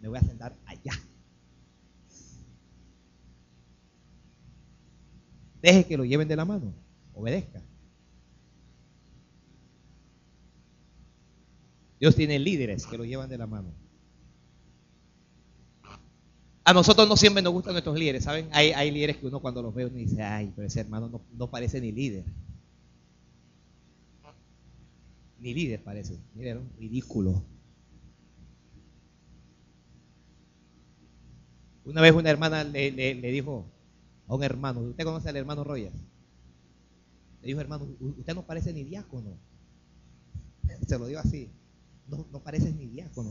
Me 0.00 0.08
voy 0.08 0.18
a 0.18 0.22
sentar 0.22 0.56
allá. 0.66 0.92
Deje 5.62 5.84
que 5.84 5.96
lo 5.96 6.04
lleven 6.04 6.28
de 6.28 6.36
la 6.36 6.44
mano. 6.44 6.72
Obedezca. 7.14 7.62
Dios 11.98 12.16
tiene 12.16 12.38
líderes 12.38 12.86
que 12.86 12.96
lo 12.96 13.04
llevan 13.04 13.28
de 13.28 13.36
la 13.36 13.46
mano. 13.46 13.79
A 16.70 16.72
nosotros 16.72 17.08
no 17.08 17.16
siempre 17.16 17.42
nos 17.42 17.52
gustan 17.52 17.72
nuestros 17.72 17.98
líderes, 17.98 18.22
¿saben? 18.22 18.48
Hay, 18.52 18.92
líderes 18.92 19.16
que 19.16 19.26
uno 19.26 19.40
cuando 19.40 19.60
los 19.60 19.74
ve 19.74 19.86
uno 19.86 19.96
dice, 19.96 20.22
ay, 20.22 20.52
pero 20.54 20.68
ese 20.68 20.78
hermano 20.78 21.20
no, 21.36 21.50
parece 21.50 21.80
ni 21.80 21.90
líder. 21.90 22.24
Ni 25.40 25.52
líder 25.52 25.82
parece, 25.82 26.16
un 26.36 26.70
ridículo. 26.78 27.42
Una 31.84 32.02
vez 32.02 32.14
una 32.14 32.30
hermana 32.30 32.62
le, 32.62 33.32
dijo 33.32 33.66
a 34.28 34.36
un 34.36 34.44
hermano, 34.44 34.78
¿usted 34.78 35.02
conoce 35.02 35.28
al 35.28 35.38
hermano 35.38 35.64
Royas? 35.64 35.94
Le 37.40 37.48
dijo, 37.48 37.60
hermano, 37.60 37.88
usted 37.98 38.32
no 38.32 38.46
parece 38.46 38.72
ni 38.72 38.84
diácono. 38.84 39.36
Se 40.86 40.96
lo 41.00 41.08
digo 41.08 41.18
así, 41.18 41.50
no, 42.06 42.24
no 42.30 42.38
pareces 42.38 42.76
ni 42.76 42.86
diácono. 42.86 43.30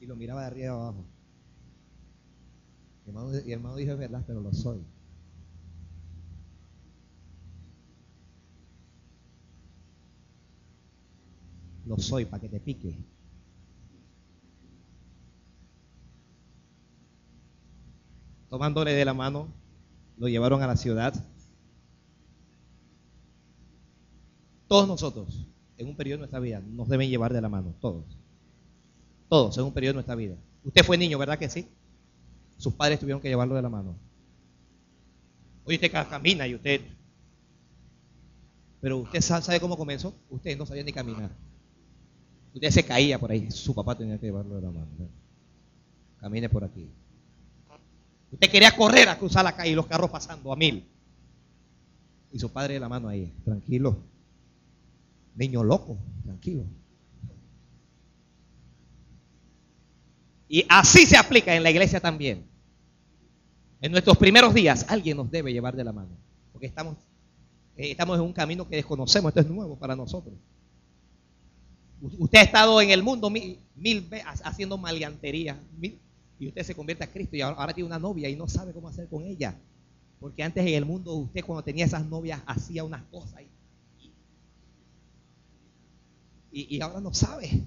Y 0.00 0.06
lo 0.06 0.16
miraba 0.16 0.40
de 0.40 0.46
arriba 0.48 0.72
abajo. 0.72 1.04
Y 3.06 3.10
hermano, 3.10 3.32
hermano 3.32 3.76
dijo, 3.76 3.92
es 3.92 3.98
verdad, 3.98 4.24
pero 4.26 4.40
lo 4.40 4.52
soy. 4.52 4.80
Lo 11.86 11.98
soy 11.98 12.24
para 12.24 12.40
que 12.40 12.48
te 12.48 12.60
pique. 12.60 12.96
Tomándole 18.48 18.92
de 18.92 19.04
la 19.04 19.14
mano, 19.14 19.48
lo 20.18 20.28
llevaron 20.28 20.62
a 20.62 20.66
la 20.66 20.76
ciudad. 20.76 21.14
Todos 24.68 24.86
nosotros, 24.86 25.46
en 25.78 25.88
un 25.88 25.96
periodo 25.96 26.18
de 26.18 26.20
nuestra 26.20 26.38
vida, 26.38 26.60
nos 26.60 26.88
deben 26.88 27.10
llevar 27.10 27.32
de 27.32 27.40
la 27.40 27.48
mano, 27.48 27.74
todos. 27.80 28.04
Todos, 29.28 29.56
en 29.58 29.64
un 29.64 29.72
periodo 29.72 29.92
de 29.92 29.94
nuestra 29.94 30.14
vida. 30.14 30.36
Usted 30.62 30.84
fue 30.84 30.98
niño, 30.98 31.18
¿verdad 31.18 31.38
que 31.38 31.48
sí? 31.48 31.68
Sus 32.60 32.74
padres 32.74 33.00
tuvieron 33.00 33.22
que 33.22 33.28
llevarlo 33.28 33.54
de 33.54 33.62
la 33.62 33.70
mano. 33.70 33.96
Hoy 35.64 35.76
usted 35.76 35.90
camina 35.90 36.46
y 36.46 36.54
usted... 36.54 36.82
Pero 38.82 38.98
usted 38.98 39.22
sabe 39.22 39.58
cómo 39.58 39.78
comenzó. 39.78 40.14
Usted 40.28 40.58
no 40.58 40.66
sabía 40.66 40.84
ni 40.84 40.92
caminar. 40.92 41.30
Usted 42.52 42.70
se 42.70 42.84
caía 42.84 43.18
por 43.18 43.30
ahí. 43.30 43.50
Su 43.50 43.74
papá 43.74 43.96
tenía 43.96 44.18
que 44.18 44.26
llevarlo 44.26 44.56
de 44.56 44.60
la 44.60 44.70
mano. 44.70 44.86
Camine 46.20 46.50
por 46.50 46.62
aquí. 46.62 46.86
Usted 48.30 48.50
quería 48.50 48.76
correr 48.76 49.08
a 49.08 49.18
cruzar 49.18 49.42
la 49.42 49.56
calle 49.56 49.70
y 49.70 49.74
los 49.74 49.86
carros 49.86 50.10
pasando 50.10 50.52
a 50.52 50.56
mil. 50.56 50.86
Y 52.30 52.38
su 52.38 52.52
padre 52.52 52.74
de 52.74 52.80
la 52.80 52.90
mano 52.90 53.08
ahí. 53.08 53.32
Tranquilo. 53.42 53.96
Niño 55.34 55.64
loco. 55.64 55.96
Tranquilo. 56.24 56.64
Y 60.46 60.66
así 60.68 61.06
se 61.06 61.16
aplica 61.16 61.56
en 61.56 61.62
la 61.62 61.70
iglesia 61.70 62.00
también. 62.00 62.49
En 63.80 63.92
nuestros 63.92 64.18
primeros 64.18 64.52
días 64.52 64.84
alguien 64.88 65.16
nos 65.16 65.30
debe 65.30 65.52
llevar 65.52 65.74
de 65.74 65.84
la 65.84 65.92
mano. 65.92 66.10
Porque 66.52 66.66
estamos, 66.66 66.96
eh, 67.76 67.92
estamos 67.92 68.18
en 68.18 68.24
un 68.24 68.32
camino 68.32 68.68
que 68.68 68.76
desconocemos. 68.76 69.30
Esto 69.30 69.40
es 69.40 69.48
nuevo 69.48 69.76
para 69.76 69.96
nosotros. 69.96 70.34
Usted 72.18 72.38
ha 72.38 72.42
estado 72.42 72.80
en 72.80 72.90
el 72.90 73.02
mundo 73.02 73.30
mil, 73.30 73.58
veces 73.76 74.24
haciendo 74.44 74.78
maleantería. 74.78 75.60
y 76.38 76.48
usted 76.48 76.62
se 76.62 76.74
convierte 76.74 77.04
a 77.04 77.12
Cristo 77.12 77.36
y 77.36 77.42
ahora, 77.42 77.74
tiene 77.74 77.86
una 77.86 77.98
novia 77.98 78.28
y 78.28 78.36
no 78.36 78.48
sabe 78.48 78.72
cómo 78.72 78.88
hacer 78.88 79.08
con 79.08 79.24
ella. 79.24 79.58
Porque 80.18 80.42
antes 80.42 80.66
en 80.66 80.74
el 80.74 80.84
mundo 80.84 81.14
usted 81.14 81.44
cuando 81.44 81.62
tenía 81.62 81.86
esas 81.86 82.04
novias 82.06 82.42
hacía 82.46 82.84
unas 82.84 83.02
cosas 83.04 83.42
y, 86.52 86.76
y 86.76 86.80
ahora 86.80 87.00
no 87.00 87.14
sabe. 87.14 87.64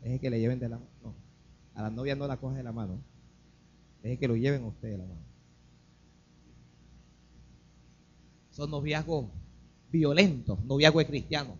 Deje 0.00 0.18
que 0.18 0.30
le 0.30 0.40
lleven 0.40 0.58
de 0.58 0.68
la 0.68 0.78
mano. 0.78 0.91
A 1.74 1.82
la 1.82 1.90
novia 1.90 2.14
no 2.14 2.26
la 2.26 2.36
coge 2.36 2.56
de 2.56 2.62
la 2.62 2.72
mano. 2.72 2.98
Deje 4.02 4.18
que 4.18 4.28
lo 4.28 4.36
lleven 4.36 4.64
a 4.64 4.66
usted 4.66 4.90
de 4.90 4.98
la 4.98 5.04
mano. 5.04 5.20
Son 8.50 8.70
noviazgos 8.70 9.26
violentos, 9.90 10.62
noviazgo 10.64 10.98
de 10.98 11.06
cristianos. 11.06 11.56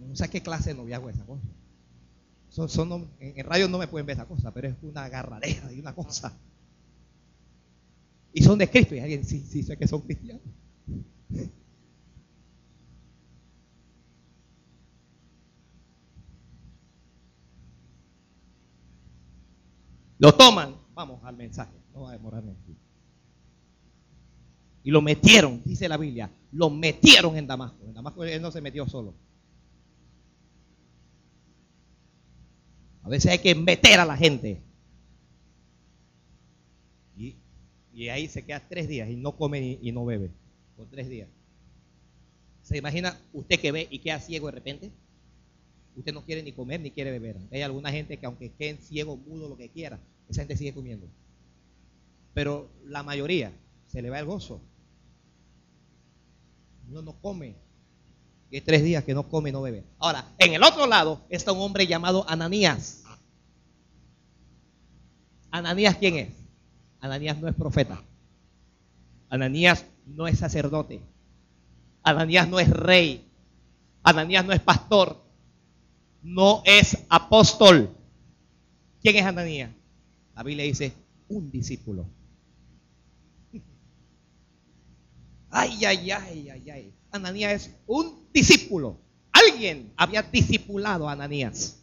No 0.00 0.16
sé 0.16 0.28
qué 0.30 0.42
clase 0.42 0.70
de 0.70 0.76
noviazgo 0.76 1.10
es 1.10 1.16
esa 1.16 1.26
cosa. 1.26 1.42
Son, 2.48 3.08
en, 3.20 3.44
radio 3.44 3.68
no 3.68 3.78
me 3.78 3.86
pueden 3.86 4.06
ver 4.06 4.14
esa 4.14 4.26
cosa, 4.26 4.52
pero 4.52 4.68
es 4.68 4.74
una 4.82 5.04
agarradera 5.04 5.72
y 5.72 5.80
una 5.80 5.94
cosa. 5.94 6.36
Y 8.32 8.42
son 8.42 8.58
de 8.58 8.68
Cristo. 8.68 8.94
Y 8.94 9.00
alguien, 9.00 9.24
sí, 9.24 9.44
sí, 9.46 9.62
sé 9.62 9.76
que 9.76 9.86
son 9.86 10.00
cristianos. 10.00 10.42
Lo 20.18 20.34
toman. 20.34 20.76
Vamos 20.94 21.22
al 21.24 21.36
mensaje. 21.36 21.72
No 21.94 22.02
va 22.02 22.10
a 22.10 22.12
demorarme 22.12 22.52
aquí. 22.52 22.76
Y 24.84 24.90
lo 24.90 25.02
metieron, 25.02 25.62
dice 25.64 25.88
la 25.88 25.96
Biblia, 25.96 26.30
lo 26.52 26.70
metieron 26.70 27.36
en 27.36 27.46
Damasco. 27.46 27.84
En 27.84 27.94
Damasco 27.94 28.24
él 28.24 28.40
no 28.40 28.50
se 28.50 28.60
metió 28.60 28.88
solo. 28.88 29.14
A 33.02 33.08
veces 33.08 33.32
hay 33.32 33.38
que 33.38 33.54
meter 33.54 34.00
a 34.00 34.04
la 34.04 34.16
gente. 34.16 34.62
Y, 37.92 38.08
ahí 38.10 38.28
se 38.28 38.44
queda 38.44 38.66
tres 38.68 38.86
días 38.86 39.10
y 39.10 39.16
no 39.16 39.36
come 39.36 39.78
y, 39.82 39.90
no 39.90 40.04
bebe. 40.04 40.30
Por 40.76 40.86
tres 40.86 41.08
días. 41.08 41.28
¿Se 42.62 42.78
imagina 42.78 43.18
usted 43.32 43.58
que 43.58 43.72
ve 43.72 43.88
y 43.90 43.98
queda 43.98 44.20
ciego 44.20 44.46
de 44.46 44.52
repente? 44.52 44.92
Usted 45.98 46.14
no 46.14 46.24
quiere 46.24 46.44
ni 46.44 46.52
comer 46.52 46.80
ni 46.80 46.92
quiere 46.92 47.10
beber. 47.10 47.36
Hay 47.50 47.62
alguna 47.62 47.90
gente 47.90 48.18
que 48.18 48.26
aunque 48.26 48.52
queden 48.52 48.78
ciego, 48.78 49.16
mudo, 49.16 49.48
lo 49.48 49.56
que 49.56 49.68
quiera, 49.68 49.98
esa 50.28 50.42
gente 50.42 50.56
sigue 50.56 50.72
comiendo. 50.72 51.08
Pero 52.34 52.70
la 52.84 53.02
mayoría 53.02 53.50
se 53.88 54.00
le 54.00 54.08
va 54.08 54.20
el 54.20 54.24
gozo. 54.24 54.60
Uno 56.88 57.02
no 57.02 57.14
come. 57.20 57.56
Y 58.48 58.56
hay 58.56 58.60
tres 58.60 58.84
días 58.84 59.02
que 59.02 59.12
no 59.12 59.28
come 59.28 59.50
y 59.50 59.52
no 59.52 59.60
bebe. 59.60 59.82
Ahora, 59.98 60.24
en 60.38 60.54
el 60.54 60.62
otro 60.62 60.86
lado 60.86 61.22
está 61.30 61.50
un 61.50 61.60
hombre 61.60 61.88
llamado 61.88 62.24
Ananías. 62.28 63.02
Ananías, 65.50 65.96
¿quién 65.96 66.16
es? 66.16 66.28
Ananías 67.00 67.38
no 67.40 67.48
es 67.48 67.56
profeta. 67.56 68.00
Ananías 69.30 69.84
no 70.06 70.28
es 70.28 70.38
sacerdote. 70.38 71.00
Ananías 72.04 72.48
no 72.48 72.60
es 72.60 72.70
rey. 72.70 73.28
Ananías 74.04 74.46
no 74.46 74.52
es 74.52 74.60
pastor. 74.60 75.27
No 76.22 76.62
es 76.64 76.98
apóstol. 77.08 77.94
¿Quién 79.00 79.16
es 79.16 79.24
Ananías? 79.24 79.70
La 80.34 80.42
Biblia 80.42 80.64
dice 80.64 80.92
un 81.28 81.50
discípulo. 81.50 82.06
Ay, 85.50 85.84
ay, 85.84 86.10
ay, 86.10 86.50
ay, 86.50 86.70
ay. 86.70 86.94
Ananías 87.10 87.52
es 87.52 87.74
un 87.86 88.28
discípulo. 88.32 88.98
Alguien 89.32 89.92
había 89.96 90.22
discipulado 90.22 91.08
a 91.08 91.12
Ananías. 91.12 91.78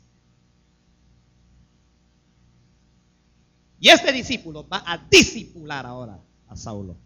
Y 3.79 3.89
este 3.89 4.11
discípulo 4.11 4.67
va 4.67 4.83
a 4.85 4.97
discipular 5.09 5.85
ahora 5.85 6.19
a 6.47 6.55
Saulo. 6.55 6.97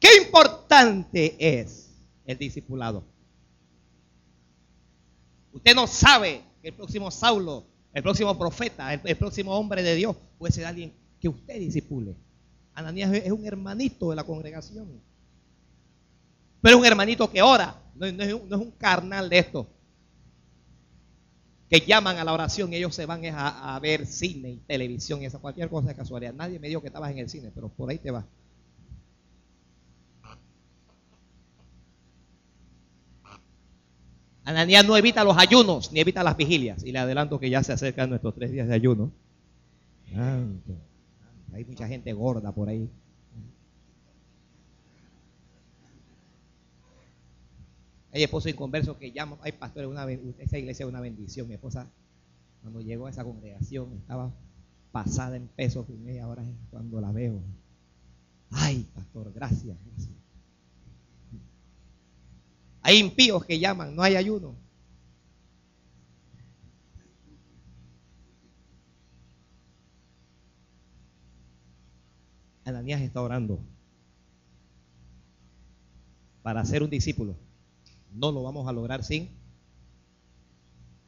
Qué 0.00 0.08
importante 0.22 1.36
es 1.38 1.90
el 2.24 2.38
discipulado. 2.38 3.04
Usted 5.56 5.74
no 5.74 5.86
sabe 5.86 6.42
que 6.60 6.68
el 6.68 6.74
próximo 6.74 7.10
Saulo, 7.10 7.64
el 7.94 8.02
próximo 8.02 8.38
profeta, 8.38 8.92
el, 8.92 9.16
próximo 9.16 9.56
hombre 9.56 9.82
de 9.82 9.94
Dios 9.94 10.14
puede 10.36 10.52
ser 10.52 10.66
alguien 10.66 10.92
que 11.18 11.30
usted 11.30 11.58
disipule. 11.58 12.14
Ananías 12.74 13.10
es 13.14 13.32
un 13.32 13.46
hermanito 13.46 14.10
de 14.10 14.16
la 14.16 14.24
congregación. 14.24 15.00
Pero 16.60 16.76
es 16.76 16.80
un 16.80 16.86
hermanito 16.86 17.30
que 17.30 17.40
ora, 17.40 17.74
no, 17.94 18.04
es, 18.04 18.34
un 18.34 18.70
carnal 18.72 19.30
de 19.30 19.38
esto. 19.38 19.66
Que 21.70 21.80
llaman 21.80 22.18
a 22.18 22.24
la 22.24 22.34
oración 22.34 22.70
y 22.74 22.76
ellos 22.76 22.94
se 22.94 23.06
van 23.06 23.24
a, 23.24 23.78
ver 23.80 24.06
cine 24.06 24.50
y 24.50 24.56
televisión 24.58 25.22
esa 25.22 25.38
cualquier 25.38 25.70
cosa 25.70 25.88
de 25.88 25.94
casualidad. 25.94 26.34
Nadie 26.34 26.58
me 26.58 26.68
dijo 26.68 26.82
que 26.82 26.88
estabas 26.88 27.10
en 27.12 27.18
el 27.18 27.30
cine, 27.30 27.50
pero 27.54 27.70
por 27.70 27.88
ahí 27.88 27.96
te 27.96 28.10
vas. 28.10 28.26
Ananías 34.46 34.86
no 34.86 34.96
evita 34.96 35.24
los 35.24 35.36
ayunos 35.36 35.90
ni 35.90 35.98
evita 35.98 36.22
las 36.22 36.36
vigilias. 36.36 36.84
Y 36.84 36.92
le 36.92 37.00
adelanto 37.00 37.40
que 37.40 37.50
ya 37.50 37.64
se 37.64 37.72
acercan 37.72 38.08
nuestros 38.10 38.32
tres 38.32 38.52
días 38.52 38.68
de 38.68 38.74
ayuno. 38.74 39.10
Hay 41.52 41.64
mucha 41.64 41.88
gente 41.88 42.12
gorda 42.12 42.52
por 42.52 42.68
ahí. 42.68 42.88
Hay 48.12 48.22
esposos 48.22 48.52
inconversos 48.52 48.96
que 48.96 49.10
llaman, 49.10 49.40
hay 49.42 49.50
pastores, 49.50 49.90
una, 49.90 50.06
esa 50.38 50.56
iglesia 50.56 50.84
es 50.84 50.88
una 50.88 51.00
bendición. 51.00 51.48
Mi 51.48 51.54
esposa, 51.54 51.90
cuando 52.62 52.80
llegó 52.80 53.08
a 53.08 53.10
esa 53.10 53.24
congregación, 53.24 53.94
estaba 53.98 54.32
pasada 54.92 55.36
en 55.36 55.48
pesos 55.48 55.86
y 55.90 56.18
ahora 56.18 56.44
es 56.44 56.54
cuando 56.70 57.00
la 57.00 57.10
veo. 57.10 57.42
Ay, 58.52 58.86
pastor, 58.94 59.32
gracias, 59.34 59.76
gracias. 59.84 60.15
Hay 62.86 62.98
impíos 62.98 63.44
que 63.44 63.58
llaman, 63.58 63.96
no 63.96 64.02
hay 64.02 64.14
ayuno. 64.14 64.54
Ananías 72.64 73.00
está 73.00 73.20
orando 73.22 73.60
para 76.42 76.64
ser 76.64 76.82
un 76.82 76.90
discípulo 76.90 77.36
no 78.16 78.32
lo 78.32 78.42
vamos 78.42 78.66
a 78.66 78.72
lograr 78.72 79.04
sin. 79.04 79.30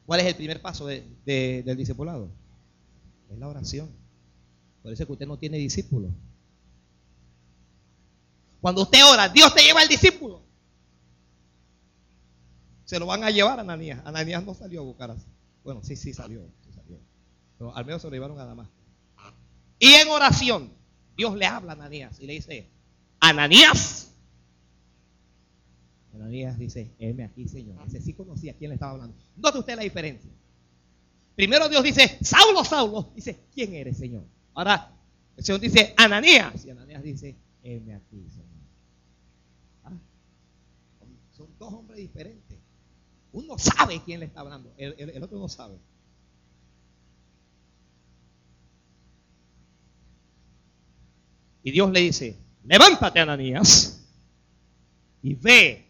¿Cuál 0.07 0.21
es 0.21 0.27
el 0.27 0.37
primer 0.37 0.61
paso 0.61 0.87
del 0.87 1.77
discipulado? 1.77 2.31
Es 3.31 3.39
la 3.39 3.49
oración. 3.49 3.91
Por 4.83 4.93
eso 4.93 5.03
es 5.03 5.07
que 5.07 5.13
usted 5.13 5.27
no 5.27 5.39
tiene 5.39 5.59
discípulo. 5.59 6.09
Cuando 8.61 8.83
usted 8.83 9.01
ora, 9.05 9.29
Dios 9.29 9.55
te 9.55 9.63
lleva 9.63 9.81
al 9.81 9.89
discípulo. 9.89 10.43
Se 12.89 12.99
lo 12.99 13.05
van 13.05 13.23
a 13.23 13.31
llevar 13.31 13.59
a 13.59 13.61
Ananías. 13.61 14.01
Ananías 14.07 14.43
no 14.43 14.55
salió 14.55 14.81
a 14.81 14.85
buscar 14.85 15.11
así. 15.11 15.27
Bueno, 15.63 15.83
sí, 15.85 15.95
sí 15.95 16.15
salió, 16.15 16.41
salió. 16.75 16.99
Pero 17.59 17.77
al 17.77 17.85
menos 17.85 18.01
se 18.01 18.09
lo 18.09 18.15
llevaron 18.15 18.41
a 18.41 18.47
Damasco. 18.47 18.73
Y 19.79 19.93
en 19.93 20.09
oración, 20.09 20.73
Dios 21.15 21.37
le 21.37 21.45
habla 21.45 21.73
a 21.73 21.75
Ananías 21.75 22.19
y 22.19 22.27
le 22.27 22.33
dice, 22.33 22.67
Ananías, 23.21 24.11
Ananías 26.15 26.59
dice, 26.59 26.91
heme 26.99 27.25
aquí, 27.25 27.47
Señor. 27.47 27.77
Ese 27.87 28.01
sí 28.01 28.15
conocía 28.15 28.53
a 28.53 28.55
quién 28.55 28.71
le 28.71 28.77
estaba 28.77 28.93
hablando. 28.93 29.15
Note 29.37 29.59
usted 29.59 29.77
la 29.77 29.83
diferencia. 29.83 30.31
Primero 31.37 31.69
Dios 31.69 31.83
dice, 31.83 32.17
Saulo, 32.23 32.65
Saulo. 32.65 33.13
Dice, 33.15 33.39
¿quién 33.53 33.75
eres, 33.75 33.99
Señor? 33.99 34.25
Ahora, 34.55 34.97
el 35.37 35.45
Señor 35.45 35.61
dice, 35.61 35.93
Ananías. 35.95 36.65
Y 36.65 36.71
Ananías 36.71 37.03
dice, 37.03 37.37
heme 37.63 37.95
aquí, 37.95 38.27
Señor. 38.31 38.49
¿Ah? 39.85 39.93
Son 41.37 41.49
dos 41.59 41.71
hombres 41.75 41.99
diferentes. 41.99 42.48
Uno 43.33 43.59
sabe 43.59 44.01
quién 44.05 44.21
le 44.21 44.27
está 44.27 44.41
hablando, 44.41 44.73
el, 44.77 45.23
otro 45.23 45.39
no 45.39 45.49
sabe. 45.49 45.79
Y 51.63 51.71
Dios 51.71 51.91
le 51.91 52.01
dice, 52.01 52.39
levántate 52.65 53.21
Ananías 53.21 54.03
y 55.23 55.35
ve. 55.35 55.85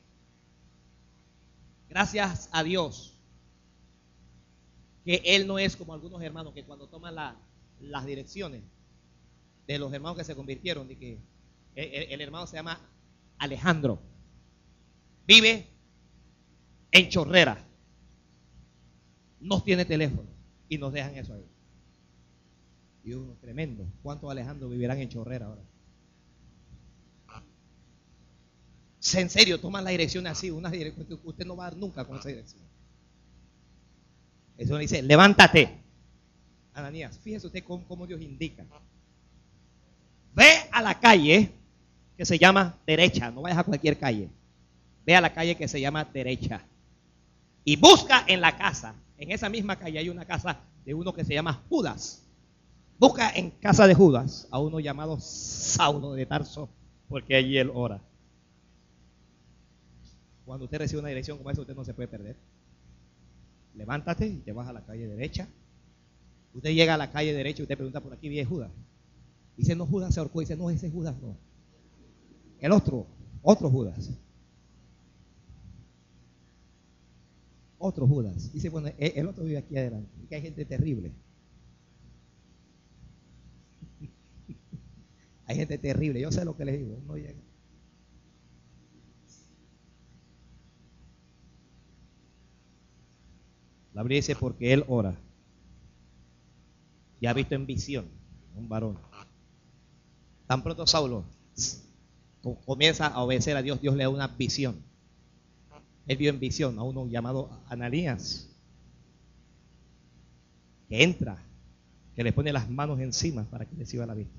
Gracias 1.88 2.48
a 2.52 2.62
Dios 2.62 3.14
que 5.04 5.22
Él 5.24 5.46
no 5.46 5.58
es 5.58 5.76
como 5.76 5.94
algunos 5.94 6.20
hermanos 6.22 6.52
que 6.52 6.64
cuando 6.64 6.88
toman 6.88 7.14
las 7.80 8.06
direcciones 8.06 8.62
de 9.66 9.78
los 9.78 9.92
hermanos 9.92 10.18
que 10.18 10.24
se 10.24 10.34
convirtieron, 10.34 10.88
de 10.88 10.98
que 10.98 11.18
el 11.76 12.20
hermano 12.20 12.46
se 12.46 12.56
llama 12.56 12.80
Alejandro, 13.38 14.00
vive 15.26 15.77
en 16.90 17.08
Chorrera, 17.08 17.64
no 19.40 19.62
tiene 19.62 19.84
teléfono 19.84 20.28
y 20.68 20.78
nos 20.78 20.92
dejan 20.92 21.16
eso 21.16 21.34
ahí. 21.34 21.46
Y 23.04 23.12
uno 23.14 23.34
tremendo. 23.40 23.86
¿Cuántos 24.02 24.30
Alejandro 24.30 24.68
vivirán 24.68 24.98
en 24.98 25.08
Chorrera 25.08 25.46
ahora? 25.46 25.62
En 29.14 29.30
serio, 29.30 29.60
toman 29.60 29.84
la 29.84 29.90
dirección 29.90 30.26
así, 30.26 30.50
una 30.50 30.70
dirección 30.70 31.06
que 31.06 31.14
usted 31.14 31.46
no 31.46 31.56
va 31.56 31.66
a 31.66 31.70
dar 31.70 31.78
nunca 31.78 32.04
con 32.04 32.18
esa 32.18 32.28
dirección. 32.28 32.62
Eso 34.56 34.74
le 34.74 34.80
dice, 34.82 35.02
levántate. 35.02 35.78
Ananías, 36.74 37.18
fíjese 37.18 37.46
usted 37.46 37.64
cómo, 37.64 38.06
Dios 38.06 38.20
indica. 38.20 38.66
Ve 40.34 40.68
a 40.70 40.82
la 40.82 40.98
calle 40.98 41.50
que 42.16 42.24
se 42.24 42.38
llama 42.38 42.76
derecha, 42.86 43.30
no 43.30 43.42
vayas 43.42 43.58
a 43.58 43.64
cualquier 43.64 43.98
calle. 43.98 44.28
Ve 45.06 45.16
a 45.16 45.20
la 45.20 45.32
calle 45.32 45.56
que 45.56 45.68
se 45.68 45.80
llama 45.80 46.04
derecha. 46.04 46.66
Y 47.68 47.76
busca 47.76 48.24
en 48.26 48.40
la 48.40 48.56
casa, 48.56 48.94
en 49.18 49.30
esa 49.30 49.50
misma 49.50 49.76
calle 49.76 49.98
hay 49.98 50.08
una 50.08 50.24
casa 50.24 50.58
de 50.86 50.94
uno 50.94 51.12
que 51.12 51.22
se 51.22 51.34
llama 51.34 51.64
Judas. 51.68 52.22
Busca 52.98 53.30
en 53.36 53.50
casa 53.50 53.86
de 53.86 53.92
Judas 53.92 54.48
a 54.50 54.58
uno 54.58 54.80
llamado 54.80 55.20
Saulo 55.20 56.14
de 56.14 56.24
Tarso, 56.24 56.70
porque 57.10 57.36
allí 57.36 57.58
él 57.58 57.70
ora. 57.74 58.00
Cuando 60.46 60.64
usted 60.64 60.78
recibe 60.78 61.00
una 61.00 61.10
dirección 61.10 61.36
como 61.36 61.50
esa, 61.50 61.60
usted 61.60 61.74
no 61.74 61.84
se 61.84 61.92
puede 61.92 62.08
perder. 62.08 62.36
Levántate 63.74 64.26
y 64.26 64.38
te 64.38 64.52
vas 64.52 64.66
a 64.66 64.72
la 64.72 64.80
calle 64.80 65.06
derecha. 65.06 65.46
Usted 66.54 66.70
llega 66.70 66.94
a 66.94 66.96
la 66.96 67.10
calle 67.10 67.34
derecha 67.34 67.60
y 67.60 67.64
usted 67.64 67.76
pregunta 67.76 68.00
por 68.00 68.14
aquí, 68.14 68.30
viene 68.30 68.48
Judas. 68.48 68.70
Dice, 69.58 69.76
no, 69.76 69.84
Judas 69.84 70.14
se 70.14 70.20
ahorcó. 70.20 70.40
Dice, 70.40 70.56
no, 70.56 70.70
ese 70.70 70.88
Judas 70.88 71.16
no. 71.20 71.36
El 72.60 72.72
otro, 72.72 73.06
otro 73.42 73.68
Judas. 73.68 74.08
Otro 77.78 78.06
Judas. 78.06 78.52
Dice, 78.52 78.68
bueno, 78.68 78.88
e-, 78.98 79.14
el 79.16 79.26
otro 79.26 79.44
vive 79.44 79.58
aquí 79.58 79.76
adelante. 79.76 80.10
Que 80.28 80.34
hay 80.36 80.42
gente 80.42 80.64
terrible. 80.64 81.12
hay 85.46 85.56
gente 85.56 85.78
terrible. 85.78 86.20
Yo 86.20 86.32
sé 86.32 86.44
lo 86.44 86.56
que 86.56 86.64
les 86.64 86.78
digo. 86.78 87.00
No 87.06 87.16
llega. 87.16 87.40
La 93.94 94.02
Biblia 94.02 94.16
dice 94.18 94.36
porque 94.36 94.72
él 94.72 94.84
ora. 94.86 95.18
Y 97.20 97.26
ha 97.26 97.32
visto 97.32 97.54
en 97.54 97.66
visión 97.66 98.06
un 98.54 98.68
varón. 98.68 98.98
Tan 100.46 100.62
pronto 100.62 100.86
Saulo 100.86 101.24
comienza 102.64 103.06
a 103.06 103.22
obedecer 103.22 103.56
a 103.56 103.62
Dios, 103.62 103.80
Dios 103.80 103.96
le 103.96 104.04
da 104.04 104.08
una 104.08 104.28
visión. 104.28 104.82
Él 106.08 106.16
vio 106.16 106.30
en 106.30 106.40
visión 106.40 106.78
a 106.78 106.82
uno 106.82 107.06
llamado 107.06 107.50
Ananías, 107.68 108.48
que 110.88 111.02
entra, 111.02 111.44
que 112.16 112.24
le 112.24 112.32
pone 112.32 112.50
las 112.50 112.68
manos 112.70 112.98
encima 112.98 113.44
para 113.44 113.66
que 113.66 113.76
reciba 113.76 114.06
la 114.06 114.14
vista. 114.14 114.38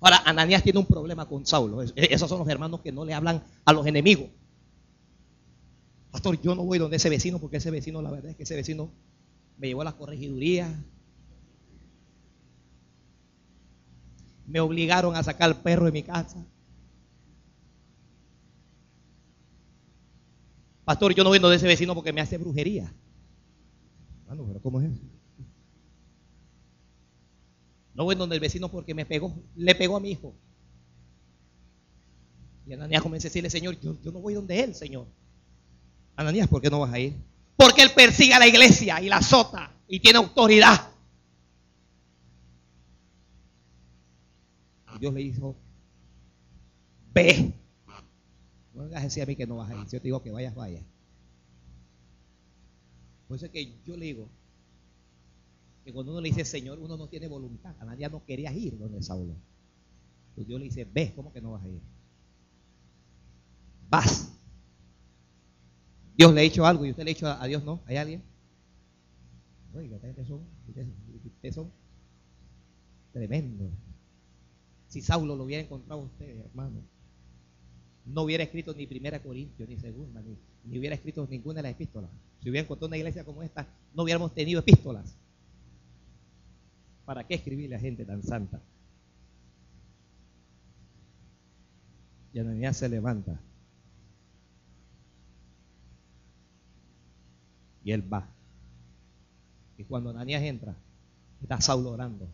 Ahora, 0.00 0.22
Ananías 0.26 0.62
tiene 0.62 0.78
un 0.78 0.86
problema 0.86 1.26
con 1.26 1.46
Saulo. 1.46 1.80
Esos 1.80 2.28
son 2.28 2.40
los 2.40 2.48
hermanos 2.48 2.80
que 2.82 2.92
no 2.92 3.06
le 3.06 3.14
hablan 3.14 3.42
a 3.64 3.72
los 3.72 3.86
enemigos. 3.86 4.28
Pastor, 6.10 6.38
yo 6.42 6.54
no 6.54 6.62
voy 6.62 6.78
donde 6.78 6.98
ese 6.98 7.08
vecino 7.08 7.38
porque 7.38 7.56
ese 7.56 7.70
vecino, 7.70 8.02
la 8.02 8.10
verdad 8.10 8.32
es 8.32 8.36
que 8.36 8.42
ese 8.42 8.54
vecino 8.54 8.90
me 9.56 9.68
llevó 9.68 9.80
a 9.80 9.86
la 9.86 9.96
corregiduría. 9.96 10.84
Me 14.46 14.60
obligaron 14.60 15.16
a 15.16 15.22
sacar 15.22 15.48
el 15.48 15.56
perro 15.56 15.86
de 15.86 15.92
mi 15.92 16.02
casa. 16.02 16.44
Pastor, 20.84 21.14
yo 21.14 21.24
no 21.24 21.30
voy 21.30 21.38
donde 21.38 21.56
ese 21.56 21.66
vecino 21.66 21.94
porque 21.94 22.12
me 22.12 22.20
hace 22.20 22.36
brujería. 22.36 22.92
Bueno, 24.26 24.44
pero 24.46 24.60
¿cómo 24.60 24.80
es 24.80 24.92
eso? 24.92 25.02
No 27.94 28.04
voy 28.04 28.16
donde 28.16 28.34
el 28.34 28.40
vecino 28.40 28.68
porque 28.70 28.94
me 28.94 29.06
pegó, 29.06 29.34
le 29.54 29.74
pegó 29.74 29.96
a 29.96 30.00
mi 30.00 30.10
hijo. 30.10 30.34
Y 32.66 32.72
Ananías 32.72 33.02
comenzó 33.02 33.26
a 33.26 33.30
decirle, 33.30 33.50
Señor, 33.50 33.78
yo, 33.80 33.94
no 34.10 34.20
voy 34.20 34.34
donde 34.34 34.60
él, 34.60 34.74
Señor. 34.74 35.06
Ananías, 36.16 36.48
¿por 36.48 36.60
qué 36.60 36.70
no 36.70 36.80
vas 36.80 36.92
a 36.92 36.98
ir? 36.98 37.14
Porque 37.56 37.82
él 37.82 37.90
persigue 37.94 38.34
a 38.34 38.38
la 38.38 38.48
iglesia 38.48 39.00
y 39.00 39.08
la 39.08 39.18
azota 39.18 39.72
y 39.86 40.00
tiene 40.00 40.18
autoridad. 40.18 40.88
Dios 44.98 45.12
le 45.12 45.20
dijo, 45.20 45.56
ve. 47.12 47.52
No 48.74 48.82
vengas 48.82 49.00
a 49.00 49.04
decir 49.04 49.22
a 49.22 49.26
mí 49.26 49.36
que 49.36 49.46
no 49.46 49.56
vas 49.56 49.70
a 49.70 49.76
ir. 49.76 49.86
Si 49.86 49.92
yo 49.92 50.00
te 50.00 50.08
digo 50.08 50.22
que 50.22 50.32
vayas, 50.32 50.54
vaya. 50.54 50.82
Por 53.28 53.36
eso 53.36 53.46
es 53.46 53.52
que 53.52 53.78
yo 53.84 53.96
le 53.96 54.06
digo 54.06 54.28
que 55.84 55.92
cuando 55.92 56.12
uno 56.12 56.20
le 56.20 56.28
dice 56.28 56.44
Señor, 56.44 56.78
uno 56.78 56.96
no 56.96 57.08
tiene 57.08 57.28
voluntad. 57.28 57.74
Ananías 57.78 58.10
no 58.10 58.24
quería 58.24 58.52
ir 58.52 58.76
donde 58.78 59.02
Saulo. 59.02 59.34
Pues 60.34 60.46
Dios 60.46 60.58
le 60.58 60.64
dice, 60.64 60.84
ve, 60.84 61.12
¿cómo 61.14 61.32
que 61.32 61.40
no 61.40 61.52
vas 61.52 61.62
a 61.62 61.68
ir? 61.68 61.80
Vas. 63.88 64.32
Dios 66.16 66.32
le 66.32 66.40
ha 66.40 66.44
hecho 66.44 66.66
algo 66.66 66.84
y 66.84 66.90
usted 66.90 67.04
le 67.04 67.10
ha 67.10 67.12
hecho 67.12 67.28
a, 67.28 67.46
Dios 67.46 67.64
no. 67.64 67.80
¿Hay 67.86 67.96
alguien? 67.96 68.22
Oiga, 69.74 69.96
ustedes 69.96 70.26
son, 70.26 70.42
ustedes 70.68 71.54
son 71.54 71.70
tremendo. 73.12 73.70
Si 74.88 75.00
Saulo 75.00 75.36
lo 75.36 75.44
hubiera 75.44 75.62
encontrado 75.62 76.02
usted, 76.02 76.40
hermano, 76.40 76.82
no 78.06 78.22
hubiera 78.22 78.44
escrito 78.44 78.74
ni 78.74 78.86
primera 78.86 79.22
Corintios, 79.22 79.68
ni 79.68 79.78
segunda, 79.78 80.22
ni, 80.22 80.78
hubiera 80.78 80.94
escrito 80.94 81.26
ninguna 81.28 81.56
de 81.56 81.62
las 81.64 81.72
epístolas. 81.72 82.10
Si 82.42 82.50
hubiera 82.50 82.64
encontrado 82.64 82.88
una 82.88 82.96
iglesia 82.96 83.24
como 83.24 83.42
esta, 83.42 83.66
no 83.94 84.02
hubiéramos 84.02 84.34
tenido 84.34 84.60
epístolas. 84.60 85.16
¿Para 87.04 87.26
qué 87.26 87.34
escribirle 87.34 87.76
a 87.76 87.80
gente 87.80 88.04
tan 88.04 88.22
santa? 88.22 88.60
Y 92.32 92.38
Ananías 92.38 92.76
se 92.76 92.88
levanta 92.88 93.38
Y 97.84 97.92
él 97.92 98.12
va. 98.12 98.26
Y 99.76 99.84
cuando 99.84 100.10
Ananías 100.10 100.42
entra, 100.42 100.74
está 101.42 101.60
Saulo 101.60 101.90
orando. 101.90 102.26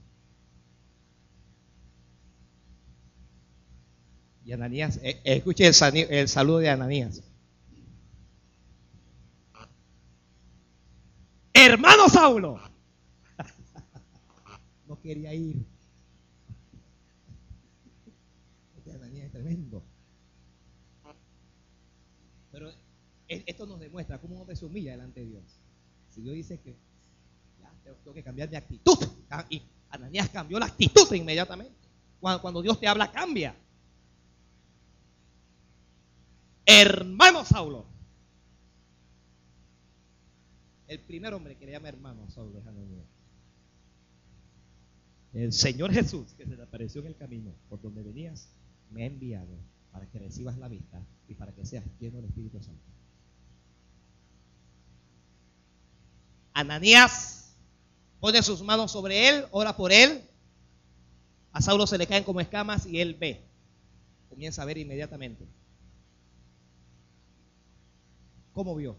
Y 4.44 4.52
Ananías, 4.52 4.98
eh, 5.02 5.20
eh, 5.24 5.36
escuche 5.36 5.66
el, 5.66 6.28
saludo 6.28 6.58
de 6.58 6.70
Ananías. 6.70 7.22
Hermano 11.52 12.08
Saulo. 12.08 12.60
no 14.88 14.98
quería 15.00 15.34
ir. 15.34 15.64
Este 18.78 18.92
Ananías 18.92 19.26
es 19.26 19.32
tremendo. 19.32 19.82
Pero 22.50 22.72
esto 23.28 23.66
nos 23.66 23.78
demuestra 23.78 24.18
cómo 24.20 24.34
un 24.34 24.40
hombre 24.40 24.56
se 24.56 24.64
humilla 24.64 24.92
delante 24.92 25.20
de 25.20 25.26
Dios. 25.26 25.60
Si 26.08 26.22
Dios 26.22 26.34
dice 26.34 26.58
que 26.60 26.76
ya, 27.60 27.94
tengo 28.02 28.14
que 28.14 28.24
cambiar 28.24 28.48
de 28.48 28.56
actitud, 28.56 28.98
y 29.50 29.62
Ananías 29.90 30.30
cambió 30.30 30.58
la 30.58 30.66
actitud 30.66 31.12
inmediatamente. 31.12 31.74
Cuando, 32.18 32.40
cuando 32.42 32.62
Dios 32.62 32.80
te 32.80 32.88
habla, 32.88 33.12
cambia. 33.12 33.54
Hermano 36.72 37.44
Saulo. 37.44 37.84
El 40.86 41.00
primer 41.00 41.34
hombre 41.34 41.56
que 41.56 41.66
le 41.66 41.72
llama 41.72 41.88
hermano 41.88 42.30
Saulo 42.30 42.60
es 42.60 42.66
Ananías. 42.66 43.06
El 45.32 45.52
Señor 45.52 45.92
Jesús, 45.92 46.32
que 46.38 46.46
se 46.46 46.54
te 46.54 46.62
apareció 46.62 47.00
en 47.00 47.08
el 47.08 47.16
camino 47.16 47.52
por 47.68 47.82
donde 47.82 48.04
venías, 48.04 48.50
me 48.92 49.02
ha 49.02 49.06
enviado 49.06 49.58
para 49.90 50.06
que 50.06 50.20
recibas 50.20 50.58
la 50.58 50.68
vista 50.68 51.04
y 51.26 51.34
para 51.34 51.52
que 51.52 51.66
seas 51.66 51.84
lleno 51.98 52.18
del 52.18 52.26
Espíritu 52.26 52.62
Santo. 52.62 52.84
Ananías 56.52 57.56
pone 58.20 58.44
sus 58.44 58.62
manos 58.62 58.92
sobre 58.92 59.28
él, 59.28 59.44
ora 59.50 59.76
por 59.76 59.90
él. 59.90 60.22
A 61.50 61.60
Saulo 61.60 61.88
se 61.88 61.98
le 61.98 62.06
caen 62.06 62.22
como 62.22 62.40
escamas 62.40 62.86
y 62.86 63.00
él 63.00 63.14
ve. 63.14 63.40
Comienza 64.28 64.62
a 64.62 64.66
ver 64.66 64.78
inmediatamente. 64.78 65.48
¿Cómo 68.52 68.74
vio? 68.74 68.96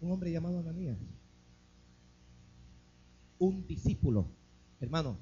Un 0.00 0.12
hombre 0.12 0.32
llamado 0.32 0.58
Ananías. 0.58 0.98
Un 3.38 3.66
discípulo. 3.66 4.26
Hermano, 4.80 5.16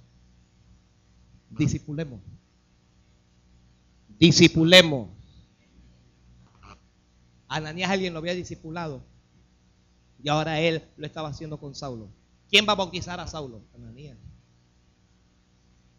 disipulemos. 1.51 2.20
Disipulemos. 4.18 5.09
Ananías 7.48 7.90
alguien 7.90 8.12
lo 8.12 8.20
había 8.20 8.34
discipulado 8.34 9.03
y 10.22 10.28
ahora 10.28 10.61
él 10.61 10.82
lo 10.96 11.07
estaba 11.07 11.28
haciendo 11.28 11.59
con 11.59 11.74
Saulo. 11.74 12.09
¿Quién 12.48 12.66
va 12.68 12.72
a 12.72 12.76
bautizar 12.76 13.18
a 13.20 13.26
Saulo? 13.26 13.62
Ananías. 13.74 14.18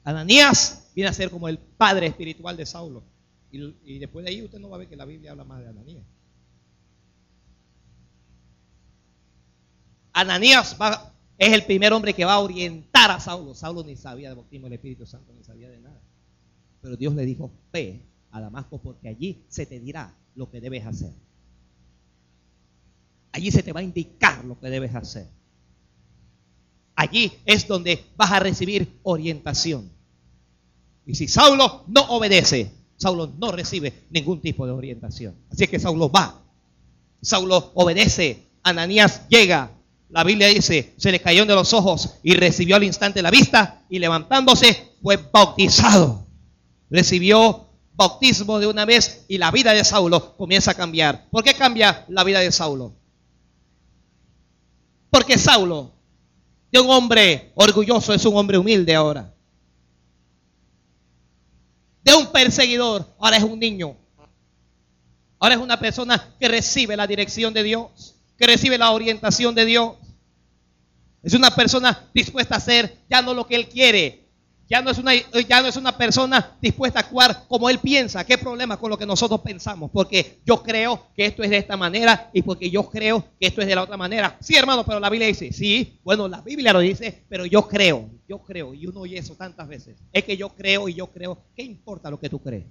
Ananías 0.04 0.92
viene 0.96 1.10
a 1.10 1.14
ser 1.14 1.30
como 1.30 1.48
el 1.48 1.58
padre 1.58 2.08
espiritual 2.08 2.58
de 2.58 2.66
Saulo. 2.66 3.04
Y, 3.52 4.00
después 4.00 4.24
de 4.24 4.32
ahí 4.32 4.42
usted 4.42 4.60
no 4.60 4.70
va 4.70 4.78
a 4.78 4.80
ver 4.80 4.88
que 4.88 4.96
la 4.96 5.06
Biblia 5.06 5.32
habla 5.32 5.44
más 5.44 5.62
de 5.62 5.68
Ananías. 5.68 6.06
Ananías 10.14 10.76
es 11.38 11.54
el 11.54 11.66
primer 11.66 11.94
hombre 11.94 12.14
que 12.14 12.26
va 12.26 12.34
a 12.34 12.40
orientar 12.40 13.12
a 13.12 13.20
Saulo. 13.20 13.56
Saulo 13.56 13.84
ni 13.84 13.96
sabía 13.96 14.30
de 14.30 14.36
bautismo 14.36 14.66
del 14.66 14.74
Espíritu 14.74 15.06
Santo, 15.06 15.34
ni 15.34 15.44
sabía 15.44 15.70
de 15.70 15.80
nada. 15.80 16.02
Pero 16.82 16.98
Dios 16.98 17.14
le 17.16 17.26
dijo, 17.26 17.52
ve 17.72 18.02
a 18.32 18.42
Damasco 18.42 18.80
porque 18.80 19.08
allí 19.08 19.44
se 19.48 19.66
te 19.66 19.80
dirá 19.80 20.16
lo 20.36 20.50
que 20.50 20.62
debes 20.62 20.86
hacer. 20.86 21.14
Allí 23.32 23.52
se 23.52 23.64
te 23.64 23.72
va 23.72 23.80
a 23.80 23.84
indicar 23.84 24.44
lo 24.46 24.60
que 24.60 24.70
debes 24.70 24.94
hacer. 24.94 25.28
Allí 26.96 27.32
es 27.46 27.68
donde 27.68 28.04
vas 28.18 28.32
a 28.32 28.40
recibir 28.40 29.00
orientación. 29.04 29.90
Y 31.06 31.16
si 31.16 31.28
Saulo 31.28 31.84
no 31.88 32.02
obedece, 32.10 32.72
Saulo 32.98 33.34
no 33.38 33.52
recibe 33.52 34.06
ningún 34.12 34.42
tipo 34.42 34.66
de 34.66 34.72
orientación. 34.74 35.36
Así 35.50 35.64
es 35.64 35.70
que 35.70 35.80
Saulo 35.80 36.12
va. 36.12 36.44
Saulo 37.22 37.72
obedece. 37.74 38.50
Ananías 38.64 39.28
llega. 39.28 39.72
La 40.12 40.24
Biblia 40.24 40.48
dice, 40.48 40.94
se 40.98 41.12
le 41.12 41.22
cayó 41.22 41.46
de 41.46 41.56
los 41.56 41.74
ojos 41.74 42.18
y 42.22 42.36
recibió 42.36 42.76
al 42.76 42.84
instante 42.84 43.22
la 43.22 43.32
vista 43.32 43.84
y 43.90 44.00
levantándose 44.00 44.92
fue 45.02 45.18
bautizado. 45.18 46.28
Recibió 46.90 47.70
bautismo 47.94 48.60
de 48.60 48.68
una 48.68 48.86
vez 48.86 49.26
y 49.28 49.38
la 49.38 49.52
vida 49.52 49.74
de 49.74 49.84
Saulo 49.84 50.36
comienza 50.36 50.72
a 50.72 50.76
cambiar. 50.76 51.30
¿Por 51.30 51.44
qué 51.44 51.54
cambia 51.54 52.06
la 52.10 52.24
vida 52.24 52.40
de 52.40 52.52
Saulo? 52.52 52.94
Porque 55.10 55.38
Saulo, 55.38 55.94
de 56.72 56.80
un 56.80 56.90
hombre 56.90 57.52
orgulloso, 57.56 58.14
es 58.14 58.26
un 58.26 58.36
hombre 58.36 58.58
humilde 58.58 58.96
ahora. 58.96 59.34
De 62.04 62.14
un 62.14 62.32
perseguidor, 62.32 63.06
ahora 63.20 63.38
es 63.38 63.44
un 63.44 63.60
niño. 63.60 63.96
Ahora 65.40 65.56
es 65.56 65.62
una 65.62 65.80
persona 65.80 66.36
que 66.40 66.48
recibe 66.48 66.96
la 66.96 67.08
dirección 67.08 67.54
de 67.54 67.64
Dios, 67.64 68.16
que 68.38 68.48
recibe 68.48 68.78
la 68.78 68.92
orientación 68.92 69.54
de 69.54 69.66
Dios. 69.66 69.96
Es 71.24 71.34
una 71.34 71.52
persona 71.52 72.10
dispuesta 72.14 72.56
a 72.56 72.58
hacer 72.58 72.98
ya 73.10 73.22
no 73.22 73.34
lo 73.34 73.46
que 73.46 73.56
él 73.56 73.68
quiere, 73.68 74.22
ya 74.72 74.82
no, 74.82 74.90
es 74.90 74.98
una, 75.00 75.12
ya 75.14 75.62
no 75.62 75.68
es 75.68 75.76
una 75.76 75.98
persona 75.98 76.56
dispuesta 76.62 77.00
a 77.00 77.02
actuar 77.02 77.44
como 77.50 77.70
él 77.70 77.80
piensa. 77.80 78.26
¿Qué 78.26 78.38
problema 78.38 78.78
con 78.78 78.90
lo 78.90 78.98
que 78.98 79.06
nosotros 79.06 79.42
pensamos? 79.42 79.92
Porque 79.92 80.40
yo 80.46 80.64
creo 80.64 81.08
que 81.14 81.26
esto 81.26 81.44
es 81.44 81.50
de 81.50 81.58
esta 81.58 81.76
manera 81.76 82.30
y 82.32 82.42
porque 82.42 82.70
yo 82.70 82.90
creo 82.90 83.26
que 83.38 83.48
esto 83.48 83.60
es 83.60 83.68
de 83.68 83.76
la 83.76 83.84
otra 83.84 83.98
manera. 83.98 84.38
Sí, 84.40 84.56
hermano, 84.56 84.86
pero 84.86 85.02
la 85.02 85.10
Biblia 85.10 85.28
dice, 85.28 85.52
sí, 85.52 86.00
bueno, 86.06 86.30
la 86.30 86.40
Biblia 86.40 86.72
lo 86.72 86.80
dice, 86.80 87.26
pero 87.28 87.46
yo 87.46 87.68
creo, 87.68 88.10
yo 88.30 88.40
creo, 88.40 88.74
y 88.74 88.88
uno 88.88 89.02
oye 89.02 89.18
eso 89.18 89.36
tantas 89.36 89.68
veces. 89.68 89.98
Es 90.14 90.24
que 90.24 90.38
yo 90.38 90.48
creo 90.48 90.88
y 90.88 90.94
yo 90.94 91.08
creo. 91.08 91.38
¿Qué 91.54 91.64
importa 91.64 92.10
lo 92.10 92.18
que 92.18 92.30
tú 92.30 92.40
crees? 92.40 92.64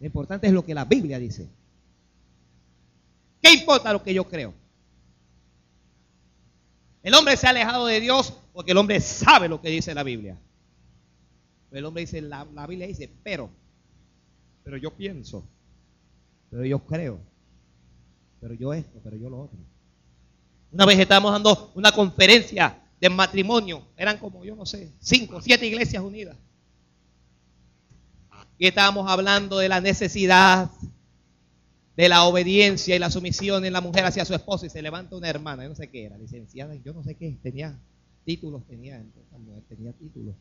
Lo 0.00 0.06
importante 0.06 0.48
es 0.48 0.52
lo 0.52 0.64
que 0.64 0.74
la 0.74 0.84
Biblia 0.84 1.20
dice. 1.20 1.48
¿Qué 3.40 3.52
importa 3.52 3.92
lo 3.92 4.02
que 4.02 4.12
yo 4.12 4.24
creo? 4.24 4.54
El 7.02 7.14
hombre 7.14 7.36
se 7.36 7.46
ha 7.46 7.50
alejado 7.50 7.86
de 7.86 8.00
Dios 8.00 8.32
porque 8.52 8.72
el 8.72 8.78
hombre 8.78 9.00
sabe 9.00 9.48
lo 9.48 9.60
que 9.60 9.70
dice 9.70 9.94
la 9.94 10.02
Biblia. 10.02 10.38
Pero 11.68 11.80
el 11.80 11.84
hombre 11.86 12.02
dice, 12.02 12.20
la, 12.20 12.44
Biblia 12.66 12.86
dice, 12.86 13.10
pero, 13.22 13.50
pero 14.62 14.76
yo 14.76 14.90
pienso, 14.92 15.44
pero 16.50 16.64
yo 16.64 16.78
creo, 16.80 17.18
pero 18.40 18.54
yo 18.54 18.74
esto, 18.74 19.00
pero 19.02 19.16
yo 19.16 19.30
lo 19.30 19.42
otro. 19.42 19.58
Una 20.70 20.86
vez 20.86 20.98
estábamos 20.98 21.32
dando 21.32 21.72
una 21.74 21.90
conferencia 21.92 22.78
de 23.00 23.08
matrimonio, 23.08 23.82
eran 23.96 24.18
como, 24.18 24.44
yo 24.44 24.54
no 24.54 24.66
sé, 24.66 24.92
cinco, 25.00 25.40
siete 25.40 25.66
iglesias 25.66 26.02
unidas. 26.02 26.36
Y 28.58 28.66
estábamos 28.66 29.10
hablando 29.10 29.58
de 29.58 29.68
la 29.68 29.80
necesidad 29.80 30.70
de 31.96 32.08
la 32.08 32.24
obediencia 32.24 32.96
y 32.96 32.98
la 32.98 33.10
sumisión 33.10 33.64
en 33.64 33.72
la 33.72 33.80
mujer 33.80 34.04
hacia 34.04 34.24
su 34.24 34.34
esposo 34.34 34.66
y 34.66 34.70
se 34.70 34.82
levanta 34.82 35.16
una 35.16 35.28
hermana, 35.28 35.64
yo 35.64 35.68
no 35.68 35.74
sé 35.74 35.90
qué 35.90 36.04
era, 36.04 36.16
licenciada, 36.16 36.74
yo 36.76 36.92
no 36.92 37.04
sé 37.04 37.16
qué, 37.16 37.38
tenía 37.42 37.78
títulos, 38.24 38.66
tenía, 38.66 39.04
tenía 39.68 39.92
títulos. 39.92 40.34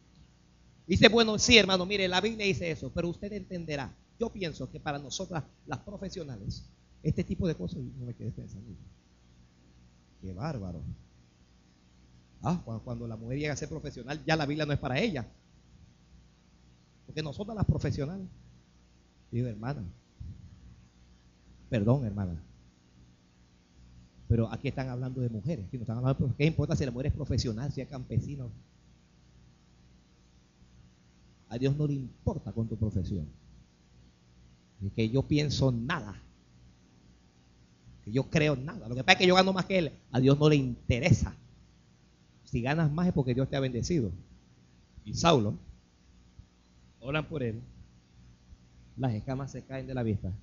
Dice, 0.87 1.09
bueno, 1.09 1.37
sí, 1.37 1.57
hermano, 1.57 1.85
mire, 1.85 2.07
la 2.07 2.21
Biblia 2.21 2.45
dice 2.45 2.71
eso, 2.71 2.91
pero 2.93 3.09
usted 3.09 3.31
entenderá. 3.33 3.95
Yo 4.19 4.29
pienso 4.29 4.69
que 4.69 4.79
para 4.79 4.99
nosotras, 4.99 5.43
las 5.65 5.79
profesionales, 5.79 6.65
este 7.03 7.23
tipo 7.23 7.47
de 7.47 7.55
cosas, 7.55 7.79
no 7.79 8.05
me 8.05 8.13
quedé 8.13 8.31
pensando. 8.31 8.71
Qué 10.21 10.33
bárbaro. 10.33 10.81
Ah, 12.43 12.61
cuando, 12.83 13.07
la 13.07 13.15
mujer 13.15 13.39
llega 13.39 13.53
a 13.53 13.57
ser 13.57 13.69
profesional, 13.69 14.23
ya 14.25 14.35
la 14.35 14.45
Biblia 14.45 14.65
no 14.65 14.73
es 14.73 14.79
para 14.79 14.99
ella. 14.99 15.27
Porque 17.05 17.21
nosotras 17.23 17.55
las 17.55 17.65
profesionales, 17.65 18.27
digo, 19.31 19.47
hermana, 19.47 19.83
Perdón, 21.71 22.05
hermana. 22.05 22.35
Pero 24.27 24.51
aquí 24.51 24.67
están 24.67 24.89
hablando 24.89 25.21
de 25.21 25.29
mujeres. 25.29 25.65
¿Qué 25.71 26.45
importa 26.45 26.75
si 26.75 26.85
la 26.85 26.91
mujer 26.91 27.07
es 27.07 27.13
profesional, 27.13 27.71
si 27.71 27.79
es 27.79 27.87
campesino? 27.87 28.51
A 31.47 31.57
Dios 31.57 31.77
no 31.77 31.87
le 31.87 31.93
importa 31.93 32.51
con 32.51 32.67
tu 32.67 32.75
profesión. 32.75 33.25
Y 34.81 34.89
que 34.89 35.07
yo 35.09 35.23
pienso 35.23 35.71
nada. 35.71 36.21
Que 38.03 38.11
yo 38.11 38.29
creo 38.29 38.57
nada. 38.57 38.89
Lo 38.89 38.95
que 38.95 39.05
pasa 39.05 39.13
es 39.13 39.19
que 39.19 39.27
yo 39.27 39.35
gano 39.35 39.53
más 39.53 39.63
que 39.63 39.77
él. 39.77 39.93
A 40.11 40.19
Dios 40.19 40.37
no 40.37 40.49
le 40.49 40.57
interesa. 40.57 41.33
Si 42.43 42.61
ganas 42.61 42.91
más 42.91 43.07
es 43.07 43.13
porque 43.13 43.33
Dios 43.33 43.49
te 43.49 43.55
ha 43.55 43.61
bendecido. 43.61 44.11
Y 45.05 45.13
Saulo, 45.13 45.57
oran 46.99 47.29
por 47.29 47.43
él. 47.43 47.61
Las 48.97 49.13
escamas 49.13 49.53
se 49.53 49.63
caen 49.63 49.87
de 49.87 49.93
la 49.93 50.03
vista. 50.03 50.33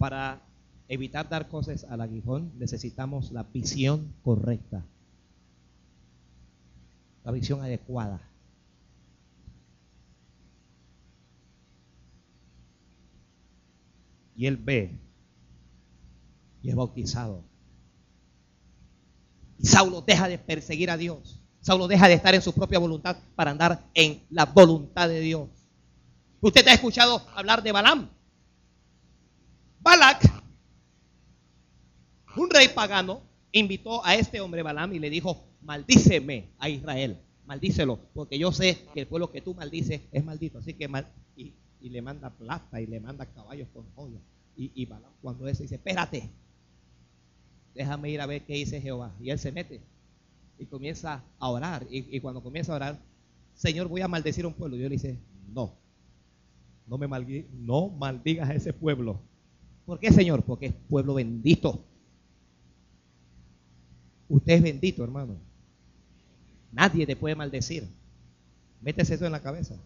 Para 0.00 0.40
evitar 0.88 1.28
dar 1.28 1.48
cosas 1.48 1.84
al 1.84 2.00
aguijón 2.00 2.52
necesitamos 2.58 3.32
la 3.32 3.42
visión 3.42 4.14
correcta, 4.24 4.82
la 7.22 7.32
visión 7.32 7.60
adecuada. 7.60 8.18
Y 14.34 14.46
él 14.46 14.56
ve 14.56 14.98
y 16.62 16.70
es 16.70 16.74
bautizado. 16.74 17.44
Y 19.58 19.66
Saulo 19.66 20.00
deja 20.00 20.28
de 20.28 20.38
perseguir 20.38 20.90
a 20.90 20.96
Dios. 20.96 21.42
Saulo 21.60 21.88
deja 21.88 22.08
de 22.08 22.14
estar 22.14 22.34
en 22.34 22.40
su 22.40 22.54
propia 22.54 22.78
voluntad 22.78 23.18
para 23.36 23.50
andar 23.50 23.84
en 23.92 24.22
la 24.30 24.46
voluntad 24.46 25.10
de 25.10 25.20
Dios. 25.20 25.50
Usted 26.40 26.66
ha 26.68 26.72
escuchado 26.72 27.20
hablar 27.34 27.62
de 27.62 27.72
Balaam. 27.72 28.08
Balak, 29.80 30.30
un 32.36 32.50
rey 32.50 32.68
pagano, 32.68 33.22
invitó 33.50 34.04
a 34.04 34.14
este 34.14 34.40
hombre 34.40 34.62
Balaam 34.62 34.92
y 34.92 34.98
le 34.98 35.08
dijo, 35.08 35.42
maldíceme 35.62 36.50
a 36.58 36.68
Israel, 36.68 37.18
maldícelo, 37.46 37.98
porque 38.12 38.38
yo 38.38 38.52
sé 38.52 38.86
que 38.92 39.00
el 39.00 39.06
pueblo 39.06 39.30
que 39.30 39.40
tú 39.40 39.54
maldices 39.54 40.02
es 40.12 40.24
maldito. 40.24 40.58
Así 40.58 40.74
que 40.74 40.86
mal, 40.86 41.10
y, 41.34 41.54
le 41.80 42.02
manda 42.02 42.28
plata 42.28 42.80
y 42.80 42.86
le 42.86 43.00
manda 43.00 43.24
caballos 43.24 43.68
con 43.72 43.90
joyas. 43.94 44.20
Y, 44.54 44.70
y 44.74 44.84
Balaam 44.84 45.12
cuando 45.22 45.48
ese 45.48 45.62
dice, 45.62 45.76
espérate, 45.76 46.30
déjame 47.74 48.10
ir 48.10 48.20
a 48.20 48.26
ver 48.26 48.44
qué 48.44 48.54
dice 48.54 48.82
Jehová. 48.82 49.14
Y 49.18 49.30
él 49.30 49.38
se 49.38 49.50
mete 49.50 49.80
y 50.58 50.66
comienza 50.66 51.24
a 51.38 51.48
orar. 51.48 51.86
Y, 51.90 52.20
cuando 52.20 52.42
comienza 52.42 52.72
a 52.72 52.76
orar, 52.76 52.98
Señor, 53.54 53.88
voy 53.88 54.02
a 54.02 54.08
maldecir 54.08 54.44
a 54.44 54.48
un 54.48 54.54
pueblo. 54.54 54.76
Y 54.76 54.80
yo 54.80 54.88
le 54.90 54.96
dice, 54.96 55.18
no, 55.48 55.74
no 56.86 56.98
me 56.98 57.08
no 57.52 57.88
maldigas 57.88 58.50
a 58.50 58.54
ese 58.54 58.74
pueblo 58.74 59.29
¿Por 59.86 59.98
qué, 59.98 60.12
Señor? 60.12 60.44
Porque 60.44 60.66
es 60.66 60.74
pueblo 60.88 61.14
bendito. 61.14 61.84
Usted 64.28 64.54
es 64.54 64.62
bendito, 64.62 65.02
hermano. 65.02 65.36
Nadie 66.72 67.06
te 67.06 67.16
puede 67.16 67.34
maldecir. 67.34 67.88
Métese 68.80 69.14
eso 69.14 69.26
en 69.26 69.32
la 69.32 69.42
cabeza. 69.42 69.76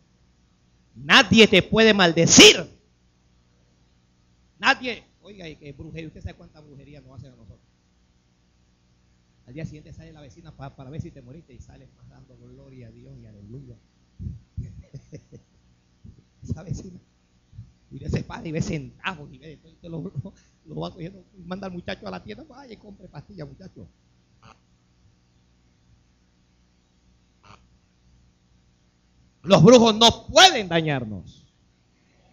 Nadie 0.95 1.49
te 1.49 1.63
puede 1.63 1.95
maldecir. 1.95 2.69
Nadie. 4.59 5.03
Oiga, 5.23 5.49
y 5.49 5.57
que 5.57 5.73
brujería. 5.73 6.09
Usted 6.09 6.21
sabe 6.21 6.35
cuánta 6.35 6.61
brujería 6.61 7.01
nos 7.01 7.19
hacen 7.19 7.33
a 7.33 7.37
nosotros. 7.37 7.61
Al 9.47 9.55
día 9.55 9.65
siguiente 9.65 9.93
sale 9.93 10.13
la 10.13 10.21
vecina 10.21 10.53
para, 10.57 10.75
para 10.77 10.91
ver 10.91 11.01
si 11.01 11.11
te 11.11 11.23
moriste 11.23 11.53
y 11.53 11.61
sales 11.61 11.89
más 11.97 12.09
dando 12.09 12.37
gloria 12.39 12.89
a 12.89 12.91
Dios 12.91 13.19
y 13.19 13.27
aleluya. 13.27 13.77
Esa 16.43 16.63
vecina 16.63 17.01
y 17.95 18.09
se 18.09 18.25
para 18.25 18.47
y 18.47 18.51
ve 18.51 18.61
centavos 18.61 19.33
y 19.33 19.39
ve 19.39 19.57
todo, 19.81 19.91
lo, 19.91 20.33
lo, 20.67 20.81
va 20.81 20.91
cogiendo, 20.91 21.25
manda 21.47 21.69
al 21.69 21.73
muchacho 21.73 22.09
a 22.09 22.11
la 22.11 22.23
tienda, 22.23 22.43
vaya 22.43 22.73
y 22.73 22.77
compre 22.77 23.07
pastillas, 23.07 23.47
muchacho. 23.47 23.87
Los 29.43 29.63
brujos 29.63 29.95
no 29.95 30.27
pueden 30.27 30.69
dañarnos. 30.69 31.47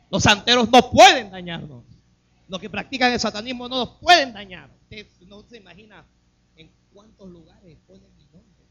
Los 0.09 0.24
santeros 0.24 0.72
no 0.72 0.89
pueden 0.89 1.30
dañarnos. 1.30 1.84
Los 2.47 2.59
que 2.59 2.70
practican 2.70 3.12
el 3.14 3.20
satanismo 3.20 3.70
no 3.70 3.86
nos 3.86 3.89
pueden 3.99 4.34
dañar. 4.34 4.70
Usted 4.84 5.05
no 5.28 5.43
se 5.43 5.57
imagina 5.57 6.05
en 6.55 6.72
cuántos 6.93 7.30
lugares 7.30 7.78
ponen 7.86 8.09
mi 8.18 8.24
nombre. 8.26 8.66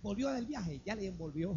Volvió 0.00 0.30
del 0.30 0.46
viaje, 0.46 0.80
ya 0.84 0.94
le 0.94 1.06
envolvió. 1.08 1.56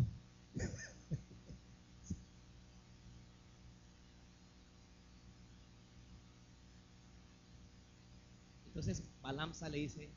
Entonces 8.77 9.03
Balam 9.23 9.53
le 9.71 9.77
dice, 9.79 10.07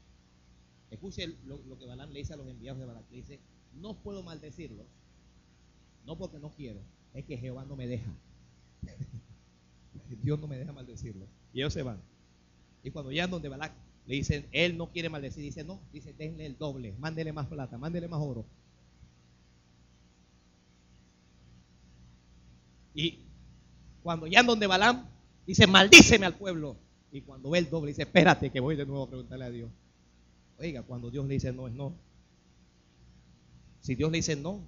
escuche 0.90 1.34
lo, 1.46 1.78
que 1.78 1.86
Balam 1.86 2.10
le 2.10 2.18
dice 2.18 2.34
a 2.34 2.36
los 2.36 2.46
enviados 2.46 2.78
de 2.78 2.84
Balam, 2.84 3.02
le 3.10 3.16
dice, 3.16 3.40
no 3.80 3.94
puedo 3.94 4.22
maldecirlos, 4.22 4.84
no 6.04 6.18
porque 6.18 6.38
no 6.38 6.50
quiero, 6.50 6.78
es 7.14 7.24
que 7.24 7.38
Jehová 7.38 7.64
no 7.64 7.74
me 7.74 7.86
deja. 7.86 8.12
Dios 10.22 10.38
no 10.38 10.46
me 10.46 10.58
deja 10.58 10.74
maldecirlo. 10.74 11.24
Y 11.54 11.60
ellos 11.60 11.72
se 11.72 11.82
van. 11.82 12.02
Y 12.84 12.90
cuando 12.90 13.10
llegan 13.10 13.30
donde 13.30 13.48
Balak, 13.48 13.72
le 14.06 14.16
dicen, 14.16 14.46
él 14.52 14.76
no 14.76 14.90
quiere 14.90 15.08
maldecir, 15.08 15.42
dice, 15.42 15.64
no, 15.64 15.80
dice, 15.90 16.12
denle 16.12 16.44
el 16.44 16.58
doble, 16.58 16.92
mándele 16.98 17.32
más 17.32 17.46
plata, 17.46 17.78
mándele 17.78 18.08
más 18.08 18.20
oro. 18.20 18.44
Y 22.94 23.20
cuando 24.02 24.26
llegan 24.26 24.46
donde 24.46 24.66
Balam, 24.66 25.08
dice, 25.46 25.66
maldíceme 25.66 26.26
al 26.26 26.36
pueblo. 26.36 26.76
Y 27.12 27.22
cuando 27.22 27.50
ve 27.50 27.58
el 27.58 27.70
doble, 27.70 27.88
dice, 27.88 28.02
espérate 28.02 28.50
que 28.50 28.60
voy 28.60 28.76
de 28.76 28.86
nuevo 28.86 29.04
a 29.04 29.08
preguntarle 29.08 29.44
a 29.44 29.50
Dios. 29.50 29.70
Oiga, 30.58 30.82
cuando 30.82 31.10
Dios 31.10 31.26
le 31.26 31.34
dice 31.34 31.52
no, 31.52 31.66
es 31.66 31.74
no. 31.74 31.94
Si 33.80 33.94
Dios 33.94 34.10
le 34.10 34.18
dice 34.18 34.36
no, 34.36 34.62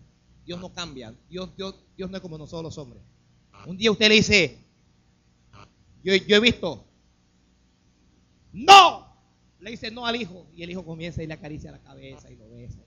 Dios 0.45 0.61
no 0.61 0.73
cambia. 0.73 1.15
Dios, 1.29 1.55
Dios, 1.57 1.77
Dios 1.97 2.11
no 2.11 2.17
es 2.17 2.23
como 2.23 2.39
nosotros 2.39 2.65
los 2.65 2.79
hombres. 2.79 3.03
Un 3.67 3.77
día 3.77 3.93
usted 3.93 4.09
le 4.09 4.15
dice, 4.15 4.59
yo, 6.03 6.15
yo 6.15 6.37
he 6.37 6.41
visto, 6.41 6.85
no, 8.53 9.07
le 9.61 9.71
dice 9.71 9.91
no 9.91 10.05
al 10.05 10.17
hijo 10.17 10.47
y 10.55 10.63
el 10.63 10.71
hijo 10.71 10.85
comienza 10.85 11.23
y 11.23 11.27
le 11.27 11.35
acaricia 11.35 11.71
la 11.71 11.79
cabeza 11.79 12.31
y 12.31 12.37
lo 12.37 12.51
besa. 12.51 12.81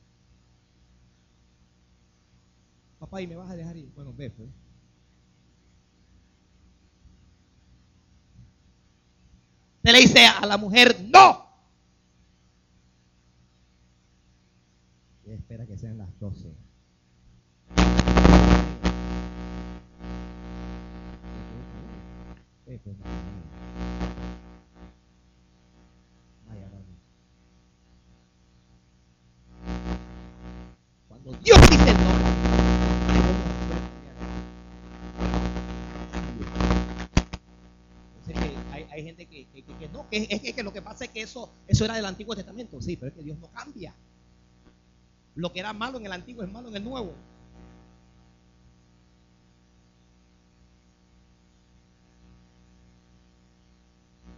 Papá, 2.99 3.21
¿y 3.21 3.27
me 3.27 3.35
vas 3.35 3.49
a 3.49 3.55
dejar 3.55 3.77
ir? 3.77 3.89
Bueno, 3.95 4.13
ve 4.13 4.29
pues. 4.29 4.49
Se 9.85 9.91
le 9.91 9.99
dice 9.99 10.25
a 10.25 10.43
la 10.47 10.57
mujer, 10.57 10.99
no. 11.13 11.45
Y 15.23 15.31
espera 15.31 15.67
que 15.67 15.77
sean 15.77 15.99
las 15.99 16.09
12. 16.19 16.55
Cuando 31.07 31.31
Dios 31.43 31.59
dice 31.69 31.84
hay, 38.95 39.03
gente 39.03 39.25
que, 39.25 39.47
que, 39.47 39.63
que, 39.63 39.89
no, 39.89 40.09
que 40.09 40.27
es 40.29 40.53
que, 40.53 40.63
lo 40.63 40.73
que 40.73 40.81
pasa 40.81 41.05
es 41.05 41.11
que 41.11 41.21
eso, 41.21 41.51
eso 41.67 41.85
era 41.85 41.95
del 41.95 42.05
Antiguo 42.05 42.35
Testamento, 42.35 42.81
sí, 42.81 42.95
pero 42.95 43.09
es 43.09 43.13
que 43.15 43.23
Dios 43.23 43.37
no 43.39 43.47
cambia. 43.51 43.93
Lo 45.35 45.51
que 45.51 45.59
era 45.59 45.73
malo 45.73 45.97
en 45.97 46.05
el 46.05 46.11
Antiguo 46.11 46.43
es 46.43 46.51
malo 46.51 46.69
en 46.69 46.77
el 46.77 46.83
Nuevo. 46.83 47.13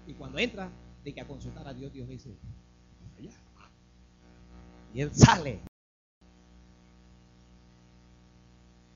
Y 0.07 0.13
cuando 0.13 0.39
entra, 0.39 0.69
de 1.03 1.13
que 1.13 1.21
a 1.21 1.27
consultar 1.27 1.67
a 1.67 1.73
Dios, 1.73 1.93
Dios 1.93 2.07
dice, 2.09 2.35
allá. 3.17 3.31
Y 4.93 5.01
él 5.01 5.13
sale 5.13 5.61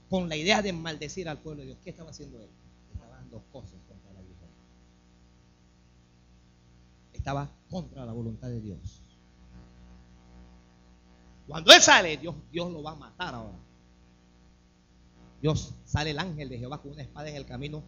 con 0.10 0.28
la 0.28 0.36
idea 0.36 0.62
de 0.62 0.74
maldecir 0.74 1.30
al 1.30 1.38
pueblo 1.38 1.62
de 1.62 1.68
Dios. 1.68 1.80
¿Qué 1.84 1.90
estaba 1.90 2.10
haciendo 2.10 2.42
él? 2.42 2.50
Estaba 2.94 3.16
dando 3.16 3.42
cosas 3.52 3.80
contra 3.88 4.12
la 4.12 4.20
vida. 4.20 4.36
Estaba 7.22 7.52
contra 7.70 8.04
la 8.04 8.14
voluntad 8.14 8.48
de 8.48 8.60
Dios. 8.60 9.04
Cuando 11.46 11.72
él 11.72 11.80
sale, 11.80 12.18
Dios, 12.18 12.34
Dios 12.52 12.72
lo 12.72 12.82
va 12.82 12.94
a 12.94 12.96
matar 12.96 13.36
ahora. 13.36 13.60
Dios 15.40 15.76
sale 15.86 16.10
el 16.10 16.18
ángel 16.18 16.50
de 16.50 16.58
Jehová 16.58 16.82
con 16.82 16.94
una 16.94 17.04
espada 17.04 17.30
en 17.30 17.36
el 17.36 17.46
camino 17.46 17.84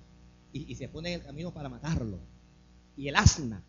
y, 0.52 0.76
se 0.76 0.88
pone 0.88 1.12
en 1.12 1.20
el 1.20 1.26
camino 1.26 1.52
para 1.52 1.68
matarlo 1.68 2.20
y 2.96 3.08
el 3.08 3.16
asna. 3.16 3.64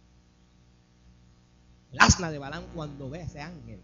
El 1.92 1.98
asna 1.98 2.30
de 2.30 2.38
Balán 2.38 2.66
cuando 2.74 3.08
ve 3.08 3.22
a 3.22 3.24
ese 3.24 3.40
ángel. 3.40 3.80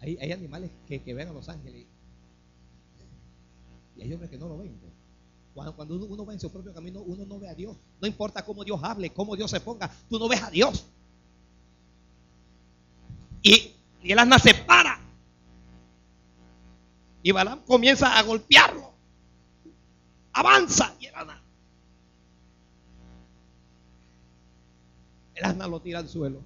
Hay, 0.00 0.18
hay 0.20 0.32
animales 0.32 0.72
que, 0.88 1.14
ven 1.14 1.28
a 1.28 1.32
los 1.32 1.48
ángeles 1.48 1.86
y 3.96 4.02
hay 4.02 4.12
hombres 4.12 4.28
que 4.28 4.38
no 4.38 4.48
lo 4.48 4.58
ven. 4.58 4.76
Cuando, 5.54 5.94
uno, 5.94 6.06
uno, 6.06 6.26
va 6.26 6.32
en 6.32 6.40
su 6.40 6.50
propio 6.50 6.74
camino, 6.74 7.00
uno 7.00 7.24
no 7.24 7.38
ve 7.38 7.48
a 7.48 7.54
Dios. 7.54 7.76
No 8.00 8.08
importa 8.08 8.44
cómo 8.44 8.64
Dios 8.64 8.80
hable, 8.82 9.10
cómo 9.10 9.36
Dios 9.36 9.50
se 9.50 9.60
ponga, 9.60 9.90
tú 10.08 10.18
no 10.18 10.28
ves 10.28 10.42
a 10.42 10.50
Dios. 10.50 10.86
Y, 13.42 13.72
y 14.02 14.12
el 14.12 14.18
asna 14.18 14.38
se 14.38 14.54
para. 14.54 14.98
Y 17.22 17.30
Balaam 17.30 17.60
comienza 17.60 18.18
a 18.18 18.22
golpearlo. 18.22 18.92
Avanza. 20.32 20.94
Y 20.98 21.06
el 21.06 21.14
asna 21.14 21.44
El 25.34 25.44
asna 25.44 25.66
lo 25.66 25.80
tira 25.80 25.98
al 25.98 26.08
suelo. 26.08 26.42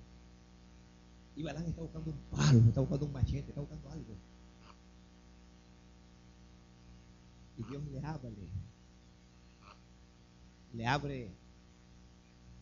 Y 1.36 1.42
Balán 1.42 1.66
está 1.66 1.82
buscando 1.82 2.10
un 2.10 2.18
palo, 2.30 2.58
está 2.58 2.80
buscando 2.80 3.06
un 3.06 3.12
machete, 3.12 3.50
está 3.50 3.60
buscando 3.60 3.90
algo. 3.90 4.16
Y 7.58 7.62
Dios 7.64 7.82
le 7.92 8.04
abre. 8.04 8.48
Le 10.74 10.86
abre 10.86 11.30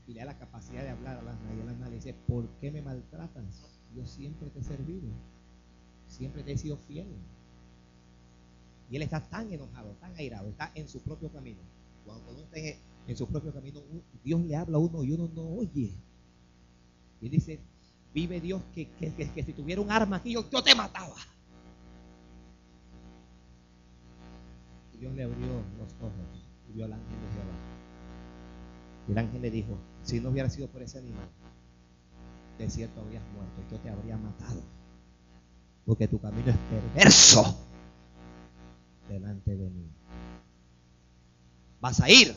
y 0.07 0.13
le 0.13 0.21
da 0.21 0.27
la 0.27 0.39
capacidad 0.39 0.83
de 0.83 0.91
hablar 0.91 1.19
al 1.19 1.29
asna. 1.29 1.53
Y 1.53 1.91
le 1.91 1.97
dice, 1.97 2.15
¿por 2.27 2.49
qué 2.61 2.71
me 2.71 2.83
maltratas? 2.83 3.45
Yo 3.95 4.07
siempre 4.07 4.51
te 4.51 4.61
he 4.61 4.63
servido. 4.63 5.09
Siempre 6.09 6.43
te 6.43 6.53
he 6.53 6.59
sido 6.59 6.77
fiel. 6.77 7.09
Y 8.91 8.97
él 8.97 9.03
está 9.03 9.21
tan 9.21 9.53
enojado, 9.53 9.91
tan 10.01 10.15
airado, 10.17 10.49
está 10.49 10.71
en 10.75 10.89
su 10.89 11.01
propio 11.01 11.31
camino. 11.31 11.61
Cuando 12.05 12.31
uno 12.31 12.41
está 12.41 12.81
en 13.09 13.17
su 13.17 13.27
propio 13.27 13.53
camino, 13.53 13.81
Dios 14.23 14.41
le 14.43 14.55
habla 14.55 14.77
a 14.77 14.81
uno 14.81 15.03
y 15.03 15.13
uno 15.13 15.29
no 15.35 15.43
oye. 15.43 15.93
Y 17.21 17.29
dice, 17.29 17.59
vive 18.15 18.41
Dios 18.41 18.63
que, 18.75 18.89
si 19.45 19.53
tuviera 19.53 19.81
un 19.81 19.91
arma 19.91 20.17
aquí 20.17 20.33
yo, 20.33 20.45
te 20.45 20.75
mataba. 20.75 21.17
Y 24.95 24.99
Dios 24.99 25.15
le 25.15 25.25
abrió 25.25 25.47
los 25.79 25.93
ojos 26.01 26.47
y 26.71 26.75
vio 26.75 26.85
al 26.85 26.93
ángel 26.93 27.09
de 27.09 27.33
Jehová. 27.33 27.76
Y 29.09 29.13
el 29.13 29.19
ángel 29.19 29.43
le 29.43 29.51
dijo, 29.51 29.79
si 30.03 30.21
no 30.21 30.31
hubiera 30.31 30.51
sido 30.51 30.69
por 30.69 30.83
ese 30.83 30.99
animal, 30.99 31.29
de 32.59 32.71
cierto 32.71 33.01
habrías 33.01 33.23
muerto, 33.35 33.63
yo 33.71 33.79
te 33.79 33.91
habría 33.91 34.17
matado. 34.17 34.63
Porque 35.85 36.09
tu 36.09 36.21
camino 36.21 36.51
es 36.51 36.57
perverso 36.57 37.57
delante 39.09 39.57
de 39.57 39.71
mí. 39.71 39.87
Vas 41.81 42.01
a 42.01 42.11
ir 42.11 42.35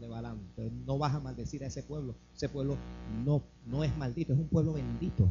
de 0.00 0.70
no 0.86 0.98
vas 0.98 1.14
a 1.14 1.20
maldecir 1.20 1.62
a 1.64 1.66
ese 1.66 1.82
pueblo. 1.82 2.14
Ese 2.34 2.48
pueblo 2.48 2.76
no, 3.24 3.42
no 3.66 3.84
es 3.84 3.96
maldito, 3.96 4.32
es 4.32 4.38
un 4.38 4.48
pueblo 4.48 4.72
bendito. 4.72 5.28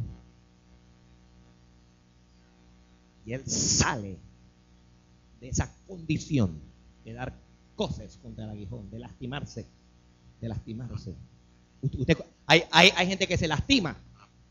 Y 3.24 3.32
él 3.32 3.46
sale 3.46 4.18
de 5.40 5.48
esa 5.48 5.72
condición 5.86 6.58
de 7.04 7.12
dar 7.12 7.34
cosas 7.76 8.18
contra 8.22 8.44
el 8.44 8.50
aguijón, 8.50 8.90
de 8.90 8.98
lastimarse, 8.98 9.66
de 10.40 10.48
lastimarse. 10.48 11.14
Usted, 11.82 12.18
hay, 12.46 12.64
hay, 12.70 12.90
hay 12.96 13.06
gente 13.06 13.26
que 13.26 13.38
se 13.38 13.48
lastima, 13.48 13.96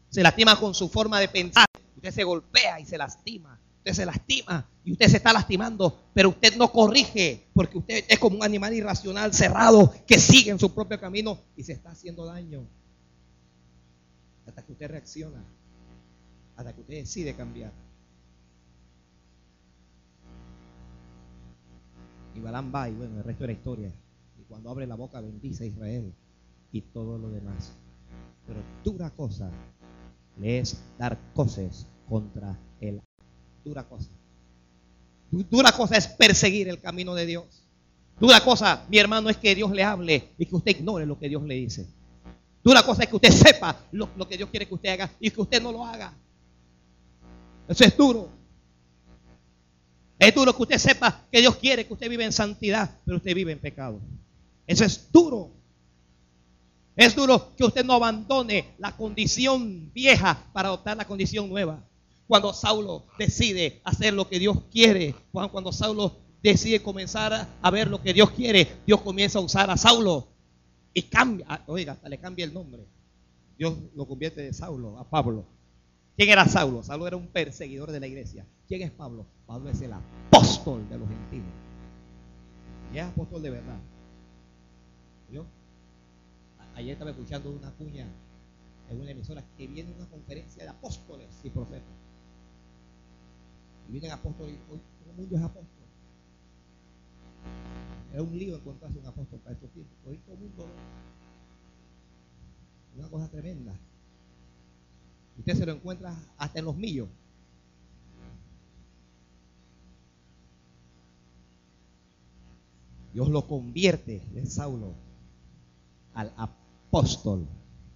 se 0.09 0.23
lastima 0.23 0.59
con 0.59 0.73
su 0.73 0.89
forma 0.89 1.19
de 1.19 1.27
pensar. 1.27 1.65
Usted 1.95 2.11
se 2.11 2.23
golpea 2.23 2.79
y 2.79 2.85
se 2.85 2.97
lastima 2.97 3.59
usted 3.79 3.93
se 3.93 4.05
lastima 4.05 4.69
y 4.83 4.91
usted 4.91 5.07
se 5.07 5.17
está 5.17 5.33
lastimando, 5.33 6.09
pero 6.13 6.29
usted 6.29 6.55
no 6.57 6.71
corrige 6.71 7.47
porque 7.53 7.77
usted 7.77 8.05
es 8.07 8.19
como 8.19 8.37
un 8.37 8.43
animal 8.43 8.73
irracional 8.73 9.33
cerrado 9.33 9.93
que 10.05 10.19
sigue 10.19 10.51
en 10.51 10.59
su 10.59 10.73
propio 10.73 10.99
camino 10.99 11.39
y 11.55 11.63
se 11.63 11.73
está 11.73 11.91
haciendo 11.91 12.25
daño. 12.25 12.67
Hasta 14.45 14.65
que 14.65 14.71
usted 14.73 14.89
reacciona, 14.89 15.43
hasta 16.55 16.73
que 16.73 16.81
usted 16.81 16.95
decide 16.95 17.35
cambiar. 17.35 17.71
Y 22.35 22.39
Balán 22.39 22.71
va 22.73 22.89
y 22.89 22.93
bueno, 22.93 23.17
el 23.17 23.23
resto 23.23 23.43
de 23.43 23.47
la 23.47 23.53
historia. 23.53 23.91
Cuando 24.49 24.71
abre 24.71 24.87
la 24.87 24.95
boca 24.95 25.21
bendice 25.21 25.63
a 25.63 25.67
Israel 25.67 26.11
y 26.71 26.81
todo 26.81 27.17
lo 27.17 27.29
demás. 27.29 27.71
Pero 28.47 28.59
dura 28.83 29.11
cosa 29.11 29.51
le 30.39 30.59
es 30.59 30.81
dar 30.97 31.17
cosas 31.33 31.87
contra 32.07 32.59
el 32.81 32.99
dura 33.63 33.87
cosa. 33.87 34.09
Dura 35.29 35.71
cosa 35.71 35.97
es 35.97 36.07
perseguir 36.07 36.67
el 36.67 36.81
camino 36.81 37.13
de 37.13 37.27
Dios. 37.27 37.63
Dura 38.19 38.43
cosa, 38.43 38.85
mi 38.89 38.97
hermano, 38.97 39.29
es 39.29 39.37
que 39.37 39.53
Dios 39.53 39.71
le 39.71 39.83
hable 39.83 40.33
y 40.37 40.45
que 40.45 40.55
usted 40.55 40.71
ignore 40.71 41.05
lo 41.05 41.19
que 41.19 41.29
Dios 41.29 41.43
le 41.43 41.55
dice. 41.55 41.87
Dura 42.63 42.83
cosa 42.83 43.03
es 43.03 43.09
que 43.09 43.15
usted 43.15 43.31
sepa 43.31 43.77
lo, 43.91 44.09
que 44.27 44.35
Dios 44.35 44.49
quiere 44.49 44.67
que 44.67 44.73
usted 44.73 44.89
haga 44.89 45.11
y 45.19 45.29
que 45.29 45.39
usted 45.39 45.61
no 45.61 45.71
lo 45.71 45.85
haga. 45.85 46.13
Eso 47.67 47.83
es 47.83 47.95
duro. 47.95 48.29
Es 50.17 50.33
duro 50.35 50.53
que 50.55 50.63
usted 50.63 50.77
sepa 50.77 51.25
que 51.31 51.39
Dios 51.39 51.55
quiere 51.55 51.85
que 51.85 51.93
usted 51.93 52.09
vive 52.09 52.25
en 52.25 52.33
santidad, 52.33 52.99
pero 53.05 53.17
usted 53.17 53.33
vive 53.33 53.51
en 53.53 53.59
pecado. 53.59 54.01
Eso 54.69 54.85
es 54.85 55.11
duro. 55.11 55.49
Es 56.95 57.15
duro 57.15 57.55
que 57.55 57.63
usted 57.63 57.83
no 57.83 57.93
abandone 57.93 58.75
la 58.77 58.95
condición 58.95 59.91
vieja 59.93 60.47
para 60.53 60.67
adoptar 60.67 60.95
la 60.95 61.07
condición 61.07 61.49
nueva. 61.49 61.83
Cuando 62.27 62.53
Saulo 62.53 63.07
decide 63.17 63.81
hacer 63.83 64.13
lo 64.13 64.29
que 64.29 64.37
Dios 64.37 64.59
quiere, 64.71 65.15
cuando 65.31 65.71
Saulo 65.71 66.17
decide 66.43 66.83
comenzar 66.83 67.47
a 67.59 67.71
ver 67.71 67.87
lo 67.87 67.99
que 67.99 68.13
Dios 68.13 68.29
quiere, 68.29 68.67
Dios 68.85 69.01
comienza 69.01 69.39
a 69.39 69.41
usar 69.41 69.71
a 69.71 69.77
Saulo 69.77 70.27
y 70.93 71.01
cambia, 71.01 71.47
ah, 71.49 71.63
oiga, 71.65 71.93
hasta 71.93 72.07
le 72.07 72.19
cambia 72.19 72.45
el 72.45 72.53
nombre. 72.53 72.85
Dios 73.57 73.73
lo 73.95 74.07
convierte 74.07 74.43
de 74.43 74.53
Saulo 74.53 74.99
a 74.99 75.09
Pablo. 75.09 75.45
¿Quién 76.15 76.29
era 76.29 76.47
Saulo? 76.47 76.83
Saulo 76.83 77.07
era 77.07 77.17
un 77.17 77.25
perseguidor 77.25 77.91
de 77.91 78.01
la 78.01 78.05
iglesia. 78.05 78.45
¿Quién 78.67 78.83
es 78.83 78.91
Pablo? 78.91 79.25
Pablo 79.47 79.71
es 79.71 79.81
el 79.81 79.93
apóstol 79.93 80.87
de 80.89 80.99
los 80.99 81.09
gentiles. 81.09 81.49
Y 82.93 82.99
es 82.99 83.05
apóstol 83.05 83.41
de 83.41 83.49
verdad. 83.49 83.79
¿Yo? 85.31 85.45
Ayer 86.75 86.93
estaba 86.93 87.11
escuchando 87.11 87.51
una 87.51 87.71
cuña 87.71 88.07
en 88.89 89.01
una 89.01 89.11
emisora 89.11 89.43
que 89.57 89.67
viene 89.67 89.93
una 89.93 90.07
conferencia 90.07 90.63
de 90.63 90.69
apóstoles 90.69 91.27
y 91.43 91.49
profetas. 91.49 91.83
Y 93.87 93.91
vienen 93.91 94.11
apóstoles 94.11 94.55
hoy 94.71 94.79
todo 94.99 95.11
el 95.11 95.17
mundo 95.17 95.35
es 95.35 95.43
apóstol. 95.43 95.69
Es 98.13 98.21
un 98.21 98.39
lío 98.39 98.55
encontrarse 98.55 98.97
un 98.97 99.05
apóstol 99.05 99.39
para 99.39 99.53
estos 99.53 99.69
tiempos. 99.71 99.95
Hoy 100.07 100.17
todo 100.17 100.33
el 100.33 100.41
mundo 100.41 100.65
una 102.97 103.07
cosa 103.09 103.29
tremenda. 103.29 103.73
Usted 105.37 105.53
se 105.53 105.65
lo 105.65 105.73
encuentra 105.73 106.15
hasta 106.37 106.59
en 106.59 106.65
los 106.65 106.75
millos. 106.75 107.07
Dios 113.13 113.29
lo 113.29 113.47
convierte 113.47 114.21
de 114.33 114.45
Saulo 114.45 115.08
al 116.19 116.33
apóstol 116.35 117.47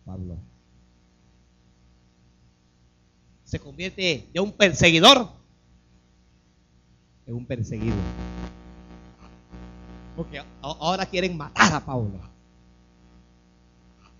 Pablo. 0.05 0.37
Se 3.43 3.59
convierte 3.59 4.29
de 4.33 4.39
un 4.39 4.53
perseguidor 4.53 5.27
en 7.27 7.35
un 7.35 7.45
perseguido. 7.45 7.95
Porque 10.15 10.41
ahora 10.61 11.05
quieren 11.05 11.35
matar 11.35 11.73
a 11.73 11.85
Pablo. 11.85 12.19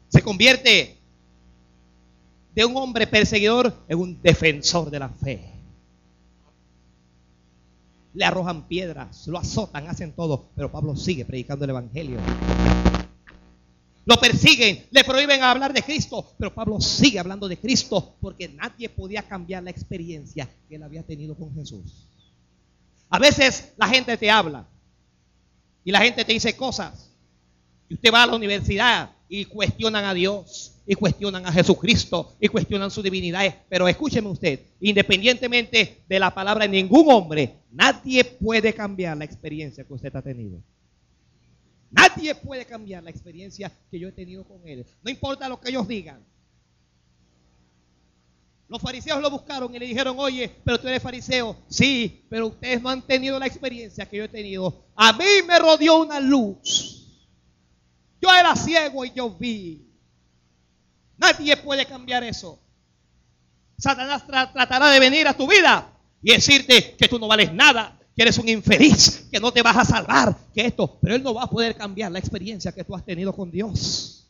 Se 0.10 0.22
convierte 0.22 0.98
de 2.54 2.66
un 2.66 2.76
hombre 2.76 3.08
perseguidor 3.08 3.74
en 3.88 4.00
un 4.00 4.22
defensor 4.22 4.92
de 4.92 5.00
la 5.00 5.10
fe. 5.10 5.50
Le 8.14 8.26
arrojan 8.26 8.68
piedras, 8.68 9.28
lo 9.28 9.40
azotan, 9.40 9.88
hacen 9.88 10.12
todo, 10.12 10.50
pero 10.56 10.72
Pablo 10.72 10.96
sigue 10.96 11.26
predicando 11.26 11.64
el 11.64 11.72
Evangelio. 11.72 12.20
Lo 14.06 14.18
persiguen, 14.18 14.86
le 14.92 15.04
prohíben 15.04 15.42
hablar 15.44 15.72
de 15.72 15.82
Cristo, 15.82 16.34
pero 16.38 16.54
Pablo 16.54 16.82
sigue 16.82 17.20
hablando 17.20 17.48
de 17.48 17.58
Cristo 17.58 18.16
porque 18.20 18.50
nadie 18.50 18.90
podía 18.90 19.24
cambiar 19.24 19.64
la 19.64 19.70
experiencia 19.70 20.50
que 20.68 20.76
él 20.76 20.84
había 20.84 21.04
tenido 21.04 21.36
con 21.36 21.54
Jesús. 21.56 22.10
A 23.10 23.18
veces 23.18 23.74
la 23.78 23.88
gente 23.88 24.18
te 24.18 24.30
habla 24.30 24.68
y 25.86 25.92
la 25.92 26.02
gente 26.02 26.26
te 26.26 26.34
dice 26.34 26.56
cosas 26.58 27.12
y 27.88 27.94
usted 27.94 28.12
va 28.12 28.24
a 28.24 28.28
la 28.28 28.36
universidad 28.36 29.12
y 29.30 29.46
cuestionan 29.46 30.04
a 30.04 30.14
Dios 30.14 30.74
y 30.86 30.96
cuestionan 30.96 31.46
a 31.46 31.52
Jesucristo 31.52 32.36
y 32.42 32.50
cuestionan 32.50 32.92
su 32.92 33.02
divinidad. 33.02 33.56
Pero 33.70 33.88
escúcheme 33.88 34.28
usted, 34.28 34.60
independientemente 34.82 36.04
de 36.10 36.20
la 36.20 36.34
palabra 36.34 36.66
de 36.66 36.72
ningún 36.72 37.10
hombre, 37.10 37.60
nadie 37.72 38.26
puede 38.26 38.74
cambiar 38.74 39.16
la 39.16 39.26
experiencia 39.26 39.86
que 39.86 39.94
usted 39.94 40.14
ha 40.14 40.22
tenido. 40.22 40.60
Nadie 41.94 42.34
puede 42.34 42.66
cambiar 42.66 43.04
la 43.04 43.12
experiencia 43.12 43.72
que 43.90 44.00
yo 44.00 44.10
he 44.10 44.12
tenido 44.12 44.44
con 44.44 44.68
él. 44.68 44.86
No 45.04 45.12
importa 45.12 45.48
lo 45.48 45.62
que 45.62 45.70
ellos 45.70 45.88
digan. 45.88 46.26
Los 48.68 48.82
fariseos 48.82 49.22
lo 49.22 49.30
buscaron 49.30 49.74
y 49.76 49.78
le 49.78 49.86
dijeron, 49.86 50.16
oye, 50.18 50.50
pero 50.64 50.80
tú 50.80 50.88
eres 50.88 51.04
fariseo. 51.04 51.56
Sí, 51.68 52.26
pero 52.30 52.48
ustedes 52.48 52.82
no 52.82 52.90
han 52.90 53.04
tenido 53.04 53.38
la 53.38 53.46
experiencia 53.46 54.10
que 54.10 54.18
yo 54.18 54.24
he 54.24 54.30
tenido. 54.30 54.86
A 54.96 55.14
mí 55.14 55.26
me 55.48 55.60
rodeó 55.60 56.02
una 56.02 56.20
luz. 56.20 57.08
Yo 58.20 58.30
era 58.34 58.56
ciego 58.56 59.06
y 59.06 59.12
yo 59.14 59.30
vi. 59.30 59.88
Nadie 61.18 61.56
puede 61.58 61.86
cambiar 61.86 62.24
eso. 62.24 62.60
Satanás 63.78 64.26
tratará 64.26 64.90
de 64.90 65.00
venir 65.00 65.28
a 65.28 65.38
tu 65.38 65.48
vida 65.48 65.94
y 66.24 66.32
decirte 66.32 66.96
que 66.96 67.08
tú 67.08 67.20
no 67.20 67.28
vales 67.28 67.54
nada, 67.54 68.00
que 68.16 68.22
eres 68.22 68.38
un 68.38 68.48
infeliz, 68.50 69.28
que 69.32 69.40
no 69.40 69.52
te 69.52 69.62
vas 69.62 69.78
a 69.78 69.86
salvar, 69.86 70.38
que 70.54 70.66
esto, 70.66 70.98
pero 71.02 71.16
él 71.16 71.24
no 71.24 71.34
va 71.34 71.44
a 71.44 71.50
poder 71.50 71.76
cambiar 71.76 72.12
la 72.12 72.20
experiencia 72.20 72.72
que 72.72 72.84
tú 72.84 72.96
has 72.96 73.06
tenido 73.06 73.34
con 73.34 73.52
Dios. 73.52 74.23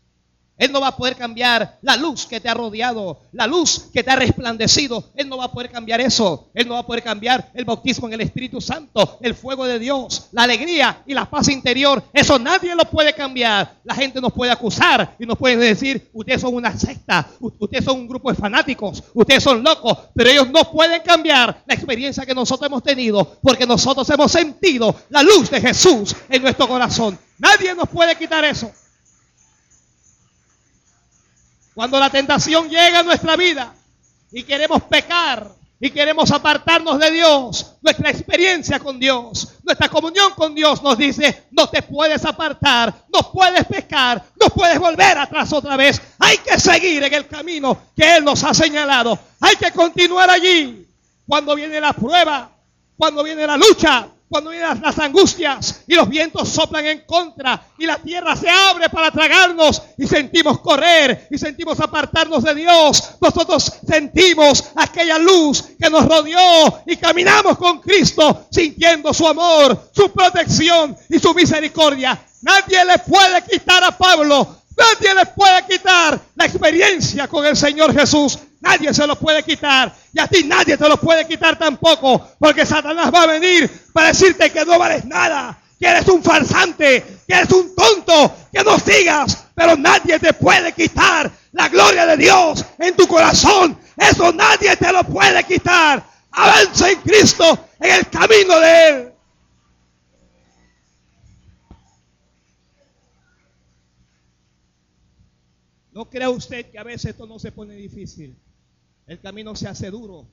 Él 0.57 0.71
no 0.71 0.81
va 0.81 0.89
a 0.89 0.95
poder 0.95 1.15
cambiar 1.15 1.79
la 1.81 1.95
luz 1.95 2.25
que 2.25 2.39
te 2.39 2.47
ha 2.47 2.53
rodeado, 2.53 3.21
la 3.31 3.47
luz 3.47 3.89
que 3.91 4.03
te 4.03 4.11
ha 4.11 4.15
resplandecido. 4.15 5.11
Él 5.15 5.27
no 5.27 5.37
va 5.37 5.45
a 5.45 5.51
poder 5.51 5.71
cambiar 5.71 5.99
eso. 5.99 6.49
Él 6.53 6.67
no 6.67 6.75
va 6.75 6.81
a 6.81 6.85
poder 6.85 7.03
cambiar 7.03 7.51
el 7.53 7.65
bautismo 7.65 8.07
en 8.07 8.13
el 8.13 8.21
Espíritu 8.21 8.61
Santo, 8.61 9.17
el 9.21 9.33
fuego 9.33 9.65
de 9.65 9.79
Dios, 9.79 10.27
la 10.31 10.43
alegría 10.43 11.03
y 11.07 11.13
la 11.13 11.29
paz 11.29 11.49
interior. 11.49 12.03
Eso 12.13 12.37
nadie 12.37 12.75
lo 12.75 12.85
puede 12.85 13.13
cambiar. 13.13 13.79
La 13.83 13.95
gente 13.95 14.21
nos 14.21 14.31
puede 14.31 14.51
acusar 14.51 15.15
y 15.19 15.25
nos 15.25 15.37
puede 15.37 15.57
decir, 15.57 16.09
ustedes 16.13 16.41
son 16.41 16.53
una 16.53 16.77
secta, 16.77 17.27
ustedes 17.39 17.83
son 17.83 17.99
un 17.99 18.07
grupo 18.07 18.29
de 18.29 18.35
fanáticos, 18.35 19.03
ustedes 19.13 19.43
son 19.43 19.63
locos, 19.63 19.97
pero 20.13 20.29
ellos 20.29 20.49
no 20.49 20.71
pueden 20.71 21.01
cambiar 21.01 21.63
la 21.65 21.73
experiencia 21.73 22.25
que 22.25 22.35
nosotros 22.35 22.67
hemos 22.67 22.83
tenido 22.83 23.37
porque 23.41 23.65
nosotros 23.65 24.09
hemos 24.09 24.31
sentido 24.31 24.95
la 25.09 25.23
luz 25.23 25.49
de 25.49 25.59
Jesús 25.59 26.15
en 26.29 26.41
nuestro 26.41 26.67
corazón. 26.67 27.17
Nadie 27.39 27.73
nos 27.75 27.89
puede 27.89 28.15
quitar 28.15 28.45
eso. 28.45 28.71
Cuando 31.73 31.99
la 31.99 32.09
tentación 32.09 32.69
llega 32.69 32.99
a 32.99 33.03
nuestra 33.03 33.35
vida 33.35 33.73
y 34.31 34.43
queremos 34.43 34.83
pecar 34.83 35.49
y 35.79 35.89
queremos 35.89 36.31
apartarnos 36.31 36.97
de 36.99 37.11
Dios, 37.11 37.73
nuestra 37.81 38.09
experiencia 38.09 38.79
con 38.79 38.99
Dios, 38.99 39.55
nuestra 39.63 39.89
comunión 39.89 40.31
con 40.33 40.55
Dios 40.55 40.81
nos 40.81 40.97
dice, 40.97 41.47
no 41.51 41.67
te 41.67 41.81
puedes 41.81 42.23
apartar, 42.23 42.93
no 43.11 43.31
puedes 43.31 43.65
pecar, 43.65 44.23
no 44.39 44.47
puedes 44.47 44.79
volver 44.79 45.17
atrás 45.17 45.51
otra 45.51 45.75
vez. 45.75 46.01
Hay 46.19 46.37
que 46.37 46.57
seguir 46.59 47.03
en 47.03 47.13
el 47.13 47.27
camino 47.27 47.77
que 47.97 48.15
Él 48.15 48.23
nos 48.23 48.43
ha 48.43 48.53
señalado. 48.53 49.19
Hay 49.41 49.55
que 49.57 49.71
continuar 49.71 50.29
allí. 50.29 50.87
Cuando 51.27 51.55
viene 51.55 51.81
la 51.81 51.91
prueba, 51.91 52.49
cuando 52.97 53.23
viene 53.23 53.45
la 53.45 53.57
lucha, 53.57 54.07
cuando 54.33 54.49
vienen 54.49 54.81
las 54.81 54.97
angustias 54.97 55.83
y 55.85 55.93
los 55.93 56.09
vientos 56.09 56.49
soplan 56.49 56.83
en 56.87 57.01
contra 57.01 57.67
y 57.77 57.85
la 57.85 57.97
tierra 57.97 58.35
se 58.35 58.49
abre 58.49 58.89
para 58.89 59.11
tragarnos 59.11 59.79
y 59.95 60.07
sentimos 60.07 60.59
correr 60.59 61.27
y 61.29 61.37
sentimos 61.37 61.79
apartarnos 61.79 62.43
de 62.43 62.55
Dios, 62.55 63.11
nosotros 63.21 63.71
sentimos 63.87 64.71
aquella 64.73 65.19
luz 65.19 65.63
que 65.79 65.87
nos 65.87 66.07
rodeó 66.07 66.81
y 66.87 66.97
caminamos 66.97 67.59
con 67.59 67.79
Cristo 67.79 68.47
sintiendo 68.49 69.13
su 69.13 69.27
amor, 69.27 69.91
su 69.95 70.11
protección 70.11 70.97
y 71.09 71.19
su 71.19 71.31
misericordia. 71.35 72.19
Nadie 72.41 72.83
le 72.85 72.97
puede 72.97 73.43
quitar 73.43 73.83
a 73.83 73.95
Pablo, 73.95 74.63
nadie 74.75 75.13
le 75.13 75.27
puede 75.27 75.63
quitar 75.69 76.19
la 76.33 76.45
experiencia 76.45 77.27
con 77.27 77.45
el 77.45 77.55
Señor 77.55 77.93
Jesús. 77.93 78.39
Nadie 78.63 78.93
se 78.93 79.05
lo 79.05 79.19
puede 79.19 79.43
quitar. 79.43 79.93
Y 80.13 80.21
a 80.21 80.27
ti 80.27 80.45
nadie 80.45 80.77
te 80.77 80.87
lo 80.87 80.95
puede 80.95 81.27
quitar 81.27 81.59
tampoco. 81.59 82.29
Porque 82.39 82.65
Satanás 82.65 83.11
va 83.13 83.23
a 83.23 83.27
venir 83.27 83.69
para 83.91 84.07
decirte 84.07 84.49
que 84.51 84.63
no 84.63 84.79
vales 84.79 85.03
nada. 85.03 85.61
Que 85.77 85.85
eres 85.85 86.07
un 86.07 86.23
farsante. 86.23 87.19
Que 87.27 87.33
eres 87.33 87.51
un 87.51 87.75
tonto. 87.75 88.33
Que 88.53 88.63
no 88.63 88.79
sigas. 88.79 89.47
Pero 89.53 89.75
nadie 89.75 90.17
te 90.17 90.31
puede 90.31 90.71
quitar 90.71 91.29
la 91.51 91.67
gloria 91.67 92.05
de 92.05 92.15
Dios 92.15 92.63
en 92.79 92.95
tu 92.95 93.05
corazón. 93.05 93.77
Eso 93.97 94.31
nadie 94.31 94.77
te 94.77 94.93
lo 94.93 95.03
puede 95.03 95.43
quitar. 95.43 96.01
Avanza 96.31 96.89
en 96.89 97.01
Cristo 97.01 97.67
en 97.81 97.91
el 97.91 98.09
camino 98.09 98.59
de 98.61 98.87
Él. 98.87 99.13
No 105.91 106.09
crea 106.09 106.29
usted 106.29 106.71
que 106.71 106.79
a 106.79 106.83
veces 106.83 107.11
esto 107.11 107.27
no 107.27 107.37
se 107.37 107.51
pone 107.51 107.75
difícil. 107.75 108.37
El 109.07 109.19
camino 109.19 109.55
se 109.55 109.67
hace 109.67 109.89
duro. 109.91 110.27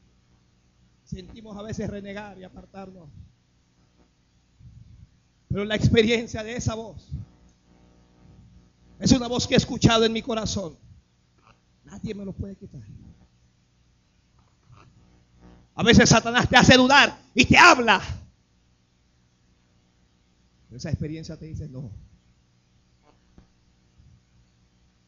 Sentimos 1.05 1.57
a 1.57 1.63
veces 1.63 1.91
renegar 1.91 2.39
y 2.39 2.45
apartarnos. 2.45 3.09
Pero 5.49 5.65
la 5.65 5.75
experiencia 5.75 6.45
de 6.45 6.57
esa 6.57 6.75
voz 6.75 7.11
es 9.01 9.13
una 9.13 9.27
voz 9.27 9.47
que 9.47 9.55
he 9.55 9.57
escuchado 9.57 10.05
en 10.05 10.13
mi 10.13 10.23
corazón. 10.23 10.77
Nadie 11.85 12.15
me 12.15 12.25
lo 12.25 12.33
puede 12.33 12.55
quitar. 12.55 12.83
A 15.75 15.83
veces 15.83 16.11
Satanás 16.11 16.49
te 16.49 16.57
hace 16.57 16.77
dudar 16.77 17.19
y 17.35 17.47
te 17.47 17.57
habla. 17.57 18.01
esa 20.71 20.91
experiencia 20.91 21.37
te 21.39 21.47
dice 21.47 21.69
no. 21.69 21.91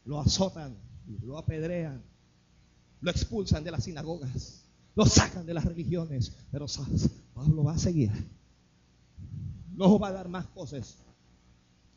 Lo 0.05 0.19
azotan, 0.19 0.75
lo 1.21 1.37
apedrean, 1.37 2.03
lo 3.03 3.11
expulsan 3.11 3.63
de 3.63 3.71
las 3.71 3.83
sinagogas, 3.83 4.63
lo 4.95 5.05
sacan 5.05 5.45
de 5.45 5.53
las 5.53 5.65
religiones. 5.65 6.31
Pero 6.51 6.65
Pablo 7.33 7.65
va 7.65 7.73
a 7.73 7.77
seguir. 7.77 8.11
No 9.75 9.99
va 9.99 10.07
a 10.07 10.13
dar 10.13 10.29
más 10.29 10.47
cosas 10.47 10.95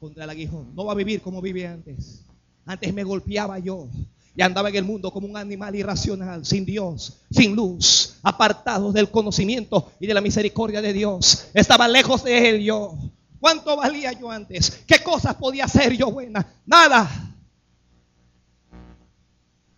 contra 0.00 0.24
el 0.24 0.30
aguijón. 0.30 0.74
No 0.74 0.84
va 0.84 0.92
a 0.92 0.96
vivir 0.96 1.22
como 1.22 1.40
vivía 1.40 1.72
antes. 1.72 2.22
Antes 2.64 2.92
me 2.92 3.04
golpeaba 3.04 3.58
yo 3.60 3.88
y 4.34 4.42
andaba 4.42 4.68
en 4.68 4.76
el 4.76 4.84
mundo 4.84 5.12
como 5.12 5.28
un 5.28 5.36
animal 5.36 5.76
irracional, 5.76 6.44
sin 6.44 6.66
Dios, 6.66 7.18
sin 7.30 7.54
luz, 7.54 8.16
apartado 8.22 8.92
del 8.92 9.08
conocimiento 9.08 9.92
y 10.00 10.08
de 10.08 10.14
la 10.14 10.20
misericordia 10.20 10.82
de 10.82 10.92
Dios. 10.92 11.46
Estaba 11.54 11.86
lejos 11.86 12.24
de 12.24 12.48
Él 12.48 12.64
yo. 12.64 12.94
¿Cuánto 13.38 13.76
valía 13.76 14.12
yo 14.12 14.28
antes? 14.28 14.82
¿Qué 14.86 14.98
cosas 14.98 15.36
podía 15.36 15.66
hacer 15.66 15.96
yo 15.96 16.10
buena? 16.10 16.44
Nada. 16.66 17.08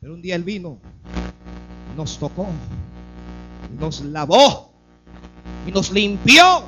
Pero 0.00 0.14
un 0.14 0.22
día 0.22 0.36
Él 0.36 0.44
vino, 0.44 0.78
nos 1.98 2.16
tocó, 2.16 2.46
nos 3.76 4.00
lavó 4.02 4.72
y 5.66 5.72
nos 5.72 5.90
limpió 5.90 6.62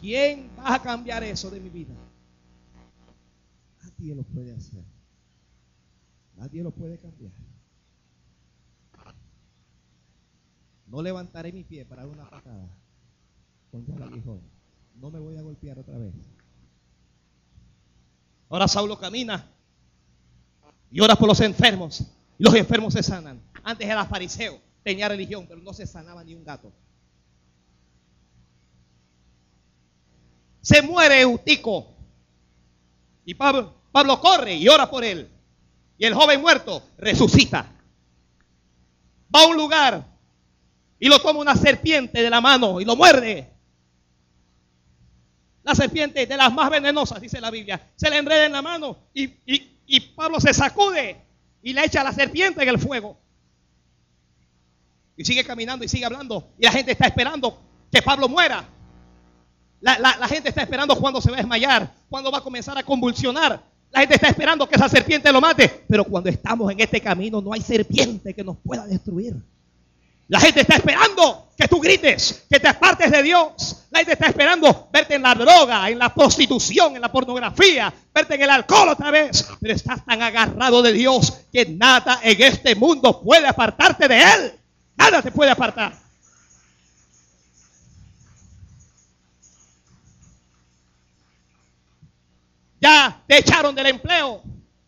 ¿Quién 0.00 0.50
va 0.58 0.74
a 0.74 0.82
cambiar 0.82 1.24
eso 1.24 1.50
de 1.50 1.58
mi 1.58 1.70
vida? 1.70 1.94
Nadie 3.82 4.14
lo 4.14 4.22
puede 4.22 4.52
hacer. 4.52 4.84
Nadie 6.36 6.62
lo 6.62 6.70
puede 6.70 6.98
cambiar. 6.98 7.32
No 10.86 11.00
levantaré 11.00 11.52
mi 11.52 11.64
pie 11.64 11.86
para 11.86 12.02
dar 12.02 12.12
una 12.12 12.28
patada 12.28 12.68
contra 13.70 14.04
el. 14.04 14.22
No 15.00 15.10
me 15.10 15.18
voy 15.18 15.36
a 15.38 15.42
golpear 15.42 15.78
otra 15.78 15.96
vez. 15.96 16.12
Ahora 18.54 18.68
Saulo 18.68 18.96
camina 18.96 19.50
y 20.88 21.00
ora 21.00 21.16
por 21.16 21.26
los 21.26 21.40
enfermos. 21.40 22.04
Y 22.38 22.44
los 22.44 22.54
enfermos 22.54 22.94
se 22.94 23.02
sanan. 23.02 23.42
Antes 23.64 23.88
era 23.88 24.06
fariseo, 24.06 24.60
tenía 24.84 25.08
religión, 25.08 25.46
pero 25.48 25.60
no 25.60 25.72
se 25.72 25.88
sanaba 25.88 26.22
ni 26.22 26.34
un 26.34 26.44
gato. 26.44 26.72
se 30.60 30.82
muere 30.82 31.20
Eutico. 31.20 31.88
Y 33.24 33.34
Pablo, 33.34 33.74
Pablo 33.90 34.20
corre 34.20 34.54
y 34.54 34.68
ora 34.68 34.88
por 34.88 35.02
él. 35.02 35.28
Y 35.98 36.06
el 36.06 36.14
joven 36.14 36.40
muerto 36.40 36.80
resucita. 36.96 37.72
Va 39.34 39.42
a 39.42 39.46
un 39.48 39.56
lugar 39.56 40.06
y 41.00 41.08
lo 41.08 41.18
toma 41.18 41.40
una 41.40 41.56
serpiente 41.56 42.22
de 42.22 42.30
la 42.30 42.40
mano 42.40 42.80
y 42.80 42.84
lo 42.84 42.94
muerde. 42.94 43.52
La 45.64 45.74
serpiente 45.74 46.24
de 46.26 46.36
las 46.36 46.52
más 46.52 46.70
venenosas, 46.70 47.20
dice 47.20 47.40
la 47.40 47.50
Biblia, 47.50 47.90
se 47.96 48.08
le 48.08 48.18
enreda 48.18 48.46
en 48.46 48.52
la 48.52 48.62
mano 48.62 48.98
y, 49.12 49.32
y 49.86 50.00
Pablo 50.14 50.40
se 50.40 50.54
sacude 50.54 51.16
y 51.62 51.72
le 51.72 51.84
echa 51.84 52.02
a 52.02 52.04
la 52.04 52.12
serpiente 52.12 52.62
en 52.62 52.68
el 52.68 52.78
fuego. 52.78 53.18
Y 55.16 55.24
sigue 55.24 55.44
caminando 55.44 55.84
y 55.84 55.88
sigue 55.88 56.04
hablando. 56.04 56.52
Y 56.58 56.64
la 56.64 56.72
gente 56.72 56.92
está 56.92 57.06
esperando 57.06 57.58
que 57.90 58.02
Pablo 58.02 58.28
muera. 58.28 58.68
La, 59.80 60.28
gente 60.28 60.48
está 60.48 60.62
esperando 60.62 60.96
cuando 60.96 61.20
se 61.20 61.30
va 61.30 61.36
a 61.36 61.40
desmayar, 61.40 61.92
cuando 62.08 62.30
va 62.30 62.38
a 62.38 62.40
comenzar 62.42 62.76
a 62.76 62.82
convulsionar. 62.82 63.62
La 63.90 64.00
gente 64.00 64.14
está 64.14 64.28
esperando 64.28 64.68
que 64.68 64.76
esa 64.76 64.88
serpiente 64.88 65.30
lo 65.30 65.40
mate. 65.40 65.84
Pero 65.88 66.04
cuando 66.04 66.28
estamos 66.28 66.70
en 66.72 66.80
este 66.80 67.00
camino 67.00 67.40
no 67.40 67.52
hay 67.52 67.60
serpiente 67.60 68.34
que 68.34 68.42
nos 68.42 68.56
pueda 68.58 68.86
destruir. 68.86 69.36
La 70.28 70.40
gente 70.40 70.62
está 70.62 70.76
esperando 70.76 71.50
que 71.56 71.68
tú 71.68 71.80
grites, 71.80 72.46
que 72.50 72.58
te 72.58 72.68
apartes 72.68 73.10
de 73.10 73.22
Dios. 73.22 73.84
La 73.90 73.98
gente 73.98 74.14
está 74.14 74.26
esperando 74.26 74.88
verte 74.92 75.14
en 75.14 75.22
la 75.22 75.34
droga, 75.34 75.88
en 75.88 75.98
la 75.98 76.12
prostitución, 76.12 76.96
en 76.96 77.02
la 77.02 77.12
pornografía, 77.12 77.92
verte 78.12 78.34
en 78.34 78.42
el 78.42 78.50
alcohol 78.50 78.88
otra 78.88 79.10
vez. 79.10 79.46
Pero 79.60 79.74
estás 79.74 80.04
tan 80.04 80.22
agarrado 80.22 80.82
de 80.82 80.92
Dios 80.92 81.32
que 81.52 81.66
nada 81.66 82.20
en 82.22 82.40
este 82.42 82.74
mundo 82.74 83.20
puede 83.20 83.46
apartarte 83.46 84.08
de 84.08 84.20
Él. 84.20 84.60
Nada 84.96 85.22
te 85.22 85.30
puede 85.30 85.50
apartar. 85.50 86.04
Ya 92.80 93.22
te 93.26 93.38
echaron 93.38 93.74
del 93.74 93.86
empleo 93.86 94.42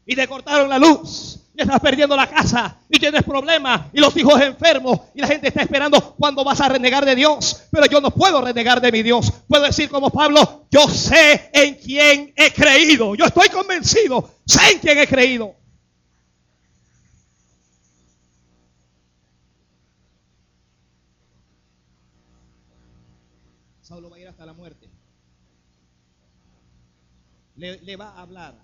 y 0.05 0.15
te 0.15 0.27
cortaron 0.29 0.69
la 0.69 0.79
luz. 0.79 1.46
Y 1.57 1.63
estás 1.63 1.81
perdiendo 1.81 2.15
la 2.15 2.29
casa 2.29 2.81
y 2.89 2.99
tienes 2.99 3.23
problemas 3.23 3.87
y 3.93 3.99
los 3.99 4.15
hijos 4.17 4.41
enfermos 4.43 5.01
y 5.15 5.21
la 5.21 5.27
gente 5.27 5.49
está 5.49 5.63
esperando 5.63 6.15
cuando 6.17 6.45
vas 6.45 6.61
a 6.61 6.69
renegar 6.69 7.05
de 7.07 7.15
Dios. 7.15 7.65
Pero 7.71 7.87
yo 7.87 8.01
no 8.01 8.11
puedo 8.11 8.43
renegar 8.43 8.81
de 8.81 8.93
mi 8.93 9.03
Dios. 9.03 9.33
Puedo 9.49 9.65
decir 9.65 9.89
como 9.89 10.11
Pablo, 10.11 10.67
yo 10.71 10.87
sé 10.89 11.51
en 11.53 11.77
quién 11.77 12.35
he 12.37 12.53
creído. 12.53 13.15
Yo 13.15 13.25
estoy 13.25 13.49
convencido, 13.49 14.31
sé 14.45 14.73
en 14.73 14.79
quién 14.81 14.99
he 14.99 15.07
creído. 15.07 15.55
Saulo 23.81 24.11
va 24.11 24.17
a 24.17 24.21
ir 24.21 24.29
hasta 24.29 24.45
la 24.45 24.53
muerte 24.53 24.91
le, 27.57 27.97
va 27.97 28.11
a 28.11 28.23
hablar 28.23 28.55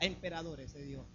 a 0.00 0.04
emperadores 0.04 0.72
de 0.72 0.82
Dios. 0.82 1.06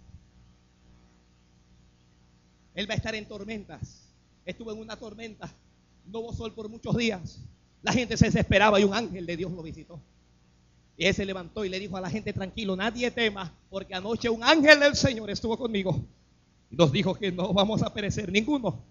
Él 2.76 2.90
va 2.90 2.94
a 2.94 2.98
estar 2.98 3.16
en 3.16 3.28
tormentas. 3.28 4.10
Estuvo 4.46 4.72
en 4.72 4.80
una 4.80 4.96
tormenta. 4.98 5.54
No 6.06 6.20
hubo 6.20 6.34
sol 6.34 6.54
por 6.54 6.70
muchos 6.70 6.96
días. 6.98 7.40
La 7.82 7.94
gente 7.94 8.18
se 8.18 8.26
desesperaba 8.26 8.80
y 8.80 8.84
un 8.84 8.94
ángel 8.94 9.26
de 9.26 9.38
Dios 9.38 9.52
lo 9.52 9.62
visitó. 9.62 10.00
Y 10.98 11.06
él 11.06 11.14
se 11.14 11.26
levantó 11.26 11.66
y 11.66 11.70
le 11.70 11.80
dijo 11.80 11.98
a 11.98 12.02
la 12.02 12.10
gente, 12.10 12.34
tranquilo, 12.34 12.76
nadie 12.76 13.10
tema, 13.12 13.54
porque 13.70 13.96
anoche 13.96 14.30
un 14.30 14.44
ángel 14.44 14.80
del 14.80 14.96
Señor 14.96 15.30
estuvo 15.30 15.58
conmigo. 15.58 16.06
Y 16.70 16.76
nos 16.76 16.92
dijo 16.92 17.16
que 17.16 17.32
no 17.32 17.54
vamos 17.54 17.82
a 17.82 17.94
perecer 17.94 18.32
ninguno. 18.32 18.84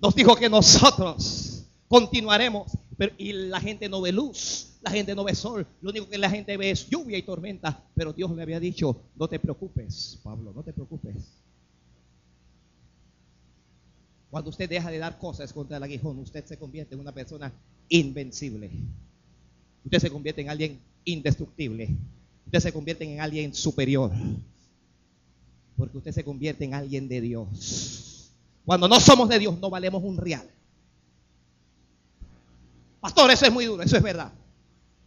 Nos 0.00 0.14
dijo 0.14 0.36
que 0.36 0.48
nosotros 0.48 1.64
continuaremos. 1.88 2.72
Pero, 2.96 3.14
y 3.18 3.32
la 3.32 3.60
gente 3.60 3.88
no 3.88 4.00
ve 4.00 4.12
luz. 4.12 4.76
La 4.86 4.92
gente 4.92 5.16
no 5.16 5.24
ve 5.24 5.34
sol, 5.34 5.66
lo 5.80 5.90
único 5.90 6.08
que 6.08 6.16
la 6.16 6.30
gente 6.30 6.56
ve 6.56 6.70
es 6.70 6.88
lluvia 6.88 7.18
y 7.18 7.22
tormenta. 7.22 7.82
Pero 7.96 8.12
Dios 8.12 8.30
le 8.30 8.42
había 8.42 8.60
dicho, 8.60 9.02
no 9.16 9.26
te 9.26 9.40
preocupes, 9.40 10.20
Pablo, 10.22 10.52
no 10.54 10.62
te 10.62 10.72
preocupes. 10.72 11.16
Cuando 14.30 14.50
usted 14.50 14.68
deja 14.68 14.90
de 14.90 14.98
dar 14.98 15.18
cosas 15.18 15.52
contra 15.52 15.76
el 15.76 15.82
aguijón, 15.82 16.18
usted 16.18 16.44
se 16.44 16.58
convierte 16.58 16.94
en 16.94 17.00
una 17.00 17.12
persona 17.12 17.52
invencible. 17.88 18.70
Usted 19.84 19.98
se 19.98 20.10
convierte 20.10 20.40
en 20.40 20.50
alguien 20.50 20.80
indestructible. 21.04 21.96
Usted 22.46 22.60
se 22.60 22.72
convierte 22.72 23.04
en 23.04 23.20
alguien 23.20 23.54
superior. 23.54 24.10
Porque 25.76 25.98
usted 25.98 26.12
se 26.12 26.24
convierte 26.24 26.64
en 26.64 26.74
alguien 26.74 27.08
de 27.08 27.20
Dios. 27.20 28.32
Cuando 28.64 28.88
no 28.88 28.98
somos 28.98 29.28
de 29.28 29.38
Dios, 29.38 29.58
no 29.58 29.70
valemos 29.70 30.02
un 30.02 30.16
real. 30.16 30.48
Pastor, 33.00 33.30
eso 33.30 33.46
es 33.46 33.52
muy 33.52 33.66
duro, 33.66 33.82
eso 33.82 33.96
es 33.96 34.02
verdad. 34.02 34.32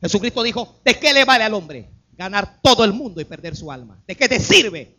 Jesucristo 0.01 0.41
dijo, 0.43 0.75
¿de 0.85 0.97
qué 0.97 1.13
le 1.13 1.25
vale 1.25 1.43
al 1.43 1.53
hombre 1.53 1.89
ganar 2.17 2.61
todo 2.61 2.85
el 2.85 2.93
mundo 2.93 3.19
y 3.19 3.25
perder 3.25 3.55
su 3.57 3.69
alma? 3.69 4.01
¿De 4.07 4.15
qué 4.15 4.29
te 4.29 4.39
sirve? 4.39 4.95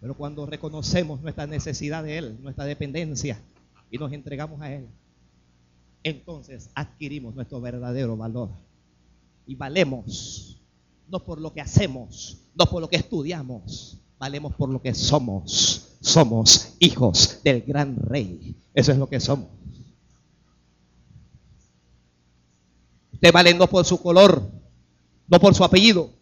Pero 0.00 0.14
cuando 0.14 0.46
reconocemos 0.46 1.20
nuestra 1.20 1.46
necesidad 1.46 2.04
de 2.04 2.18
Él, 2.18 2.38
nuestra 2.42 2.64
dependencia, 2.64 3.40
y 3.90 3.98
nos 3.98 4.12
entregamos 4.12 4.60
a 4.60 4.72
Él, 4.72 4.88
entonces 6.02 6.70
adquirimos 6.74 7.34
nuestro 7.34 7.60
verdadero 7.60 8.16
valor. 8.16 8.50
Y 9.46 9.54
valemos, 9.54 10.60
no 11.08 11.24
por 11.24 11.40
lo 11.40 11.52
que 11.52 11.60
hacemos, 11.60 12.38
no 12.54 12.66
por 12.66 12.80
lo 12.80 12.88
que 12.88 12.96
estudiamos, 12.96 13.98
valemos 14.18 14.54
por 14.54 14.68
lo 14.68 14.80
que 14.80 14.94
somos. 14.94 15.84
Somos 16.00 16.76
hijos 16.78 17.40
del 17.42 17.62
gran 17.62 17.96
rey. 17.96 18.54
Eso 18.72 18.92
es 18.92 18.98
lo 18.98 19.08
que 19.08 19.18
somos. 19.18 19.48
Usted 23.12 23.32
vale 23.32 23.52
no 23.52 23.66
por 23.66 23.84
su 23.84 24.00
color, 24.00 24.48
no 25.26 25.40
por 25.40 25.54
su 25.56 25.64
apellido. 25.64 26.12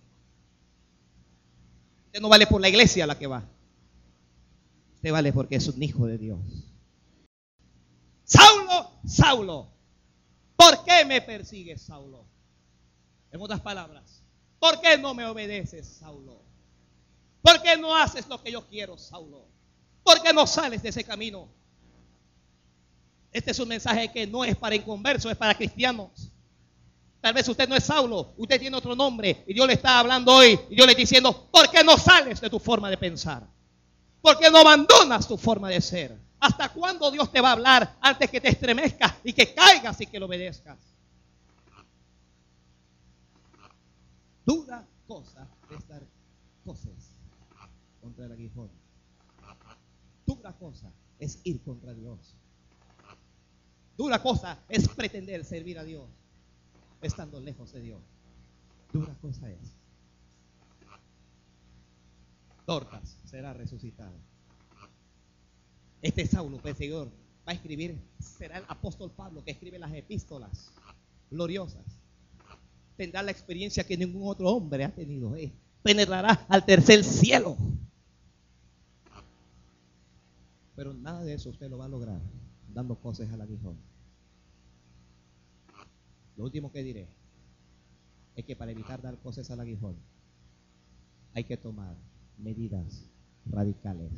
Usted 2.07 2.21
no 2.23 2.31
vale 2.31 2.47
por 2.47 2.59
la 2.59 2.71
iglesia 2.71 3.05
a 3.05 3.07
la 3.07 3.19
que 3.19 3.27
va. 3.27 3.45
Vale 5.11 5.33
porque 5.33 5.57
es 5.57 5.69
un 5.69 5.83
hijo 5.83 6.07
de 6.07 6.19
Dios. 6.19 6.39
Saulo, 8.25 8.91
Saulo, 9.07 9.69
¿por 10.57 10.85
qué 10.85 11.05
me 11.05 11.21
persigues, 11.21 11.83
Saulo? 11.83 12.25
En 13.31 13.41
otras 13.41 13.61
palabras, 13.61 14.23
¿por 14.59 14.81
qué 14.81 14.99
no 14.99 15.15
me 15.15 15.25
obedeces, 15.25 15.87
Saulo? 15.87 16.43
¿Por 17.41 17.63
qué 17.63 17.77
no 17.77 17.95
haces 17.95 18.27
lo 18.27 18.43
que 18.43 18.51
yo 18.51 18.67
quiero, 18.67 18.99
Saulo? 18.99 19.47
¿Por 20.03 20.21
qué 20.23 20.33
no 20.33 20.47
sales 20.47 20.83
de 20.83 20.89
ese 20.89 21.05
camino? 21.05 21.49
Este 23.31 23.53
es 23.53 23.59
un 23.61 23.69
mensaje 23.69 24.11
que 24.11 24.27
no 24.27 24.45
es 24.45 24.57
para 24.57 24.75
inconversos, 24.75 25.31
es 25.31 25.39
para 25.39 25.55
cristianos. 25.55 26.33
Tal 27.21 27.35
vez 27.35 27.49
usted 27.49 27.69
no 27.69 27.77
es 27.77 27.85
Saulo, 27.85 28.35
usted 28.37 28.59
tiene 28.59 28.77
otro 28.77 28.97
nombre 28.97 29.45
y 29.47 29.55
Dios 29.55 29.67
le 29.67 29.75
está 29.75 29.99
hablando 29.99 30.33
hoy 30.33 30.59
y 30.71 30.75
Dios 30.75 30.87
le 30.87 30.93
está 30.93 31.01
diciendo, 31.01 31.49
¿por 31.53 31.71
qué 31.71 31.85
no 31.85 31.97
sales 31.97 32.41
de 32.41 32.51
tu 32.51 32.59
forma 32.59 32.91
de 32.91 32.97
pensar? 32.97 33.47
¿Por 34.27 34.39
qué 34.39 34.51
no 34.51 34.59
abandonas 34.59 35.29
tu 35.29 35.37
forma 35.37 35.69
de 35.69 35.81
ser? 35.81 36.19
¿Hasta 36.41 36.73
cuándo 36.73 37.13
Dios 37.13 37.31
te 37.31 37.41
va 37.41 37.51
a 37.51 37.53
hablar 37.53 37.97
antes 38.01 38.29
que 38.29 38.41
te 38.41 38.49
estremezcas 38.49 39.15
y 39.23 39.33
que 39.33 39.55
caigas 39.55 40.01
y 40.01 40.07
que 40.07 40.19
lo 40.19 40.27
obedezcas? 40.27 40.81
Dura 44.45 44.85
cosa 45.07 45.47
es 45.71 45.87
dar 45.87 46.03
cosas 46.65 47.15
contra 48.03 48.25
el 48.25 48.33
aguijón. 48.33 48.69
Dura 50.27 50.53
cosa 50.55 50.91
es 51.21 51.39
ir 51.45 51.63
contra 51.63 51.95
Dios. 51.95 52.35
Dura 53.97 54.21
cosa 54.21 54.59
es 54.69 54.89
pretender 54.89 55.45
servir 55.45 55.79
a 55.79 55.85
Dios 55.85 56.11
estando 57.01 57.39
lejos 57.39 57.73
de 57.73 57.81
Dios. 57.81 58.03
Dura 58.93 59.15
cosa 59.21 59.49
es. 59.53 59.76
Dorcas 62.67 63.17
será 63.25 63.53
resucitado. 63.53 64.15
Este 66.03 66.27
Saulo, 66.27 66.59
perseguidor, 66.59 67.09
va 67.47 67.53
a 67.53 67.55
escribir, 67.55 67.99
será 68.19 68.59
el 68.59 68.65
apóstol 68.69 69.11
Pablo 69.13 69.45
que 69.45 69.53
escribe 69.53 69.79
las 69.79 69.93
epístolas 69.95 70.73
gloriosas. 71.31 71.85
Tendrá 72.97 73.23
la 73.23 73.31
experiencia 73.31 73.85
que 73.85 73.97
ningún 73.97 74.29
otro 74.29 74.51
hombre 74.51 74.85
ha 74.85 74.95
tenido. 74.95 75.37
Eh. 75.37 75.53
Penetrará 75.83 76.47
al 76.49 76.65
tercer 76.65 77.05
cielo. 77.05 77.57
Pero 80.75 80.93
nada 80.93 81.25
de 81.25 81.35
eso 81.35 81.51
usted 81.51 81.71
lo 81.71 81.79
va 81.79 81.87
a 81.87 81.89
lograr 81.89 82.21
dando 82.69 82.97
cosas 82.97 83.33
al 83.33 83.41
aguijón. 83.41 83.79
Lo 86.37 86.45
último 86.45 86.71
que 86.71 86.83
diré 86.83 87.09
es 88.35 88.45
que 88.45 88.57
para 88.57 88.73
evitar 88.73 89.01
dar 89.01 89.19
cosas 89.19 89.51
al 89.51 89.61
aguijón 89.61 89.97
hay 91.33 91.45
que 91.45 91.57
tomar 91.57 91.97
medidas 92.39 93.09
radicales. 93.47 94.13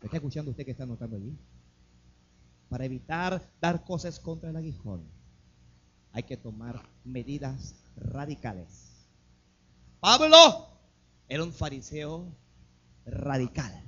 ¿Me 0.00 0.06
está 0.06 0.16
escuchando 0.16 0.50
usted 0.50 0.64
que 0.64 0.72
está 0.72 0.84
anotando 0.84 1.16
allí? 1.16 1.36
Para 2.68 2.84
evitar 2.84 3.42
dar 3.60 3.84
cosas 3.84 4.20
contra 4.20 4.50
el 4.50 4.56
aguijón 4.56 5.18
hay 6.12 6.22
que 6.22 6.36
tomar 6.36 6.82
medidas 7.04 7.74
radicales. 7.96 9.06
Pablo 10.00 10.68
era 11.28 11.44
un 11.44 11.52
fariseo 11.52 12.26
radical 13.04 13.84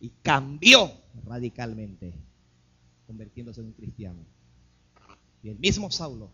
y 0.00 0.10
cambió 0.22 0.92
radicalmente, 1.24 2.14
convirtiéndose 3.06 3.60
en 3.60 3.68
un 3.68 3.72
cristiano. 3.72 4.20
Y 5.42 5.48
el 5.48 5.58
mismo 5.58 5.90
Saulo, 5.90 6.30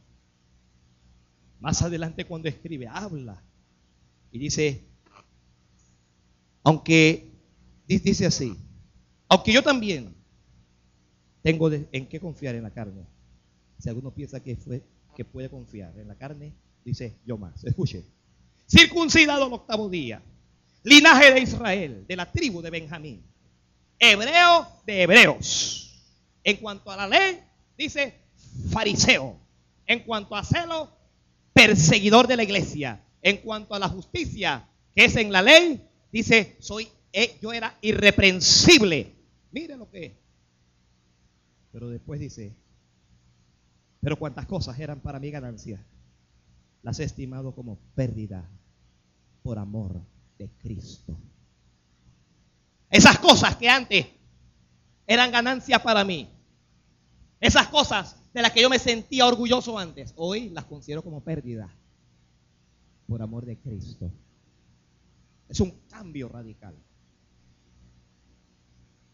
más 1.61 1.83
adelante 1.83 2.27
cuando 2.27 2.49
escribe, 2.49 2.87
habla 2.89 3.43
y 4.31 4.39
dice, 4.39 4.85
aunque, 6.65 7.31
dice 7.87 8.27
así, 8.27 8.57
aunque 9.29 9.53
yo 9.53 9.63
también 9.63 10.15
tengo 11.43 11.71
en 11.71 12.07
qué 12.09 12.19
confiar 12.19 12.55
en 12.55 12.63
la 12.63 12.71
carne, 12.71 13.07
si 13.79 13.89
alguno 13.91 14.11
piensa 14.13 14.41
que, 14.41 14.57
puede 15.31 15.51
confiar 15.51 15.97
en 15.99 16.09
la 16.09 16.17
carne, 16.17 16.55
dice 16.85 17.19
yo 17.27 17.37
más. 17.37 17.63
Escuche, 17.65 18.03
circuncidado 18.67 19.47
el 19.47 19.53
octavo 19.53 19.91
día, 19.91 20.23
linaje 20.83 21.33
de 21.33 21.41
Israel, 21.41 22.05
de 22.09 22.17
la 22.17 22.33
tribu 22.33 22.63
de 22.63 22.71
Benjamín, 22.71 23.23
hebreo 23.99 24.67
de 24.87 25.03
hebreos. 25.03 25.81
En 26.43 26.57
cuanto 26.57 26.91
a 26.91 26.97
la 26.97 27.07
ley, 27.07 27.41
dice 27.77 28.15
fariseo. 28.71 29.39
En 29.87 30.01
cuanto 30.01 30.35
a 30.35 30.45
celo, 30.45 30.91
perseguidor 31.53 32.27
de 32.27 32.37
la 32.37 32.43
iglesia. 32.43 33.05
En 33.21 33.39
cuanto 33.39 33.75
a 33.75 33.79
la 33.79 33.89
justicia, 33.89 34.69
que 34.95 35.07
es 35.07 35.17
en 35.17 35.33
la 35.33 35.43
ley, 35.43 35.87
dice, 36.15 36.57
soy, 36.61 36.89
eh, 37.13 37.39
yo 37.43 37.53
era 37.53 37.77
irreprensible. 37.83 39.13
Mire 39.51 39.77
lo 39.77 39.91
que 39.91 40.07
es. 40.07 40.13
Pero 41.73 41.89
después 41.89 42.21
dice, 42.21 42.55
pero 44.01 44.17
cuantas 44.17 44.47
cosas 44.47 44.79
eran 44.79 45.01
para 45.01 45.19
mi 45.19 45.33
ganancia, 45.33 45.85
las 46.83 47.01
he 47.01 47.05
estimado 47.05 47.53
como 47.53 47.79
pérdida 47.97 48.49
por 49.43 49.59
amor 49.59 50.01
de 50.39 50.49
Cristo. 50.63 51.19
Esas 52.91 53.19
cosas 53.19 53.57
que 53.57 53.69
antes 53.69 54.07
eran 55.09 55.33
ganancia 55.33 55.83
para 55.83 56.05
mí, 56.05 56.31
esas 57.41 57.67
cosas 57.67 58.17
de 58.33 58.41
las 58.41 58.53
que 58.53 58.63
yo 58.63 58.71
me 58.71 58.79
sentía 58.79 59.27
orgulloso 59.27 59.77
antes, 59.79 60.15
hoy 60.17 60.51
las 60.51 60.65
considero 60.67 61.03
como 61.03 61.25
pérdida 61.25 61.75
por 63.09 63.21
amor 63.21 63.45
de 63.45 63.59
Cristo. 63.59 64.13
Es 65.55 65.61
un 65.61 65.71
cambio 65.89 66.29
radical. 66.29 66.75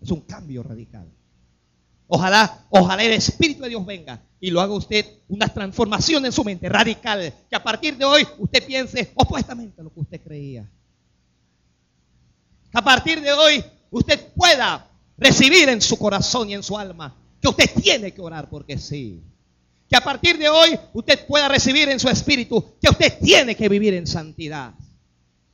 Es 0.01 0.11
un 0.11 0.23
cambio 0.23 0.63
radical. 0.63 1.07
Ojalá, 2.07 2.65
ojalá 2.71 3.05
el 3.05 3.13
Espíritu 3.13 3.63
de 3.63 3.69
Dios 3.69 3.85
venga 3.85 4.23
y 4.41 4.51
lo 4.51 4.63
haga 4.63 4.73
usted 4.73 5.05
una 5.29 5.49
transformación 5.49 6.25
en 6.25 6.33
su 6.33 6.43
mente 6.43 6.67
radical. 6.71 7.31
Que 7.51 7.57
a 7.57 7.63
partir 7.63 7.95
de 7.99 8.07
hoy 8.07 8.27
usted 8.39 8.65
piense 8.65 9.13
opuestamente 9.17 9.83
a 9.83 9.85
lo 9.85 9.93
que 9.93 10.01
usted 10.01 10.23
creía. 10.23 10.67
Que 12.73 12.79
a 12.79 12.83
partir 12.83 13.21
de 13.21 13.33
hoy 13.33 13.63
usted 13.91 14.33
pueda 14.33 14.89
recibir 15.19 15.69
en 15.69 15.83
su 15.83 15.99
corazón 15.99 16.49
y 16.49 16.55
en 16.55 16.63
su 16.63 16.79
alma 16.79 17.15
que 17.39 17.49
usted 17.49 17.71
tiene 17.83 18.15
que 18.15 18.23
orar 18.23 18.49
porque 18.49 18.79
sí. 18.79 19.23
Que 19.91 19.97
a 19.97 20.01
partir 20.01 20.39
de 20.39 20.49
hoy 20.49 20.71
usted 20.95 21.27
pueda 21.27 21.49
recibir 21.49 21.91
en 21.91 22.01
su 22.01 22.09
espíritu 22.09 22.79
que 22.81 22.89
usted 22.89 23.19
tiene 23.21 23.55
que 23.55 23.69
vivir 23.69 23.93
en 23.93 24.07
santidad. 24.07 24.73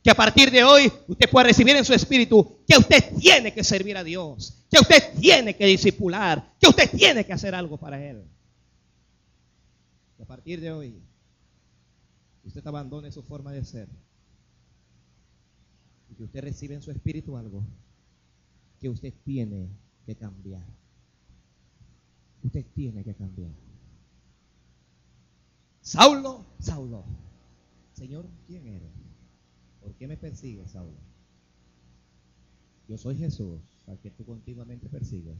Que 0.07 0.13
a 0.13 0.15
partir 0.15 0.53
de 0.53 0.63
hoy 0.63 0.93
usted 1.09 1.29
pueda 1.29 1.49
recibir 1.49 1.75
en 1.75 1.85
su 1.85 1.93
espíritu 1.93 2.61
que 2.65 2.79
usted 2.79 3.17
tiene 3.19 3.53
que 3.53 3.65
servir 3.65 3.97
a 3.97 4.05
Dios. 4.05 4.65
Que 4.71 4.79
usted 4.79 5.19
tiene 5.19 5.57
que 5.57 5.67
disipular. 5.67 6.55
Que 6.61 6.69
usted 6.69 6.89
tiene 6.93 7.27
que 7.27 7.33
hacer 7.33 7.57
algo 7.57 7.77
para 7.77 8.01
Él. 8.01 8.23
Que 10.17 10.23
a 10.23 10.27
partir 10.27 10.61
de 10.61 10.71
hoy 10.71 11.03
usted 12.45 12.65
abandone 12.65 13.11
su 13.11 13.25
forma 13.25 13.51
de 13.51 13.65
ser. 13.65 13.89
Y 16.09 16.15
que 16.15 16.23
usted 16.23 16.41
reciba 16.41 16.75
en 16.75 16.83
su 16.83 16.93
espíritu 16.93 17.37
algo 17.37 17.65
que 18.79 18.89
usted 18.89 19.13
tiene 19.25 19.69
que 20.05 20.15
cambiar. 20.15 20.69
Usted 22.45 22.65
tiene 22.77 23.03
que 23.03 23.17
cambiar. 23.17 23.51
Saulo, 25.81 26.47
Saulo. 26.61 27.05
Señor, 27.93 28.25
¿quién 28.47 28.69
eres? 28.69 29.06
¿Por 29.87 29.95
qué 29.95 30.09
me 30.09 30.17
persigues, 30.17 30.73
Saulo? 30.73 30.99
Yo 32.89 32.99
soy 32.99 33.17
Jesús, 33.17 33.61
al 33.87 34.01
que 34.01 34.11
tú 34.11 34.25
continuamente 34.25 34.89
persigues. 34.89 35.37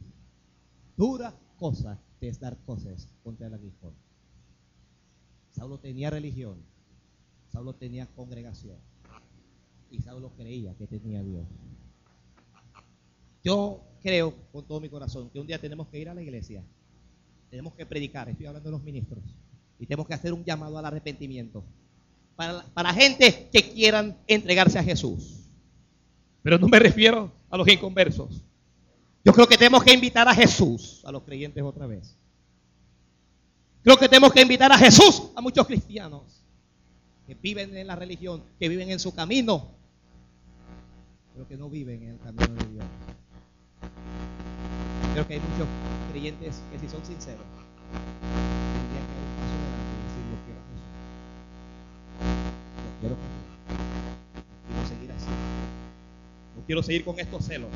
Dura 0.95 1.37
cosa 1.57 1.99
es 2.21 2.39
dar 2.39 2.57
cosas 2.65 3.09
contra 3.25 3.47
el 3.47 3.55
aguijón. 3.55 3.93
Saulo 5.51 5.79
tenía 5.79 6.09
religión, 6.09 6.55
Saulo 7.51 7.75
tenía 7.75 8.05
congregación 8.15 8.77
y 9.91 9.99
Saulo 9.99 10.31
creía 10.37 10.73
que 10.77 10.87
tenía 10.87 11.21
Dios. 11.21 11.45
Yo 13.43 13.81
creo 14.01 14.33
con 14.53 14.65
todo 14.65 14.79
mi 14.79 14.87
corazón 14.87 15.29
que 15.29 15.41
un 15.41 15.47
día 15.47 15.59
tenemos 15.59 15.89
que 15.89 15.99
ir 15.99 16.07
a 16.07 16.13
la 16.13 16.21
iglesia 16.21 16.63
tenemos 17.49 17.73
que 17.73 17.85
predicar, 17.85 18.29
estoy 18.29 18.45
hablando 18.45 18.69
de 18.69 18.77
los 18.77 18.83
ministros, 18.83 19.23
y 19.77 19.85
tenemos 19.85 20.07
que 20.07 20.13
hacer 20.13 20.33
un 20.33 20.45
llamado 20.45 20.77
al 20.77 20.85
arrepentimiento 20.85 21.63
para, 22.37 22.63
para 22.73 22.93
gente 22.93 23.49
que 23.51 23.73
quieran 23.73 24.15
entregarse 24.27 24.79
a 24.79 24.83
Jesús. 24.83 25.49
Pero 26.41 26.57
no 26.57 26.69
me 26.69 26.79
refiero 26.79 27.29
a 27.49 27.57
los 27.57 27.67
inconversos. 27.67 28.41
Yo 29.25 29.33
creo 29.33 29.47
que 29.47 29.57
tenemos 29.57 29.83
que 29.83 29.91
invitar 29.91 30.25
a 30.29 30.33
Jesús 30.33 31.01
a 31.03 31.11
los 31.11 31.23
creyentes 31.23 31.61
otra 31.61 31.85
vez. 31.85 32.15
Creo 33.83 33.97
que 33.97 34.07
tenemos 34.07 34.31
que 34.31 34.41
invitar 34.41 34.71
a 34.71 34.77
Jesús 34.77 35.23
a 35.35 35.41
muchos 35.41 35.67
cristianos 35.67 36.43
que 37.25 37.35
viven 37.35 37.75
en 37.75 37.87
la 37.87 37.95
religión, 37.95 38.43
que 38.59 38.69
viven 38.69 38.89
en 38.89 38.99
su 38.99 39.13
camino, 39.13 39.67
pero 41.33 41.47
que 41.47 41.57
no 41.57 41.69
viven 41.69 42.03
en 42.03 42.09
el 42.11 42.19
camino 42.19 42.47
de 42.47 42.73
Dios. 42.73 42.85
Creo 45.13 45.27
que 45.27 45.33
hay 45.33 45.39
muchos 45.39 45.67
creyentes 46.11 46.61
que 46.71 46.79
si 46.79 46.87
son 46.87 47.05
sinceros, 47.05 47.45
quiero 56.67 56.83
seguir 56.83 57.03
con 57.03 57.17
estos 57.19 57.45
celos. 57.45 57.71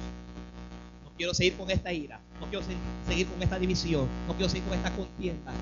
No 1.04 1.12
quiero 1.18 1.34
seguir 1.34 1.56
con 1.56 1.72
esta 1.72 1.92
ira. 1.92 2.20
No 2.40 2.48
quiero 2.48 2.64
seguir 3.08 3.28
con 3.28 3.42
esta 3.42 3.58
división. 3.58 4.08
No 4.28 4.34
quiero 4.36 4.50
seguir 4.50 4.68
con 4.68 4.78
esta 4.78 4.96
contienda. 4.96 5.54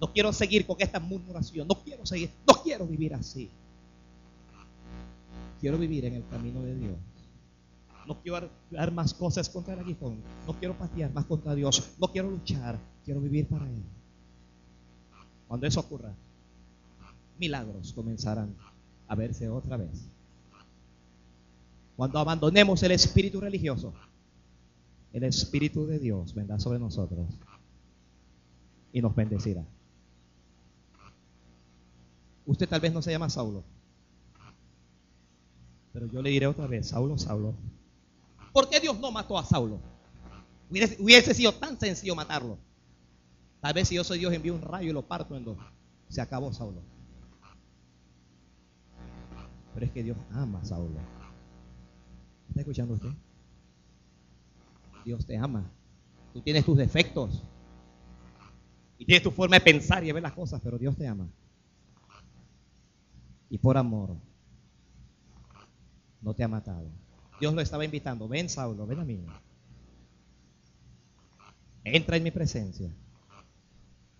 No 0.00 0.12
quiero 0.12 0.32
seguir 0.32 0.66
con 0.66 0.76
esta 0.78 1.00
murmuración. 1.00 1.66
No 1.66 1.74
quiero 1.74 2.06
seguir. 2.06 2.30
No 2.46 2.54
quiero 2.62 2.86
vivir 2.86 3.14
así. 3.14 3.50
Quiero 5.60 5.78
vivir 5.78 6.04
en 6.04 6.14
el 6.14 6.26
camino 6.28 6.62
de 6.62 6.74
Dios. 6.76 6.96
No 8.06 8.20
quiero 8.22 8.50
dar 8.70 8.92
más 8.92 9.14
cosas 9.14 9.48
contra 9.48 9.74
el 9.74 9.80
aguijón. 9.80 10.18
No 10.46 10.54
quiero 10.54 10.74
patear 10.76 11.12
más 11.12 11.24
contra 11.24 11.54
Dios. 11.54 11.90
No 11.98 12.08
quiero 12.08 12.30
luchar. 12.30 12.78
Quiero 13.04 13.20
vivir 13.20 13.46
para 13.46 13.66
Él. 13.66 13.82
Cuando 15.48 15.66
eso 15.66 15.80
ocurra, 15.80 16.14
milagros 17.38 17.92
comenzarán 17.92 18.54
a 19.08 19.14
verse 19.14 19.48
otra 19.48 19.76
vez. 19.76 20.08
Cuando 22.00 22.18
abandonemos 22.18 22.82
el 22.82 22.92
espíritu 22.92 23.42
religioso, 23.42 23.92
el 25.12 25.22
espíritu 25.24 25.86
de 25.86 25.98
Dios 25.98 26.32
vendrá 26.32 26.58
sobre 26.58 26.78
nosotros 26.78 27.28
y 28.90 29.02
nos 29.02 29.14
bendecirá. 29.14 29.62
Usted 32.46 32.66
tal 32.66 32.80
vez 32.80 32.94
no 32.94 33.02
se 33.02 33.10
llama 33.10 33.28
Saulo, 33.28 33.64
pero 35.92 36.06
yo 36.06 36.22
le 36.22 36.30
diré 36.30 36.46
otra 36.46 36.66
vez, 36.66 36.88
Saulo, 36.88 37.18
Saulo, 37.18 37.52
¿por 38.50 38.70
qué 38.70 38.80
Dios 38.80 38.98
no 38.98 39.10
mató 39.12 39.36
a 39.36 39.44
Saulo? 39.44 39.78
Hubiese, 40.70 41.34
sido 41.34 41.52
tan 41.52 41.78
sencillo 41.78 42.14
matarlo. 42.14 42.56
Tal 43.60 43.74
vez 43.74 43.88
si 43.88 43.96
yo 43.96 44.04
soy 44.04 44.20
Dios 44.20 44.32
envío 44.32 44.54
un 44.54 44.62
rayo 44.62 44.88
y 44.88 44.94
lo 44.94 45.06
parto 45.06 45.36
en 45.36 45.44
dos. 45.44 45.58
Se 46.08 46.22
acabó 46.22 46.50
Saulo. 46.54 46.80
Pero 49.74 49.84
es 49.84 49.92
que 49.92 50.02
Dios 50.02 50.16
ama 50.32 50.60
a 50.60 50.64
Saulo. 50.64 51.19
¿Está 52.50 52.60
escuchando 52.60 52.94
usted? 52.94 53.10
Dios 55.04 55.24
te 55.24 55.36
ama. 55.36 55.70
Tú 56.32 56.40
tienes 56.42 56.64
tus 56.64 56.76
defectos. 56.76 57.42
Y 58.98 59.06
tienes 59.06 59.22
tu 59.22 59.30
forma 59.30 59.56
de 59.56 59.62
pensar 59.62 60.02
y 60.02 60.08
de 60.08 60.12
ver 60.12 60.22
las 60.22 60.34
cosas, 60.34 60.60
pero 60.62 60.76
Dios 60.76 60.96
te 60.96 61.06
ama. 61.06 61.26
Y 63.48 63.56
por 63.58 63.78
amor, 63.78 64.16
no 66.20 66.34
te 66.34 66.44
ha 66.44 66.48
matado. 66.48 66.90
Dios 67.40 67.54
lo 67.54 67.60
estaba 67.60 67.84
invitando. 67.84 68.28
Ven, 68.28 68.48
Saulo, 68.48 68.86
ven 68.86 68.98
a 68.98 69.04
mí. 69.04 69.24
Entra 71.84 72.16
en 72.16 72.22
mi 72.22 72.30
presencia. 72.30 72.94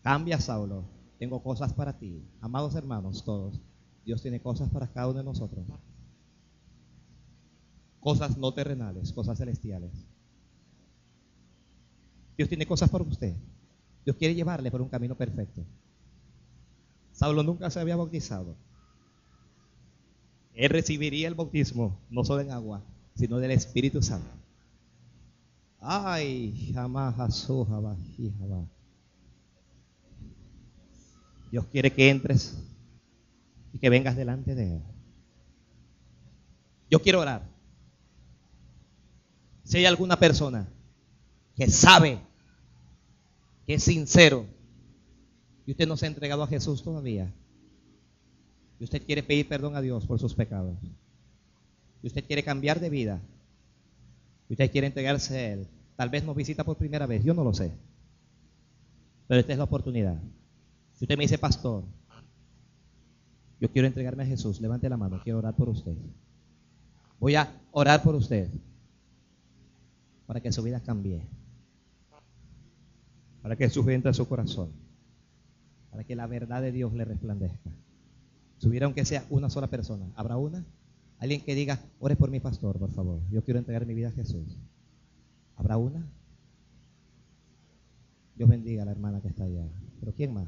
Cambia, 0.02 0.40
Saulo. 0.40 0.84
Tengo 1.18 1.42
cosas 1.42 1.74
para 1.74 1.98
ti. 1.98 2.24
Amados 2.40 2.74
hermanos, 2.74 3.24
todos. 3.24 3.60
Dios 4.06 4.22
tiene 4.22 4.40
cosas 4.40 4.70
para 4.70 4.86
cada 4.88 5.08
uno 5.08 5.18
de 5.18 5.24
nosotros. 5.24 5.66
Cosas 8.00 8.36
no 8.38 8.52
terrenales, 8.52 9.12
cosas 9.12 9.38
celestiales. 9.38 9.92
Dios 12.36 12.48
tiene 12.48 12.66
cosas 12.66 12.88
para 12.88 13.04
usted. 13.04 13.34
Dios 14.04 14.16
quiere 14.16 14.34
llevarle 14.34 14.70
por 14.70 14.80
un 14.80 14.88
camino 14.88 15.14
perfecto. 15.14 15.62
Saulo 17.12 17.42
nunca 17.42 17.68
se 17.70 17.80
había 17.80 17.96
bautizado. 17.96 18.56
Él 20.54 20.70
recibiría 20.70 21.28
el 21.28 21.34
bautismo 21.34 21.98
no 22.08 22.24
solo 22.24 22.40
en 22.40 22.50
agua, 22.50 22.82
sino 23.14 23.38
del 23.38 23.50
Espíritu 23.50 24.00
Santo. 24.00 24.30
Ay, 25.80 26.72
jamás, 26.72 27.46
Dios 31.50 31.66
quiere 31.66 31.92
que 31.92 32.08
entres 32.08 32.56
y 33.72 33.78
que 33.78 33.90
vengas 33.90 34.16
delante 34.16 34.54
de 34.54 34.76
Él. 34.76 34.82
Yo 36.90 37.02
quiero 37.02 37.20
orar. 37.20 37.49
Si 39.70 39.76
hay 39.76 39.86
alguna 39.86 40.18
persona 40.18 40.66
que 41.54 41.70
sabe 41.70 42.18
que 43.64 43.74
es 43.74 43.84
sincero 43.84 44.44
y 45.64 45.70
usted 45.70 45.86
no 45.86 45.96
se 45.96 46.06
ha 46.06 46.08
entregado 46.08 46.42
a 46.42 46.48
Jesús 46.48 46.82
todavía, 46.82 47.32
y 48.80 48.82
usted 48.82 49.00
quiere 49.06 49.22
pedir 49.22 49.46
perdón 49.46 49.76
a 49.76 49.80
Dios 49.80 50.06
por 50.06 50.18
sus 50.18 50.34
pecados, 50.34 50.76
y 52.02 52.08
usted 52.08 52.24
quiere 52.24 52.42
cambiar 52.42 52.80
de 52.80 52.90
vida, 52.90 53.20
y 54.48 54.54
usted 54.54 54.72
quiere 54.72 54.88
entregarse 54.88 55.38
a 55.38 55.52
Él, 55.52 55.68
tal 55.94 56.08
vez 56.08 56.24
nos 56.24 56.34
visita 56.34 56.64
por 56.64 56.76
primera 56.76 57.06
vez, 57.06 57.22
yo 57.22 57.32
no 57.32 57.44
lo 57.44 57.54
sé, 57.54 57.70
pero 59.28 59.38
esta 59.38 59.52
es 59.52 59.58
la 59.58 59.64
oportunidad. 59.64 60.20
Si 60.94 61.04
usted 61.04 61.16
me 61.16 61.22
dice, 61.22 61.38
pastor, 61.38 61.84
yo 63.60 63.70
quiero 63.70 63.86
entregarme 63.86 64.24
a 64.24 64.26
Jesús, 64.26 64.60
levante 64.60 64.88
la 64.88 64.96
mano, 64.96 65.20
quiero 65.22 65.38
orar 65.38 65.54
por 65.54 65.68
usted. 65.68 65.94
Voy 67.20 67.36
a 67.36 67.52
orar 67.70 68.02
por 68.02 68.16
usted 68.16 68.50
para 70.30 70.40
que 70.40 70.52
su 70.52 70.62
vida 70.62 70.78
cambie, 70.78 71.26
para 73.42 73.56
que 73.56 73.68
su 73.68 73.90
entre 73.90 74.10
a 74.10 74.14
su 74.14 74.28
corazón, 74.28 74.70
para 75.90 76.04
que 76.04 76.14
la 76.14 76.28
verdad 76.28 76.62
de 76.62 76.70
Dios 76.70 76.92
le 76.94 77.04
resplandezca. 77.04 77.68
Si 78.58 78.68
hubiera 78.68 78.86
aunque 78.86 79.04
sea 79.04 79.26
una 79.28 79.50
sola 79.50 79.66
persona, 79.66 80.06
¿habrá 80.14 80.36
una? 80.36 80.64
Alguien 81.18 81.40
que 81.40 81.56
diga, 81.56 81.80
ore 81.98 82.14
por 82.14 82.30
mi 82.30 82.38
pastor, 82.38 82.78
por 82.78 82.92
favor. 82.92 83.20
Yo 83.32 83.42
quiero 83.42 83.58
entregar 83.58 83.84
mi 83.86 83.94
vida 83.94 84.10
a 84.10 84.12
Jesús. 84.12 84.56
¿Habrá 85.56 85.76
una? 85.78 86.08
Dios 88.36 88.48
bendiga 88.48 88.82
a 88.82 88.86
la 88.86 88.92
hermana 88.92 89.20
que 89.20 89.26
está 89.26 89.42
allá. 89.42 89.66
¿Pero 89.98 90.14
quién 90.14 90.32
más? 90.32 90.46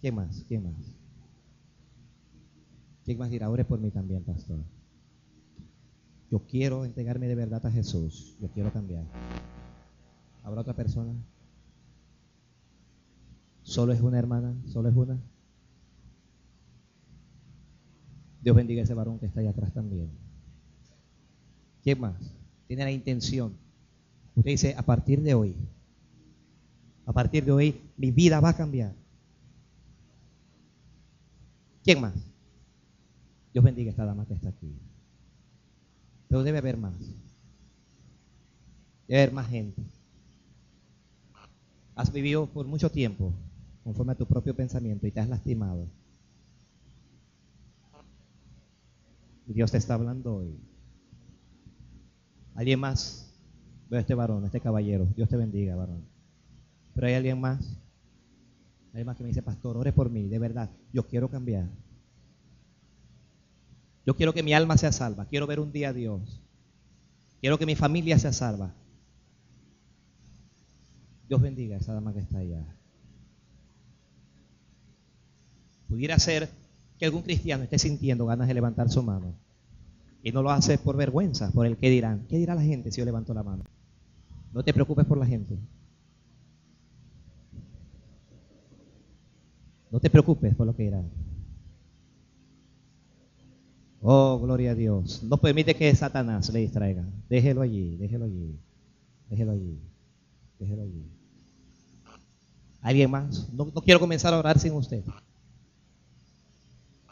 ¿Quién 0.00 0.14
más? 0.14 0.42
¿Quién 0.48 0.62
más? 0.62 0.96
¿Quién 3.04 3.18
más 3.18 3.28
dirá, 3.28 3.50
ore 3.50 3.66
por 3.66 3.78
mí 3.78 3.90
también, 3.90 4.24
pastor? 4.24 4.64
Yo 6.32 6.40
quiero 6.46 6.86
entregarme 6.86 7.28
de 7.28 7.34
verdad 7.34 7.66
a 7.66 7.70
Jesús. 7.70 8.38
Yo 8.40 8.48
quiero 8.48 8.72
cambiar. 8.72 9.04
¿Habrá 10.42 10.62
otra 10.62 10.74
persona? 10.74 11.12
¿Solo 13.62 13.92
es 13.92 14.00
una 14.00 14.18
hermana? 14.18 14.54
¿Solo 14.64 14.88
es 14.88 14.96
una? 14.96 15.20
Dios 18.40 18.56
bendiga 18.56 18.80
a 18.80 18.84
ese 18.84 18.94
varón 18.94 19.18
que 19.18 19.26
está 19.26 19.40
allá 19.40 19.50
atrás 19.50 19.74
también. 19.74 20.08
¿Quién 21.82 22.00
más? 22.00 22.34
Tiene 22.66 22.84
la 22.84 22.92
intención. 22.92 23.52
Usted 24.34 24.52
dice, 24.52 24.74
a 24.78 24.82
partir 24.82 25.20
de 25.20 25.34
hoy, 25.34 25.54
a 27.04 27.12
partir 27.12 27.44
de 27.44 27.52
hoy, 27.52 27.80
mi 27.98 28.10
vida 28.10 28.40
va 28.40 28.48
a 28.48 28.56
cambiar. 28.56 28.94
¿Quién 31.84 32.00
más? 32.00 32.14
Dios 33.52 33.62
bendiga 33.62 33.90
a 33.90 33.92
esta 33.92 34.06
dama 34.06 34.24
que 34.24 34.32
está 34.32 34.48
aquí. 34.48 34.74
Pero 36.32 36.44
debe 36.44 36.56
haber 36.56 36.78
más. 36.78 36.94
Debe 39.06 39.20
haber 39.20 39.34
más 39.34 39.50
gente. 39.50 39.82
Has 41.94 42.10
vivido 42.10 42.46
por 42.46 42.66
mucho 42.66 42.90
tiempo 42.90 43.34
conforme 43.84 44.12
a 44.12 44.14
tu 44.14 44.24
propio 44.24 44.56
pensamiento 44.56 45.06
y 45.06 45.10
te 45.10 45.20
has 45.20 45.28
lastimado. 45.28 45.90
Y 49.46 49.52
Dios 49.52 49.72
te 49.72 49.76
está 49.76 49.92
hablando 49.92 50.36
hoy. 50.36 50.58
¿Alguien 52.54 52.80
más? 52.80 53.30
Veo 53.90 54.00
este 54.00 54.14
varón, 54.14 54.46
este 54.46 54.60
caballero. 54.60 55.04
Dios 55.14 55.28
te 55.28 55.36
bendiga, 55.36 55.76
varón. 55.76 56.02
Pero 56.94 57.08
hay 57.08 57.12
alguien 57.12 57.38
más. 57.42 57.78
Hay 58.94 59.04
más 59.04 59.18
que 59.18 59.22
me 59.22 59.28
dice, 59.28 59.42
pastor, 59.42 59.76
ore 59.76 59.92
por 59.92 60.08
mí, 60.08 60.28
de 60.28 60.38
verdad, 60.38 60.70
yo 60.94 61.06
quiero 61.06 61.28
cambiar. 61.28 61.68
Yo 64.04 64.16
quiero 64.16 64.32
que 64.32 64.42
mi 64.42 64.52
alma 64.52 64.76
sea 64.76 64.92
salva, 64.92 65.26
quiero 65.26 65.46
ver 65.46 65.60
un 65.60 65.72
día 65.72 65.90
a 65.90 65.92
Dios. 65.92 66.40
Quiero 67.40 67.58
que 67.58 67.66
mi 67.66 67.74
familia 67.74 68.18
sea 68.18 68.32
salva. 68.32 68.72
Dios 71.28 71.40
bendiga 71.40 71.76
a 71.76 71.78
esa 71.78 71.94
dama 71.94 72.12
que 72.12 72.20
está 72.20 72.38
allá. 72.38 72.64
Pudiera 75.88 76.18
ser 76.18 76.48
que 76.98 77.04
algún 77.04 77.22
cristiano 77.22 77.64
esté 77.64 77.78
sintiendo 77.78 78.26
ganas 78.26 78.48
de 78.48 78.54
levantar 78.54 78.88
su 78.90 79.02
mano 79.02 79.34
y 80.22 80.30
no 80.30 80.42
lo 80.42 80.50
hace 80.50 80.78
por 80.78 80.96
vergüenza, 80.96 81.50
por 81.50 81.66
el 81.66 81.76
que 81.76 81.90
dirán. 81.90 82.26
¿Qué 82.28 82.38
dirá 82.38 82.54
la 82.54 82.62
gente 82.62 82.92
si 82.92 83.00
yo 83.00 83.04
levanto 83.04 83.34
la 83.34 83.42
mano? 83.42 83.64
No 84.52 84.62
te 84.62 84.72
preocupes 84.72 85.06
por 85.06 85.18
la 85.18 85.26
gente. 85.26 85.58
No 89.90 90.00
te 90.00 90.10
preocupes 90.10 90.54
por 90.54 90.66
lo 90.66 90.76
que 90.76 90.84
dirán. 90.84 91.10
Oh, 94.04 94.40
gloria 94.40 94.72
a 94.72 94.74
Dios. 94.74 95.22
No 95.22 95.36
permite 95.36 95.76
que 95.76 95.94
Satanás 95.94 96.52
le 96.52 96.58
distraiga. 96.58 97.04
Déjelo 97.28 97.62
allí, 97.62 97.96
déjelo 97.96 98.24
allí. 98.24 98.58
Déjelo 99.30 99.52
allí. 99.52 99.80
Déjelo 100.58 100.82
allí. 100.82 101.06
¿Alguien 102.80 103.10
más? 103.12 103.48
No, 103.52 103.70
quiero 103.70 104.00
comenzar 104.00 104.34
a 104.34 104.40
orar 104.40 104.58
sin 104.58 104.72
usted. 104.72 105.04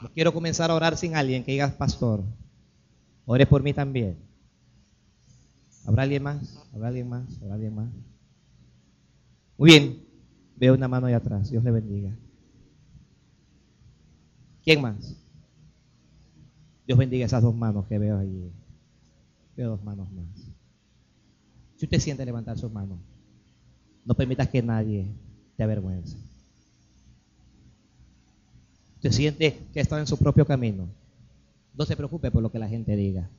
No 0.03 0.11
quiero 0.13 0.35
comenzar 0.35 0.69
a 0.71 0.75
orar 0.75 0.97
sin 0.97 1.15
alguien 1.15 1.45
que 1.45 1.53
diga, 1.53 1.71
pastor, 1.79 2.25
ore 3.25 3.47
por 3.47 3.63
mí 3.63 3.73
también. 3.73 4.19
¿Habrá 5.85 6.03
alguien 6.03 6.25
más? 6.25 6.59
¿Habrá 6.75 6.89
alguien 6.89 7.09
más? 7.09 7.41
¿Habrá 7.41 7.55
alguien 7.55 7.75
más? 7.75 7.93
Muy 9.57 9.71
bien. 9.71 10.05
Veo 10.57 10.75
una 10.75 10.89
mano 10.89 11.07
ahí 11.07 11.15
atrás. 11.15 11.51
Dios 11.51 11.63
le 11.63 11.71
bendiga. 11.71 12.17
¿Quién 14.65 14.83
más? 14.83 15.20
Dios 16.91 16.99
bendiga 16.99 17.25
esas 17.25 17.41
dos 17.41 17.55
manos 17.55 17.87
que 17.87 18.01
veo 18.01 18.19
allí. 18.19 18.51
Veo 19.57 19.71
dos 19.71 19.85
manos 19.85 20.11
más. 20.11 20.27
Si 21.77 21.87
usted 21.87 22.01
siente 22.01 22.25
levantar 22.25 22.59
sus 22.59 22.73
manos, 22.73 22.99
no 24.05 24.15
permitas 24.15 24.49
que 24.49 24.61
nadie 24.61 25.07
te 25.57 25.63
avergüence. 25.63 26.17
Usted 28.97 29.13
siente 29.13 29.57
que 29.73 29.79
está 29.79 30.01
en 30.01 30.09
su 30.09 30.17
propio 30.17 30.45
camino. 30.45 30.89
No 31.75 31.87
se 31.87 31.95
preocupe 31.97 32.33
por 32.33 32.43
lo 32.43 32.51
que 32.51 32.59
la 32.59 32.67
gente 32.67 32.97
diga. 32.97 33.31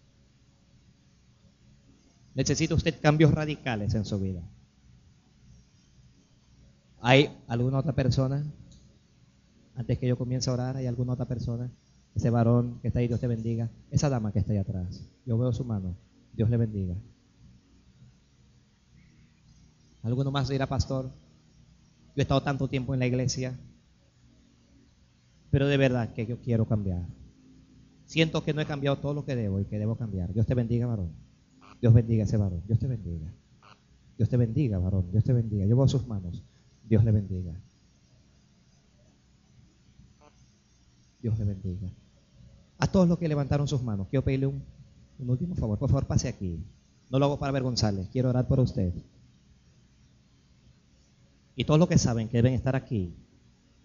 Necesita 2.33 2.73
usted 2.73 3.01
cambios 3.01 3.33
radicales 3.33 3.93
en 3.95 4.05
su 4.05 4.17
vida. 4.17 4.43
¿Hay 7.01 7.29
alguna 7.49 7.79
otra 7.79 7.91
persona? 7.91 8.45
Antes 9.75 9.99
que 9.99 10.07
yo 10.07 10.17
comience 10.17 10.49
a 10.49 10.53
orar, 10.53 10.77
¿hay 10.77 10.87
alguna 10.87 11.11
otra 11.11 11.25
persona? 11.25 11.69
Ese 12.15 12.29
varón 12.29 12.79
que 12.81 12.89
está 12.89 12.99
ahí, 12.99 13.07
Dios 13.07 13.19
te 13.19 13.27
bendiga. 13.27 13.69
Esa 13.89 14.09
dama 14.09 14.31
que 14.31 14.39
está 14.39 14.51
ahí 14.51 14.57
atrás. 14.57 15.07
Yo 15.25 15.37
veo 15.37 15.53
su 15.53 15.63
mano. 15.63 15.95
Dios 16.33 16.49
le 16.49 16.57
bendiga. 16.57 16.95
¿Alguno 20.03 20.31
más 20.31 20.49
dirá, 20.49 20.67
pastor? 20.67 21.05
Yo 21.05 22.17
he 22.17 22.21
estado 22.21 22.41
tanto 22.41 22.67
tiempo 22.67 22.93
en 22.93 22.99
la 22.99 23.05
iglesia, 23.05 23.57
pero 25.49 25.67
de 25.67 25.77
verdad 25.77 26.13
que 26.13 26.25
yo 26.25 26.41
quiero 26.41 26.65
cambiar. 26.65 27.05
Siento 28.05 28.43
que 28.43 28.53
no 28.53 28.61
he 28.61 28.65
cambiado 28.65 28.97
todo 28.97 29.13
lo 29.13 29.23
que 29.23 29.35
debo 29.35 29.59
y 29.59 29.65
que 29.65 29.79
debo 29.79 29.95
cambiar. 29.95 30.33
Dios 30.33 30.45
te 30.45 30.55
bendiga, 30.55 30.87
varón. 30.87 31.13
Dios 31.79 31.93
bendiga 31.93 32.23
a 32.23 32.25
ese 32.25 32.37
varón. 32.37 32.61
Dios 32.67 32.79
te 32.79 32.87
bendiga. 32.87 33.31
Dios 34.17 34.29
te 34.29 34.37
bendiga, 34.37 34.79
varón. 34.79 35.09
Dios 35.11 35.23
te 35.23 35.33
bendiga. 35.33 35.65
Yo 35.65 35.77
veo 35.77 35.87
sus 35.87 36.05
manos. 36.07 36.43
Dios 36.83 37.03
le 37.05 37.11
bendiga. 37.11 37.53
Dios 41.21 41.39
le 41.39 41.45
bendiga. 41.45 41.87
A 42.81 42.87
todos 42.87 43.07
los 43.07 43.19
que 43.19 43.27
levantaron 43.27 43.67
sus 43.67 43.83
manos, 43.83 44.07
quiero 44.09 44.23
pedirle 44.23 44.47
un, 44.47 44.63
último 45.19 45.53
favor. 45.53 45.77
Por 45.77 45.87
favor, 45.87 46.07
pase 46.07 46.27
aquí. 46.27 46.59
No 47.11 47.19
lo 47.19 47.25
hago 47.25 47.37
para 47.37 47.51
avergonzarles. 47.51 48.09
Quiero 48.09 48.29
orar 48.29 48.47
por 48.47 48.59
usted. 48.59 48.91
Y 51.55 51.63
todos 51.63 51.79
los 51.79 51.87
que 51.87 51.99
saben 51.99 52.27
que 52.27 52.37
deben 52.37 52.53
estar 52.55 52.75
aquí, 52.75 53.13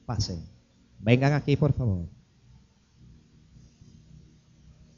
pasen. 0.06 0.42
Vengan 0.98 1.34
aquí, 1.34 1.58
por 1.58 1.74
favor. 1.74 2.06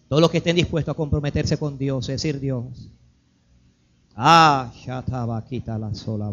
Todos 0.09 0.23
los 0.23 0.31
que 0.31 0.39
estén 0.39 0.55
dispuestos 0.55 0.93
a 0.93 0.97
comprometerse 0.97 1.59
con 1.59 1.77
Dios, 1.77 2.09
es 2.09 2.23
decir, 2.23 2.39
Dios. 2.39 2.89
Ah, 4.15 4.73
quita 5.49 5.77
la 5.77 5.93
sola 5.93 6.31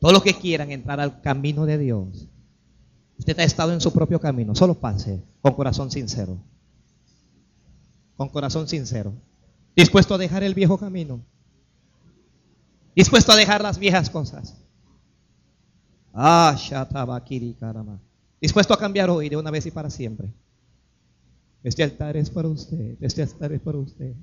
Todos 0.00 0.12
los 0.12 0.22
que 0.24 0.34
quieran 0.34 0.72
entrar 0.72 0.98
al 0.98 1.20
camino 1.20 1.64
de 1.64 1.78
Dios. 1.78 2.26
Usted 3.20 3.38
ha 3.38 3.44
estado 3.44 3.74
en 3.74 3.82
su 3.82 3.92
propio 3.92 4.18
camino, 4.18 4.54
solo 4.54 4.80
pase 4.80 5.22
con 5.42 5.52
corazón 5.52 5.90
sincero. 5.90 6.38
Con 8.16 8.30
corazón 8.30 8.66
sincero. 8.66 9.12
Dispuesto 9.76 10.14
a 10.14 10.18
dejar 10.18 10.42
el 10.42 10.54
viejo 10.54 10.78
camino 10.78 11.20
Dispuesto 12.96 13.32
a 13.32 13.36
dejar 13.36 13.62
las 13.62 13.78
viejas 13.78 14.08
cosas. 14.08 14.56
Ah, 16.14 16.56
caramba. 17.58 18.00
Dispuesto 18.40 18.72
a 18.72 18.78
cambiar 18.78 19.10
hoy 19.10 19.28
de 19.28 19.36
una 19.36 19.50
vez 19.50 19.66
y 19.66 19.70
para 19.70 19.90
siempre. 19.90 20.32
Este 21.62 21.82
altar 21.82 22.16
es 22.16 22.30
para 22.30 22.48
usted. 22.48 22.96
Este 23.02 23.22
altar 23.22 23.52
es 23.52 23.60
para 23.60 23.78
usted. 23.78 24.14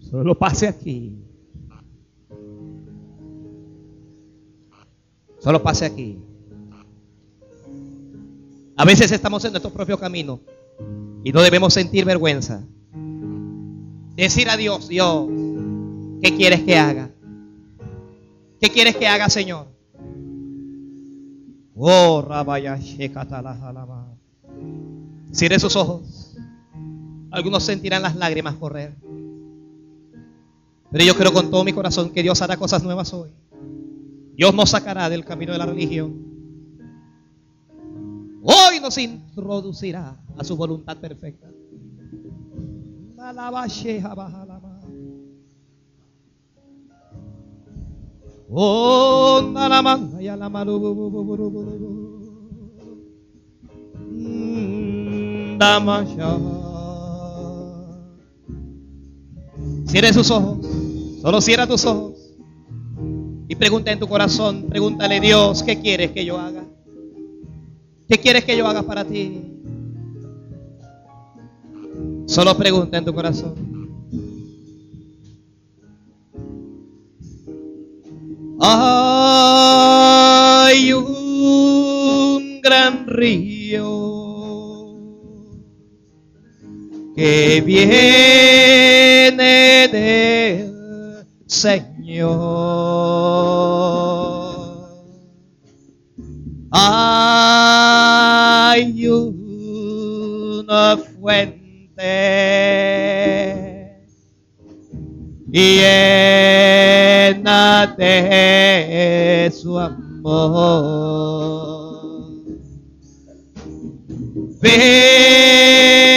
Solo 0.00 0.38
pase 0.38 0.68
aquí. 0.68 1.20
Solo 5.40 5.60
pase 5.60 5.84
aquí. 5.84 6.18
A 8.78 8.84
veces 8.84 9.10
estamos 9.10 9.44
en 9.44 9.50
nuestro 9.50 9.72
propio 9.72 9.98
camino 9.98 10.38
y 11.24 11.32
no 11.32 11.42
debemos 11.42 11.74
sentir 11.74 12.04
vergüenza. 12.04 12.62
Decir 14.14 14.48
a 14.48 14.56
Dios, 14.56 14.86
Dios, 14.86 15.26
¿qué 16.22 16.36
quieres 16.36 16.62
que 16.62 16.78
haga? 16.78 17.10
¿Qué 18.60 18.68
quieres 18.68 18.94
que 18.94 19.08
haga, 19.08 19.28
Señor? 19.28 19.66
Oh, 21.74 22.24
Cierre 25.32 25.58
sus 25.58 25.74
ojos. 25.74 26.36
Algunos 27.32 27.64
sentirán 27.64 28.02
las 28.02 28.14
lágrimas 28.14 28.54
correr. 28.54 28.94
Pero 30.92 31.04
yo 31.04 31.16
creo 31.16 31.32
con 31.32 31.50
todo 31.50 31.64
mi 31.64 31.72
corazón 31.72 32.10
que 32.10 32.22
Dios 32.22 32.40
hará 32.42 32.56
cosas 32.56 32.84
nuevas 32.84 33.12
hoy. 33.12 33.30
Dios 34.36 34.54
nos 34.54 34.70
sacará 34.70 35.10
del 35.10 35.24
camino 35.24 35.50
de 35.50 35.58
la 35.58 35.66
religión. 35.66 36.27
Hoy 38.42 38.80
nos 38.80 38.96
introducirá 38.98 40.16
a 40.36 40.44
su 40.44 40.56
voluntad 40.56 40.96
perfecta. 40.98 41.48
Oh, 48.50 49.42
Cierre 59.86 60.12
sus 60.12 60.30
ojos. 60.30 60.66
Solo 61.20 61.40
cierra 61.40 61.66
tus 61.66 61.84
ojos. 61.84 62.14
Y 63.48 63.54
pregunta 63.56 63.90
en 63.90 63.98
tu 63.98 64.06
corazón, 64.06 64.66
pregúntale 64.68 65.20
Dios, 65.20 65.62
¿qué 65.62 65.80
quieres 65.80 66.12
que 66.12 66.24
yo 66.24 66.38
haga? 66.38 66.67
¿Qué 68.08 68.18
quieres 68.18 68.44
que 68.44 68.56
yo 68.56 68.66
haga 68.66 68.82
para 68.82 69.04
ti? 69.04 69.42
Solo 72.26 72.56
pregunta 72.56 72.96
en 72.96 73.04
tu 73.04 73.12
corazón. 73.12 73.68
Hay 78.60 79.72
un 80.92 82.60
gran 82.62 83.06
río 83.06 84.96
que 87.14 87.62
viene 87.64 89.88
del 89.92 91.24
Señor. 91.46 92.48
Hay 96.70 97.37
una 100.66 100.96
fuente 100.96 102.38
y 105.52 105.78
de 107.96 109.50
su 109.52 109.78
amor. 109.78 110.08
Ven 114.60 116.07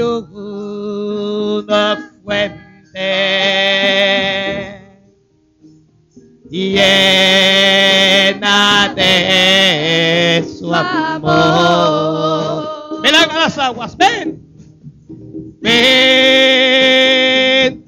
una 0.00 1.96
fuente 2.22 3.00
llena 6.50 7.32
de 8.96 10.44
su 10.58 10.74
amor. 10.74 12.03
Las 13.44 13.58
aguas, 13.58 13.94
ven. 13.98 14.40
Ven 15.60 15.74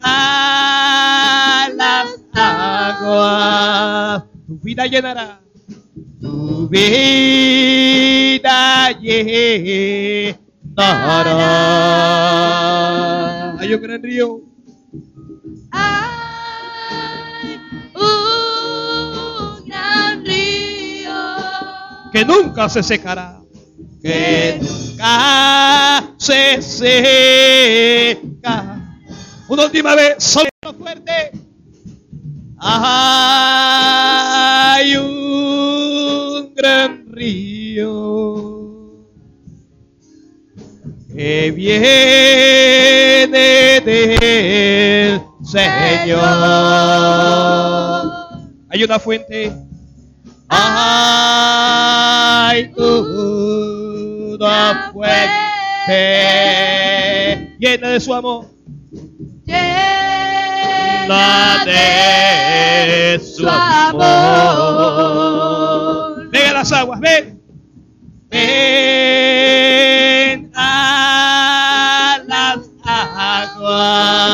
a 0.02 1.68
las 1.74 2.08
aguas. 2.34 4.24
Tu 4.46 4.58
vida 4.58 4.86
llenará 4.86 5.40
tu 6.20 6.68
vida 6.68 6.90
llenará. 9.00 10.36
Hay 13.58 13.72
un 13.72 13.80
gran 13.80 14.02
río. 14.02 14.42
Hay 15.70 17.58
un 17.94 19.64
gran 19.66 20.22
río 20.26 21.14
que 22.12 22.26
nunca 22.26 22.68
se 22.68 22.82
secará. 22.82 23.40
que 24.02 24.58
nunca 24.60 24.75
se 26.16 26.62
seca. 26.62 28.22
Una 29.48 29.64
última 29.64 29.94
vez, 29.94 30.16
solo 30.18 30.48
fuerte. 30.78 31.32
Hay 32.58 33.36
un 34.96 36.52
gran 36.54 37.06
río 37.08 37.86
que 41.14 41.52
viene 41.52 42.00
del 43.84 45.20
Señor. 45.44 46.20
Hay 48.68 48.82
una 48.82 48.98
fuente. 48.98 49.52
Hay 50.48 51.36
una 54.44 54.90
fuente 54.92 55.26
llena 57.58 57.88
de 57.88 57.98
su 58.00 58.14
amor. 58.14 58.46
Llena 59.44 59.64
de 61.64 63.18
su 63.20 63.48
amor. 63.48 64.06
Venga 66.30 66.52
las 66.52 66.70
aguas, 66.72 67.00
ven. 67.00 67.42
Ven 68.28 70.52
a 70.54 72.18
las 72.26 72.58
aguas. 72.84 74.30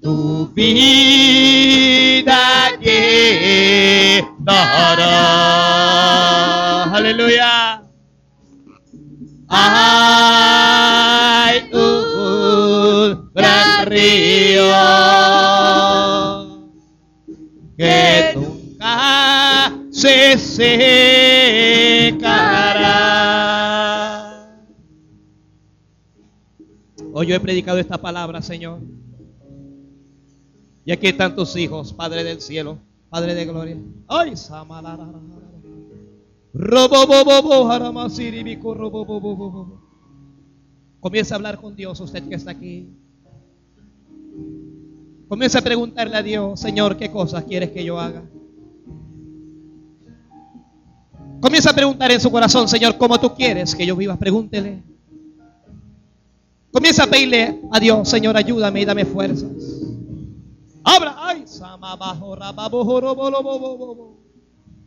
Tu 0.00 0.48
vida 0.54 2.70
llenará. 2.80 4.28
Aleluya. 6.92 7.82
Hay 9.48 9.98
un 11.72 13.30
gran 13.34 13.86
río 13.86 14.62
que 17.76 18.32
nunca 18.34 19.72
se 19.90 20.38
secará. 20.38 20.88
Hoy 27.12 27.26
yo 27.26 27.34
he 27.34 27.40
predicado 27.40 27.78
esta 27.78 27.98
palabra, 27.98 28.40
Señor. 28.42 28.80
Y 30.84 30.92
aquí 30.92 31.08
están 31.08 31.36
tus 31.36 31.54
hijos, 31.56 31.92
Padre 31.92 32.24
del 32.24 32.40
cielo, 32.40 32.78
Padre 33.10 33.34
de 33.34 33.44
gloria. 33.44 33.76
Ay, 34.06 34.36
samalarara. 34.36 35.37
Comienza 41.00 41.34
a 41.34 41.36
hablar 41.36 41.60
con 41.60 41.76
Dios, 41.76 42.00
usted 42.00 42.28
que 42.28 42.34
está 42.34 42.50
aquí. 42.50 42.88
Comienza 45.28 45.58
a 45.58 45.62
preguntarle 45.62 46.16
a 46.16 46.22
Dios, 46.22 46.58
Señor, 46.58 46.96
¿qué 46.96 47.10
cosas 47.10 47.44
quieres 47.44 47.70
que 47.70 47.84
yo 47.84 48.00
haga? 48.00 48.24
Comienza 51.40 51.70
a 51.70 51.74
preguntar 51.74 52.10
en 52.10 52.20
su 52.20 52.30
corazón, 52.30 52.66
Señor, 52.68 52.96
¿cómo 52.96 53.20
tú 53.20 53.34
quieres 53.34 53.74
que 53.74 53.86
yo 53.86 53.94
viva? 53.94 54.16
Pregúntele. 54.16 54.82
Comienza 56.72 57.04
a 57.04 57.06
pedirle 57.06 57.60
a 57.70 57.78
Dios, 57.78 58.08
Señor, 58.08 58.36
ayúdame 58.36 58.80
y 58.80 58.84
dame 58.84 59.04
fuerzas. 59.04 59.52
Abra, 60.82 61.14
ay. 61.18 61.44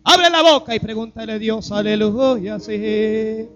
Abre 0.04 0.30
la 0.30 0.42
boca 0.42 0.76
y 0.76 0.80
pregúntale 0.80 1.34
a 1.34 1.40
Dios, 1.40 1.72
aleluya, 1.72 2.60
sí. 2.60 3.48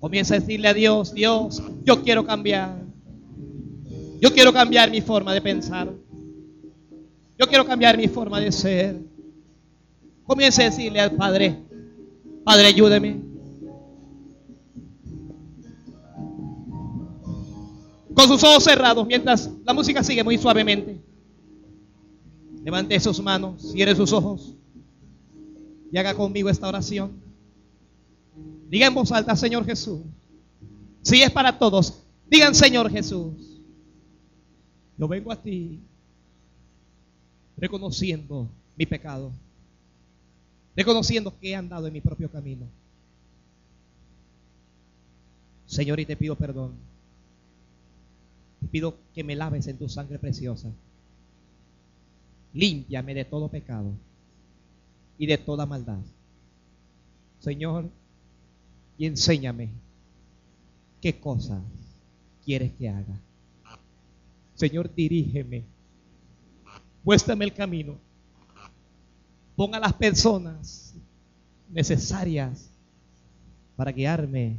Comienza 0.00 0.34
a 0.34 0.40
decirle 0.40 0.68
a 0.68 0.74
Dios, 0.74 1.14
Dios, 1.14 1.62
yo 1.84 2.02
quiero 2.02 2.24
cambiar. 2.24 2.82
Yo 4.20 4.32
quiero 4.32 4.52
cambiar 4.52 4.90
mi 4.90 5.00
forma 5.00 5.34
de 5.34 5.40
pensar. 5.40 5.92
Yo 7.38 7.46
quiero 7.46 7.66
cambiar 7.66 7.96
mi 7.96 8.08
forma 8.08 8.40
de 8.40 8.52
ser. 8.52 9.00
Comienza 10.24 10.62
a 10.62 10.66
decirle 10.66 11.00
al 11.00 11.12
Padre, 11.12 11.56
Padre, 12.44 12.66
ayúdeme. 12.66 13.31
Con 18.14 18.28
sus 18.28 18.42
ojos 18.44 18.64
cerrados, 18.64 19.06
mientras 19.06 19.50
la 19.64 19.72
música 19.72 20.02
sigue 20.02 20.22
muy 20.22 20.38
suavemente. 20.38 21.00
Levante 22.64 22.98
sus 23.00 23.20
manos, 23.20 23.72
cierre 23.72 23.94
sus 23.96 24.12
ojos 24.12 24.54
y 25.92 25.98
haga 25.98 26.14
conmigo 26.14 26.48
esta 26.48 26.68
oración. 26.68 27.12
Diga 28.68 28.86
en 28.86 28.94
voz 28.94 29.12
alta, 29.12 29.36
Señor 29.36 29.66
Jesús. 29.66 30.00
Si 31.02 31.20
es 31.20 31.30
para 31.30 31.58
todos, 31.58 32.02
digan, 32.30 32.54
Señor 32.54 32.90
Jesús. 32.90 33.60
Yo 34.96 35.06
vengo 35.06 35.30
a 35.30 35.36
ti 35.36 35.80
reconociendo 37.58 38.48
mi 38.76 38.86
pecado, 38.86 39.30
reconociendo 40.74 41.32
que 41.38 41.50
he 41.50 41.54
andado 41.54 41.86
en 41.86 41.92
mi 41.92 42.00
propio 42.00 42.30
camino. 42.30 42.66
Señor, 45.66 46.00
y 46.00 46.06
te 46.06 46.16
pido 46.16 46.36
perdón. 46.36 46.72
Te 48.62 48.68
pido 48.68 48.96
que 49.12 49.24
me 49.24 49.34
laves 49.34 49.66
en 49.66 49.76
tu 49.76 49.88
sangre 49.88 50.18
preciosa. 50.18 50.70
Límpiame 52.54 53.12
de 53.12 53.24
todo 53.24 53.48
pecado 53.48 53.92
y 55.18 55.26
de 55.26 55.36
toda 55.36 55.66
maldad. 55.66 55.98
Señor, 57.40 57.90
y 58.96 59.06
enséñame 59.06 59.70
qué 61.00 61.18
cosas 61.18 61.60
quieres 62.44 62.72
que 62.78 62.88
haga. 62.88 63.18
Señor, 64.54 64.94
dirígeme. 64.94 65.64
Muéstrame 67.02 67.44
el 67.44 67.52
camino. 67.52 67.96
Ponga 69.56 69.80
las 69.80 69.92
personas 69.94 70.94
necesarias 71.68 72.70
para 73.74 73.90
guiarme, 73.90 74.56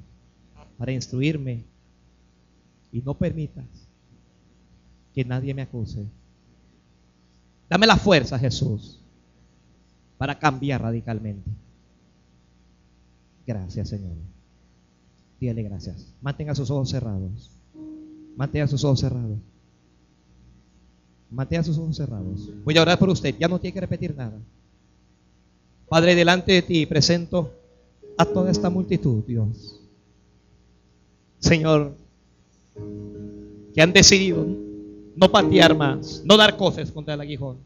para 0.77 0.91
instruirme. 0.91 1.63
Y 2.91 3.01
no 3.01 3.13
permitas 3.13 3.82
que 5.13 5.23
nadie 5.23 5.53
me 5.53 5.61
acuse. 5.61 6.05
Dame 7.69 7.87
la 7.87 7.97
fuerza, 7.97 8.37
Jesús, 8.37 8.99
para 10.17 10.37
cambiar 10.37 10.81
radicalmente. 10.81 11.49
Gracias, 13.45 13.89
Señor. 13.89 14.15
Dígale 15.39 15.63
gracias. 15.63 16.13
Mantenga 16.21 16.55
sus 16.55 16.69
ojos 16.69 16.89
cerrados. 16.89 17.51
Mantenga 18.35 18.67
sus 18.67 18.83
ojos 18.83 18.99
cerrados. 18.99 19.37
Mantenga 21.29 21.63
sus 21.63 21.77
ojos 21.77 21.97
cerrados. 21.97 22.49
Voy 22.63 22.77
a 22.77 22.81
orar 22.81 22.99
por 22.99 23.09
usted. 23.09 23.35
Ya 23.37 23.47
no 23.47 23.59
tiene 23.59 23.73
que 23.73 23.81
repetir 23.81 24.15
nada. 24.15 24.39
Padre, 25.89 26.15
delante 26.15 26.53
de 26.53 26.61
ti 26.61 26.85
presento 26.85 27.53
a 28.17 28.25
toda 28.25 28.51
esta 28.51 28.69
multitud, 28.69 29.23
Dios. 29.25 29.79
Señor, 31.39 31.97
que 33.73 33.81
han 33.81 33.91
decidido 33.91 34.45
no 35.15 35.31
patear 35.31 35.75
más, 35.75 36.21
no 36.25 36.37
dar 36.37 36.57
cosas 36.57 36.91
contra 36.91 37.13
el 37.13 37.21
aguijón. 37.21 37.57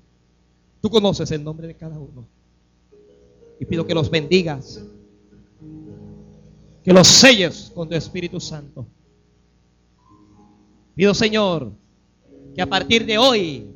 Tú 0.81 0.89
conoces 0.89 1.31
el 1.31 1.43
nombre 1.43 1.67
de 1.67 1.75
cada 1.75 1.97
uno. 1.97 2.25
Y 3.59 3.65
pido 3.65 3.85
que 3.85 3.93
los 3.93 4.09
bendigas, 4.09 4.83
que 6.83 6.93
los 6.93 7.07
selles 7.07 7.71
con 7.73 7.89
tu 7.89 7.95
Espíritu 7.95 8.39
Santo. 8.39 8.85
Pido, 10.95 11.13
Señor, 11.13 11.71
que 12.55 12.61
a 12.61 12.67
partir 12.67 13.05
de 13.05 13.17
hoy 13.17 13.67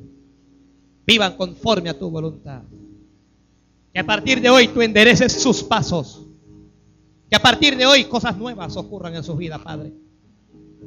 vivan 1.06 1.36
conforme 1.36 1.90
a 1.90 1.98
tu 1.98 2.10
voluntad. 2.10 2.62
Que 3.92 4.00
a 4.00 4.06
partir 4.06 4.40
de 4.40 4.48
hoy 4.48 4.68
tú 4.68 4.80
endereces 4.80 5.32
sus 5.32 5.62
pasos. 5.62 6.22
Que 7.28 7.36
a 7.36 7.40
partir 7.40 7.76
de 7.76 7.86
hoy 7.86 8.04
cosas 8.04 8.36
nuevas 8.36 8.76
ocurran 8.76 9.14
en 9.14 9.24
su 9.24 9.36
vida, 9.36 9.58
Padre. 9.58 9.92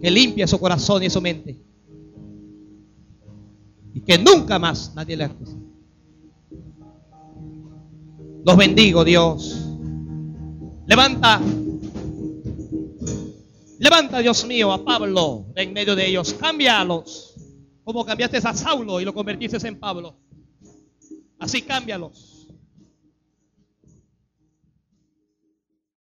Que 0.01 0.09
limpie 0.09 0.47
su 0.47 0.59
corazón 0.59 1.03
y 1.03 1.09
su 1.09 1.21
mente. 1.21 1.57
Y 3.95 4.01
que 4.01 4.17
nunca 4.17 4.59
más 4.59 4.93
nadie 4.93 5.15
le 5.15 5.23
acuse. 5.23 5.55
Los 8.45 8.57
bendigo, 8.57 9.05
Dios. 9.05 9.57
Levanta. 10.85 11.41
Levanta, 13.79 14.19
Dios 14.19 14.45
mío, 14.45 14.73
a 14.73 14.83
Pablo 14.83 15.45
de 15.55 15.63
en 15.63 15.73
medio 15.73 15.95
de 15.95 16.07
ellos. 16.07 16.33
Cámbialos. 16.33 17.35
Como 17.85 18.05
cambiaste 18.05 18.37
a 18.37 18.53
Saulo 18.53 18.99
y 18.99 19.05
lo 19.05 19.13
convertiste 19.13 19.65
en 19.65 19.79
Pablo. 19.79 20.17
Así 21.39 21.61
cámbialos. 21.61 22.34